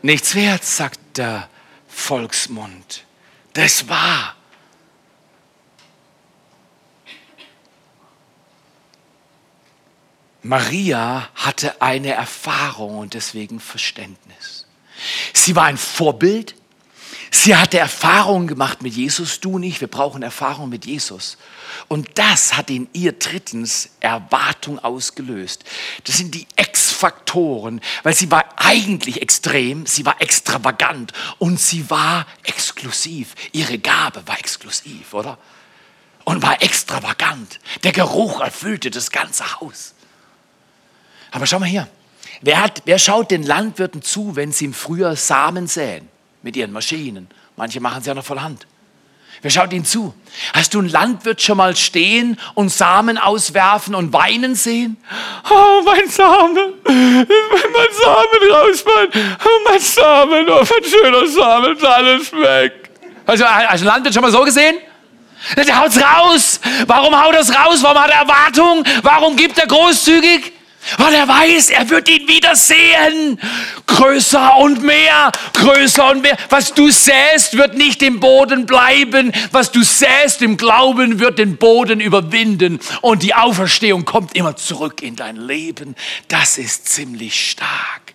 nichts 0.02 0.34
wert, 0.34 0.64
sagt 0.64 1.00
der 1.16 1.48
Volksmund. 1.88 3.04
Das 3.54 3.88
war. 3.88 4.34
Maria 10.42 11.28
hatte 11.34 11.82
eine 11.82 12.12
Erfahrung 12.12 12.98
und 12.98 13.14
deswegen 13.14 13.60
Verständnis. 13.60 14.66
Sie 15.32 15.56
war 15.56 15.64
ein 15.64 15.78
Vorbild. 15.78 16.54
Sie 17.30 17.54
hatte 17.54 17.78
Erfahrungen 17.78 18.46
gemacht 18.46 18.82
mit 18.82 18.94
Jesus, 18.94 19.40
du 19.40 19.58
nicht. 19.58 19.80
Wir 19.80 19.88
brauchen 19.88 20.22
Erfahrung 20.22 20.70
mit 20.70 20.86
Jesus. 20.86 21.36
Und 21.86 22.18
das 22.18 22.56
hat 22.56 22.70
in 22.70 22.88
ihr 22.92 23.12
drittens 23.12 23.90
Erwartung 24.00 24.78
ausgelöst. 24.78 25.64
Das 26.04 26.16
sind 26.16 26.34
die 26.34 26.46
Ex-Faktoren, 26.56 27.80
weil 28.02 28.14
sie 28.14 28.30
war 28.30 28.44
eigentlich 28.56 29.20
extrem, 29.20 29.84
sie 29.86 30.06
war 30.06 30.20
extravagant 30.22 31.12
und 31.38 31.60
sie 31.60 31.90
war 31.90 32.26
exklusiv. 32.44 33.34
Ihre 33.52 33.78
Gabe 33.78 34.26
war 34.26 34.38
exklusiv, 34.38 35.12
oder? 35.12 35.36
Und 36.24 36.42
war 36.42 36.62
extravagant. 36.62 37.60
Der 37.84 37.92
Geruch 37.92 38.40
erfüllte 38.40 38.90
das 38.90 39.10
ganze 39.10 39.60
Haus. 39.60 39.94
Aber 41.30 41.46
schau 41.46 41.58
mal 41.58 41.66
hier. 41.66 41.88
Wer, 42.40 42.62
hat, 42.62 42.82
wer 42.84 42.98
schaut 42.98 43.30
den 43.30 43.42
Landwirten 43.42 44.02
zu, 44.02 44.36
wenn 44.36 44.52
sie 44.52 44.66
im 44.66 44.74
Frühjahr 44.74 45.16
Samen 45.16 45.66
säen 45.66 46.08
mit 46.42 46.56
ihren 46.56 46.72
Maschinen? 46.72 47.28
Manche 47.56 47.80
machen 47.80 48.00
es 48.00 48.06
ja 48.06 48.14
noch 48.14 48.24
voll 48.24 48.40
Hand. 48.40 48.66
Wer 49.40 49.50
schaut 49.50 49.72
ihnen 49.72 49.84
zu? 49.84 50.14
Hast 50.52 50.74
du 50.74 50.80
einen 50.80 50.88
Landwirt 50.88 51.40
schon 51.40 51.58
mal 51.58 51.76
stehen 51.76 52.38
und 52.54 52.70
Samen 52.70 53.18
auswerfen 53.18 53.94
und 53.94 54.12
weinen 54.12 54.56
sehen? 54.56 54.96
Oh, 55.48 55.82
mein 55.84 56.08
Samen, 56.08 56.74
mein 56.84 57.26
Samen 57.26 58.50
rausfällt, 58.52 59.14
oh, 59.14 59.68
mein 59.70 59.80
Samen, 59.80 60.48
oh, 60.48 60.64
mein 60.68 60.90
schöner 60.90 61.26
Samen, 61.28 61.76
ist 61.76 61.84
alles 61.84 62.32
weg. 62.32 62.90
Hast 63.26 63.40
du, 63.40 63.46
hast 63.46 63.62
du 63.62 63.68
einen 63.68 63.84
Landwirt 63.84 64.14
schon 64.14 64.22
mal 64.22 64.32
so 64.32 64.42
gesehen? 64.42 64.78
Der 65.56 65.80
haut's 65.80 65.96
raus. 66.00 66.60
Warum 66.86 67.14
haut 67.14 67.34
er 67.34 67.48
raus? 67.54 67.80
Warum 67.80 68.02
hat 68.02 68.10
er 68.10 68.22
Erwartung? 68.22 68.82
Warum 69.02 69.36
gibt 69.36 69.56
er 69.58 69.68
großzügig? 69.68 70.52
Weil 70.96 71.14
er 71.14 71.28
weiß, 71.28 71.70
er 71.70 71.90
wird 71.90 72.08
ihn 72.08 72.26
wieder 72.26 72.56
sehen. 72.56 73.40
Größer 73.86 74.56
und 74.56 74.82
mehr, 74.82 75.30
größer 75.52 76.10
und 76.10 76.22
mehr. 76.22 76.36
Was 76.48 76.72
du 76.72 76.90
säst, 76.90 77.56
wird 77.56 77.76
nicht 77.76 78.02
im 78.02 78.20
Boden 78.20 78.64
bleiben. 78.64 79.32
Was 79.52 79.70
du 79.70 79.82
säst 79.82 80.40
im 80.40 80.56
Glauben, 80.56 81.18
wird 81.18 81.38
den 81.38 81.56
Boden 81.56 82.00
überwinden. 82.00 82.80
Und 83.02 83.22
die 83.22 83.34
Auferstehung 83.34 84.04
kommt 84.04 84.34
immer 84.34 84.56
zurück 84.56 85.02
in 85.02 85.16
dein 85.16 85.36
Leben. 85.36 85.94
Das 86.28 86.56
ist 86.56 86.88
ziemlich 86.88 87.50
stark. 87.50 88.14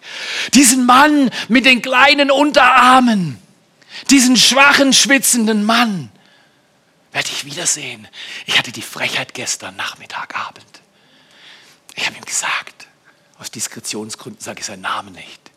Diesen 0.53 0.85
Mann 0.85 1.29
mit 1.47 1.65
den 1.65 1.81
kleinen 1.81 2.31
Unterarmen, 2.31 3.37
diesen 4.09 4.35
schwachen, 4.35 4.93
schwitzenden 4.93 5.63
Mann, 5.63 6.09
werde 7.11 7.29
ich 7.31 7.45
wiedersehen. 7.45 8.07
Ich 8.45 8.57
hatte 8.57 8.71
die 8.71 8.81
Frechheit 8.81 9.33
gestern 9.33 9.75
Nachmittag, 9.75 10.35
Abend 10.35 10.82
ich 11.95 12.05
habe 12.05 12.17
ihm 12.17 12.25
gesagt, 12.25 12.87
aus 13.39 13.51
Diskretionsgründen 13.51 14.41
sage 14.41 14.61
ich 14.61 14.65
seinen 14.65 14.81
Namen 14.81 15.13
nicht, 15.13 15.51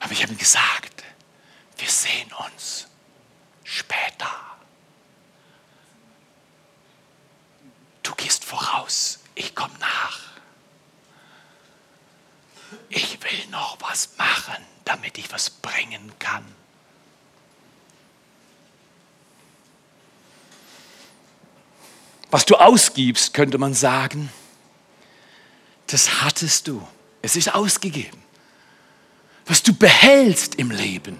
aber 0.00 0.12
ich 0.12 0.22
habe 0.22 0.32
ihm 0.32 0.38
gesagt, 0.38 1.04
wir 1.78 1.88
sehen 1.88 2.30
uns 2.48 2.86
später. 3.64 4.30
Du 8.02 8.14
gehst 8.14 8.44
voraus, 8.44 9.20
ich 9.34 9.54
komme 9.54 9.78
nach. 9.78 10.20
Ich 12.88 13.22
will 13.22 13.46
noch 13.50 13.78
was 13.80 14.10
machen, 14.16 14.64
damit 14.84 15.18
ich 15.18 15.32
was 15.32 15.50
bringen 15.50 16.12
kann. 16.18 16.44
Was 22.30 22.44
du 22.44 22.56
ausgibst, 22.56 23.34
könnte 23.34 23.58
man 23.58 23.74
sagen, 23.74 24.30
das 25.92 26.22
hattest 26.22 26.68
du. 26.68 26.86
Es 27.22 27.36
ist 27.36 27.54
ausgegeben. 27.54 28.18
Was 29.46 29.62
du 29.62 29.72
behältst 29.72 30.54
im 30.56 30.70
Leben, 30.70 31.18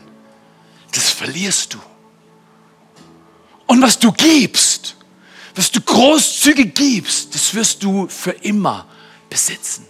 das 0.93 1.11
verlierst 1.11 1.75
du. 1.75 1.79
Und 3.67 3.83
was 3.83 3.99
du 3.99 4.13
gibst, 4.13 4.97
was 5.55 5.71
du 5.71 5.81
großzügig 5.81 6.75
gibst, 6.75 7.35
das 7.35 7.55
wirst 7.55 7.83
du 7.83 8.09
für 8.09 8.31
immer 8.31 8.87
besitzen. 9.29 9.87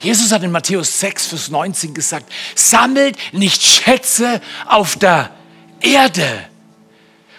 Jesus 0.00 0.32
hat 0.32 0.42
in 0.42 0.50
Matthäus 0.52 1.00
6, 1.00 1.26
Vers 1.28 1.48
19 1.48 1.94
gesagt, 1.94 2.30
sammelt 2.54 3.16
nicht 3.32 3.62
Schätze 3.62 4.40
auf 4.66 4.96
der 4.96 5.30
Erde, 5.80 6.48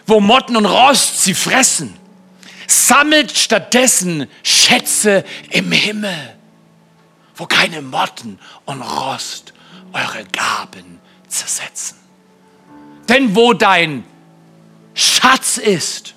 wo 0.07 0.19
Motten 0.19 0.55
und 0.55 0.65
Rost 0.65 1.23
sie 1.23 1.35
fressen. 1.35 1.95
Sammelt 2.67 3.31
stattdessen 3.37 4.27
Schätze 4.41 5.23
im 5.51 5.71
Himmel 5.71 6.35
wo 7.35 7.45
keine 7.45 7.81
Motten 7.81 8.39
und 8.65 8.81
Rost 8.81 9.53
eure 9.93 10.25
Gaben 10.25 10.99
zersetzen. 11.27 11.97
Denn 13.09 13.35
wo 13.35 13.53
dein 13.53 14.03
Schatz 14.93 15.57
ist, 15.57 16.15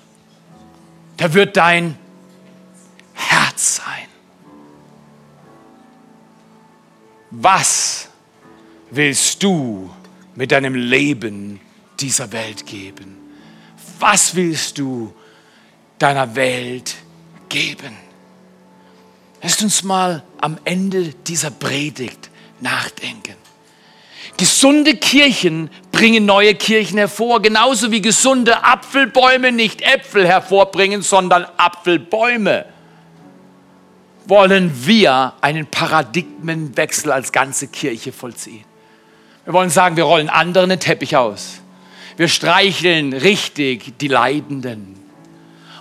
da 1.17 1.33
wird 1.33 1.57
dein 1.57 1.97
Herz 3.13 3.75
sein. 3.77 4.07
Was 7.31 8.07
willst 8.89 9.43
du 9.43 9.89
mit 10.35 10.51
deinem 10.51 10.73
Leben 10.73 11.59
dieser 11.99 12.31
Welt 12.31 12.65
geben? 12.65 13.17
Was 13.99 14.33
willst 14.33 14.77
du 14.77 15.13
deiner 15.99 16.35
Welt 16.35 16.95
geben? 17.49 18.08
Lasst 19.41 19.61
uns 19.63 19.83
mal 19.83 20.23
am 20.41 20.57
Ende 20.65 21.13
dieser 21.27 21.51
Predigt 21.51 22.29
nachdenken. 22.59 23.35
Gesunde 24.37 24.95
Kirchen 24.95 25.69
bringen 25.91 26.25
neue 26.25 26.55
Kirchen 26.55 26.97
hervor, 26.97 27.41
genauso 27.41 27.91
wie 27.91 28.01
gesunde 28.01 28.63
Apfelbäume 28.63 29.51
nicht 29.51 29.81
Äpfel 29.81 30.25
hervorbringen, 30.27 31.01
sondern 31.01 31.45
Apfelbäume. 31.57 32.65
Wollen 34.25 34.71
wir 34.85 35.33
einen 35.41 35.65
Paradigmenwechsel 35.65 37.11
als 37.11 37.31
ganze 37.31 37.67
Kirche 37.67 38.11
vollziehen? 38.11 38.63
Wir 39.43 39.53
wollen 39.53 39.69
sagen, 39.69 39.97
wir 39.97 40.03
rollen 40.03 40.29
anderen 40.29 40.69
den 40.69 40.79
Teppich 40.79 41.17
aus. 41.17 41.61
Wir 42.15 42.27
streicheln 42.27 43.13
richtig 43.13 43.97
die 43.97 44.07
Leidenden 44.07 44.99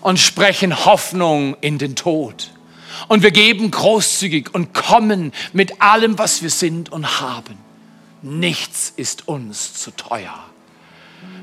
und 0.01 0.19
sprechen 0.19 0.85
Hoffnung 0.85 1.57
in 1.61 1.79
den 1.79 1.95
Tod. 1.95 2.51
Und 3.07 3.23
wir 3.23 3.31
geben 3.31 3.71
großzügig 3.71 4.55
und 4.55 4.75
kommen 4.75 5.33
mit 5.53 5.81
allem, 5.81 6.19
was 6.19 6.43
wir 6.43 6.51
sind 6.51 6.91
und 6.91 7.21
haben. 7.21 7.57
Nichts 8.23 8.93
ist 8.97 9.29
uns 9.29 9.75
zu 9.75 9.93
teuer. 9.93 10.45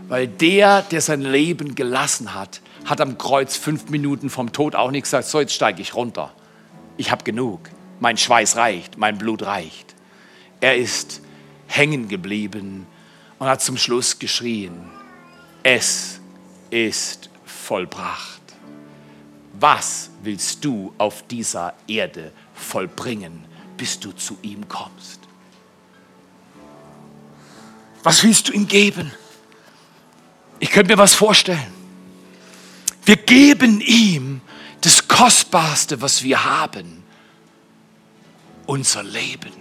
Weil 0.07 0.27
der, 0.27 0.81
der 0.83 1.01
sein 1.01 1.21
Leben 1.21 1.75
gelassen 1.75 2.33
hat, 2.35 2.61
hat 2.85 3.01
am 3.01 3.17
Kreuz 3.17 3.55
fünf 3.55 3.89
Minuten 3.89 4.29
vom 4.29 4.51
Tod 4.51 4.75
auch 4.75 4.91
nicht 4.91 5.03
gesagt, 5.03 5.27
so 5.27 5.39
jetzt 5.39 5.53
steige 5.53 5.81
ich 5.81 5.95
runter. 5.95 6.31
Ich 6.97 7.11
habe 7.11 7.23
genug. 7.23 7.69
Mein 7.99 8.17
Schweiß 8.17 8.57
reicht, 8.57 8.97
mein 8.97 9.17
Blut 9.17 9.43
reicht. 9.43 9.95
Er 10.59 10.75
ist 10.75 11.21
hängen 11.67 12.07
geblieben 12.07 12.85
und 13.39 13.47
hat 13.47 13.61
zum 13.61 13.77
Schluss 13.77 14.19
geschrien, 14.19 14.89
es 15.63 16.19
ist 16.69 17.29
vollbracht. 17.45 18.34
Was 19.59 20.09
willst 20.21 20.65
du 20.65 20.93
auf 20.97 21.23
dieser 21.27 21.73
Erde 21.87 22.31
vollbringen, 22.53 23.45
bis 23.77 23.99
du 23.99 24.11
zu 24.11 24.37
ihm 24.41 24.67
kommst? 24.67 25.21
Was 28.03 28.23
willst 28.23 28.47
du 28.49 28.53
ihm 28.53 28.67
geben? 28.67 29.11
Ich 30.59 30.69
könnte 30.69 30.91
mir 30.93 30.97
was 30.97 31.13
vorstellen. 31.13 31.73
Wir 33.05 33.17
geben 33.17 33.81
ihm 33.81 34.41
das 34.81 35.07
Kostbarste, 35.07 36.01
was 36.01 36.23
wir 36.23 36.43
haben, 36.43 37.03
unser 38.65 39.03
Leben. 39.03 39.53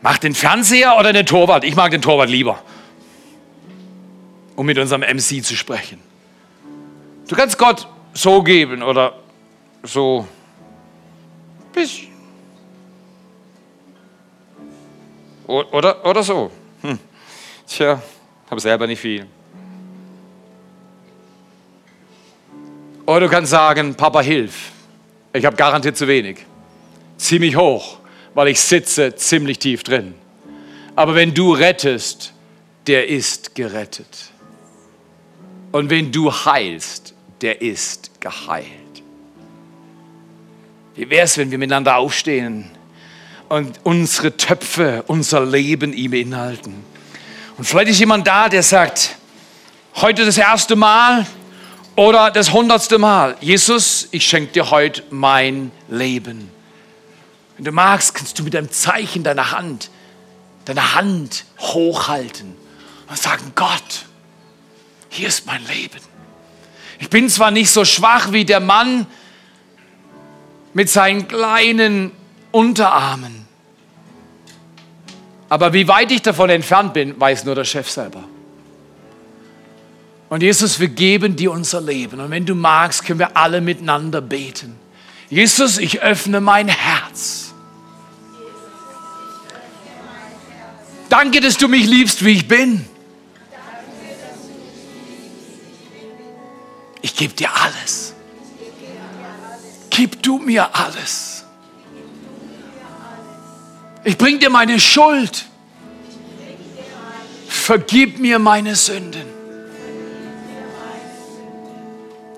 Mach 0.00 0.18
den 0.18 0.34
Fernseher 0.34 0.96
oder 0.98 1.12
den 1.12 1.26
Torwart? 1.26 1.64
Ich 1.64 1.76
mag 1.76 1.90
den 1.92 2.02
Torwart 2.02 2.28
lieber, 2.28 2.62
um 4.56 4.66
mit 4.66 4.78
unserem 4.78 5.02
MC 5.02 5.44
zu 5.44 5.56
sprechen. 5.56 6.00
Du 7.28 7.36
kannst 7.36 7.58
Gott 7.58 7.86
so 8.12 8.42
geben 8.42 8.82
oder 8.82 9.14
so. 9.82 10.26
Bisschen. 11.72 12.08
Oder, 15.46 16.04
oder 16.04 16.22
so. 16.22 16.50
Hm. 16.82 16.98
Tja, 17.66 18.00
habe 18.50 18.60
selber 18.60 18.86
nicht 18.86 19.00
viel. 19.00 19.26
Oder 23.06 23.20
du 23.20 23.28
kannst 23.28 23.50
sagen, 23.50 23.94
Papa, 23.94 24.20
hilf. 24.20 24.70
Ich 25.32 25.44
habe 25.44 25.56
garantiert 25.56 25.96
zu 25.96 26.06
wenig. 26.06 26.38
Zieh 27.16 27.38
mich 27.38 27.56
hoch, 27.56 27.98
weil 28.34 28.48
ich 28.48 28.60
sitze 28.60 29.14
ziemlich 29.14 29.58
tief 29.58 29.82
drin. 29.82 30.14
Aber 30.94 31.14
wenn 31.14 31.34
du 31.34 31.52
rettest, 31.52 32.32
der 32.86 33.08
ist 33.08 33.54
gerettet. 33.54 34.31
Und 35.72 35.88
wenn 35.88 36.12
du 36.12 36.30
heilst, 36.30 37.14
der 37.40 37.62
ist 37.62 38.20
geheilt. 38.20 38.66
Wie 40.94 41.08
wäre 41.08 41.24
es, 41.24 41.38
wenn 41.38 41.50
wir 41.50 41.58
miteinander 41.58 41.96
aufstehen 41.96 42.70
und 43.48 43.80
unsere 43.82 44.36
Töpfe, 44.36 45.02
unser 45.06 45.44
Leben 45.44 45.94
ihm 45.94 46.12
inhalten? 46.12 46.84
Und 47.56 47.64
vielleicht 47.64 47.88
ist 47.88 48.00
jemand 48.00 48.26
da, 48.26 48.50
der 48.50 48.62
sagt, 48.62 49.16
heute 49.96 50.26
das 50.26 50.36
erste 50.36 50.76
Mal 50.76 51.26
oder 51.96 52.30
das 52.30 52.52
hundertste 52.52 52.98
Mal, 52.98 53.36
Jesus, 53.40 54.08
ich 54.10 54.26
schenke 54.26 54.52
dir 54.52 54.70
heute 54.70 55.02
mein 55.10 55.70
Leben. 55.88 56.50
Wenn 57.56 57.64
du 57.64 57.72
magst, 57.72 58.14
kannst 58.14 58.38
du 58.38 58.42
mit 58.42 58.54
einem 58.54 58.70
Zeichen 58.70 59.22
deiner 59.22 59.52
Hand, 59.52 59.90
deine 60.66 60.94
Hand 60.94 61.44
hochhalten 61.58 62.54
und 63.08 63.18
sagen, 63.18 63.52
Gott, 63.54 64.06
hier 65.12 65.28
ist 65.28 65.46
mein 65.46 65.64
Leben. 65.66 66.00
Ich 66.98 67.10
bin 67.10 67.28
zwar 67.28 67.50
nicht 67.50 67.70
so 67.70 67.84
schwach 67.84 68.32
wie 68.32 68.44
der 68.44 68.60
Mann 68.60 69.06
mit 70.72 70.88
seinen 70.88 71.28
kleinen 71.28 72.12
Unterarmen, 72.50 73.46
aber 75.48 75.74
wie 75.74 75.86
weit 75.86 76.10
ich 76.10 76.22
davon 76.22 76.48
entfernt 76.48 76.94
bin, 76.94 77.20
weiß 77.20 77.44
nur 77.44 77.54
der 77.54 77.64
Chef 77.64 77.90
selber. 77.90 78.24
Und 80.30 80.42
Jesus, 80.42 80.80
wir 80.80 80.88
geben 80.88 81.36
dir 81.36 81.52
unser 81.52 81.82
Leben. 81.82 82.20
Und 82.20 82.30
wenn 82.30 82.46
du 82.46 82.54
magst, 82.54 83.04
können 83.04 83.18
wir 83.18 83.36
alle 83.36 83.60
miteinander 83.60 84.22
beten. 84.22 84.76
Jesus, 85.28 85.76
ich 85.76 86.00
öffne 86.00 86.40
mein 86.40 86.68
Herz. 86.68 87.52
Danke, 91.10 91.42
dass 91.42 91.58
du 91.58 91.68
mich 91.68 91.84
liebst, 91.84 92.24
wie 92.24 92.30
ich 92.30 92.48
bin. 92.48 92.86
Ich 97.02 97.16
gebe 97.16 97.34
dir 97.34 97.50
alles. 97.54 98.14
Gib 99.90 100.22
du 100.22 100.38
mir 100.38 100.74
alles. 100.74 101.44
Ich 104.04 104.16
bring 104.16 104.38
dir 104.38 104.50
meine 104.50 104.80
Schuld. 104.80 105.44
Vergib 107.48 108.18
mir 108.18 108.38
meine 108.38 108.74
Sünden. 108.74 109.22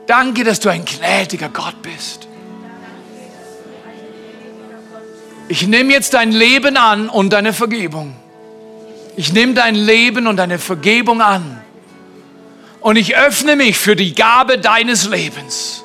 Danke, 0.07 0.45
dass 0.45 0.61
du 0.61 0.69
ein 0.69 0.85
gnädiger 0.85 1.49
Gott 1.49 1.81
bist. 1.81 2.29
Ich 5.49 5.67
nehme 5.67 5.93
jetzt 5.93 6.15
dein 6.15 6.33
Leben 6.33 6.77
an 6.77 7.09
und 7.09 7.33
deine 7.33 7.53
Vergebung. 7.53 8.15
Ich 9.17 9.33
nehme 9.33 9.55
dein 9.55 9.75
Leben 9.75 10.27
und 10.27 10.37
deine 10.37 10.59
Vergebung 10.59 11.21
an. 11.21 11.63
Und 12.85 12.97
ich 12.97 13.17
öffne 13.17 13.57
mich 13.57 13.79
für 13.79 13.97
die 13.97 14.15
Gabe 14.15 14.59
deines 14.59 15.09
Lebens. 15.09 15.83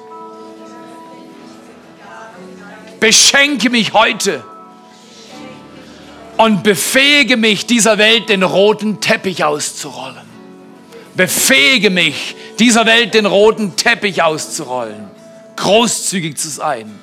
Beschenke 2.99 3.69
mich 3.69 3.93
heute 3.93 4.43
und 6.35 6.61
befähige 6.61 7.37
mich, 7.37 7.65
dieser 7.65 7.97
Welt 7.99 8.27
den 8.27 8.43
roten 8.43 8.99
Teppich 8.99 9.45
auszurollen. 9.45 10.27
Befähige 11.15 11.89
mich, 11.89 12.35
dieser 12.59 12.85
Welt 12.85 13.13
den 13.13 13.25
roten 13.25 13.77
Teppich 13.77 14.21
auszurollen, 14.21 15.09
großzügig 15.55 16.35
zu 16.35 16.49
sein, 16.49 16.99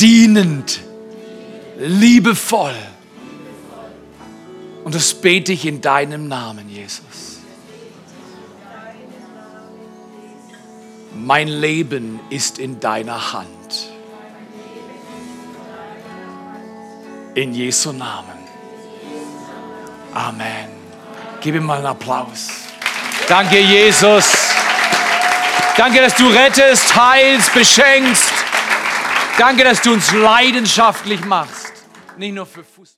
dienend, 0.00 0.80
liebevoll. 1.78 2.74
Und 4.82 4.96
das 4.96 5.14
bete 5.14 5.52
ich 5.52 5.66
in 5.66 5.80
deinem 5.80 6.26
Namen, 6.26 6.68
Jesus. 6.68 7.07
Mein 11.20 11.48
Leben 11.48 12.20
ist 12.30 12.58
in 12.60 12.78
deiner 12.78 13.32
Hand. 13.32 13.90
In 17.34 17.52
Jesu 17.52 17.92
Namen. 17.92 18.38
Amen. 20.14 20.68
Gib 21.40 21.56
ihm 21.56 21.64
mal 21.64 21.78
einen 21.78 21.86
Applaus. 21.86 22.48
Danke, 23.26 23.58
Jesus. 23.58 24.32
Danke, 25.76 26.00
dass 26.00 26.14
du 26.14 26.28
rettest, 26.28 26.94
heilst, 26.94 27.52
beschenkst. 27.52 28.32
Danke, 29.36 29.64
dass 29.64 29.82
du 29.82 29.92
uns 29.92 30.12
leidenschaftlich 30.12 31.24
machst. 31.24 31.72
Nicht 32.16 32.34
nur 32.34 32.46
für 32.46 32.64
Fußball. 32.64 32.96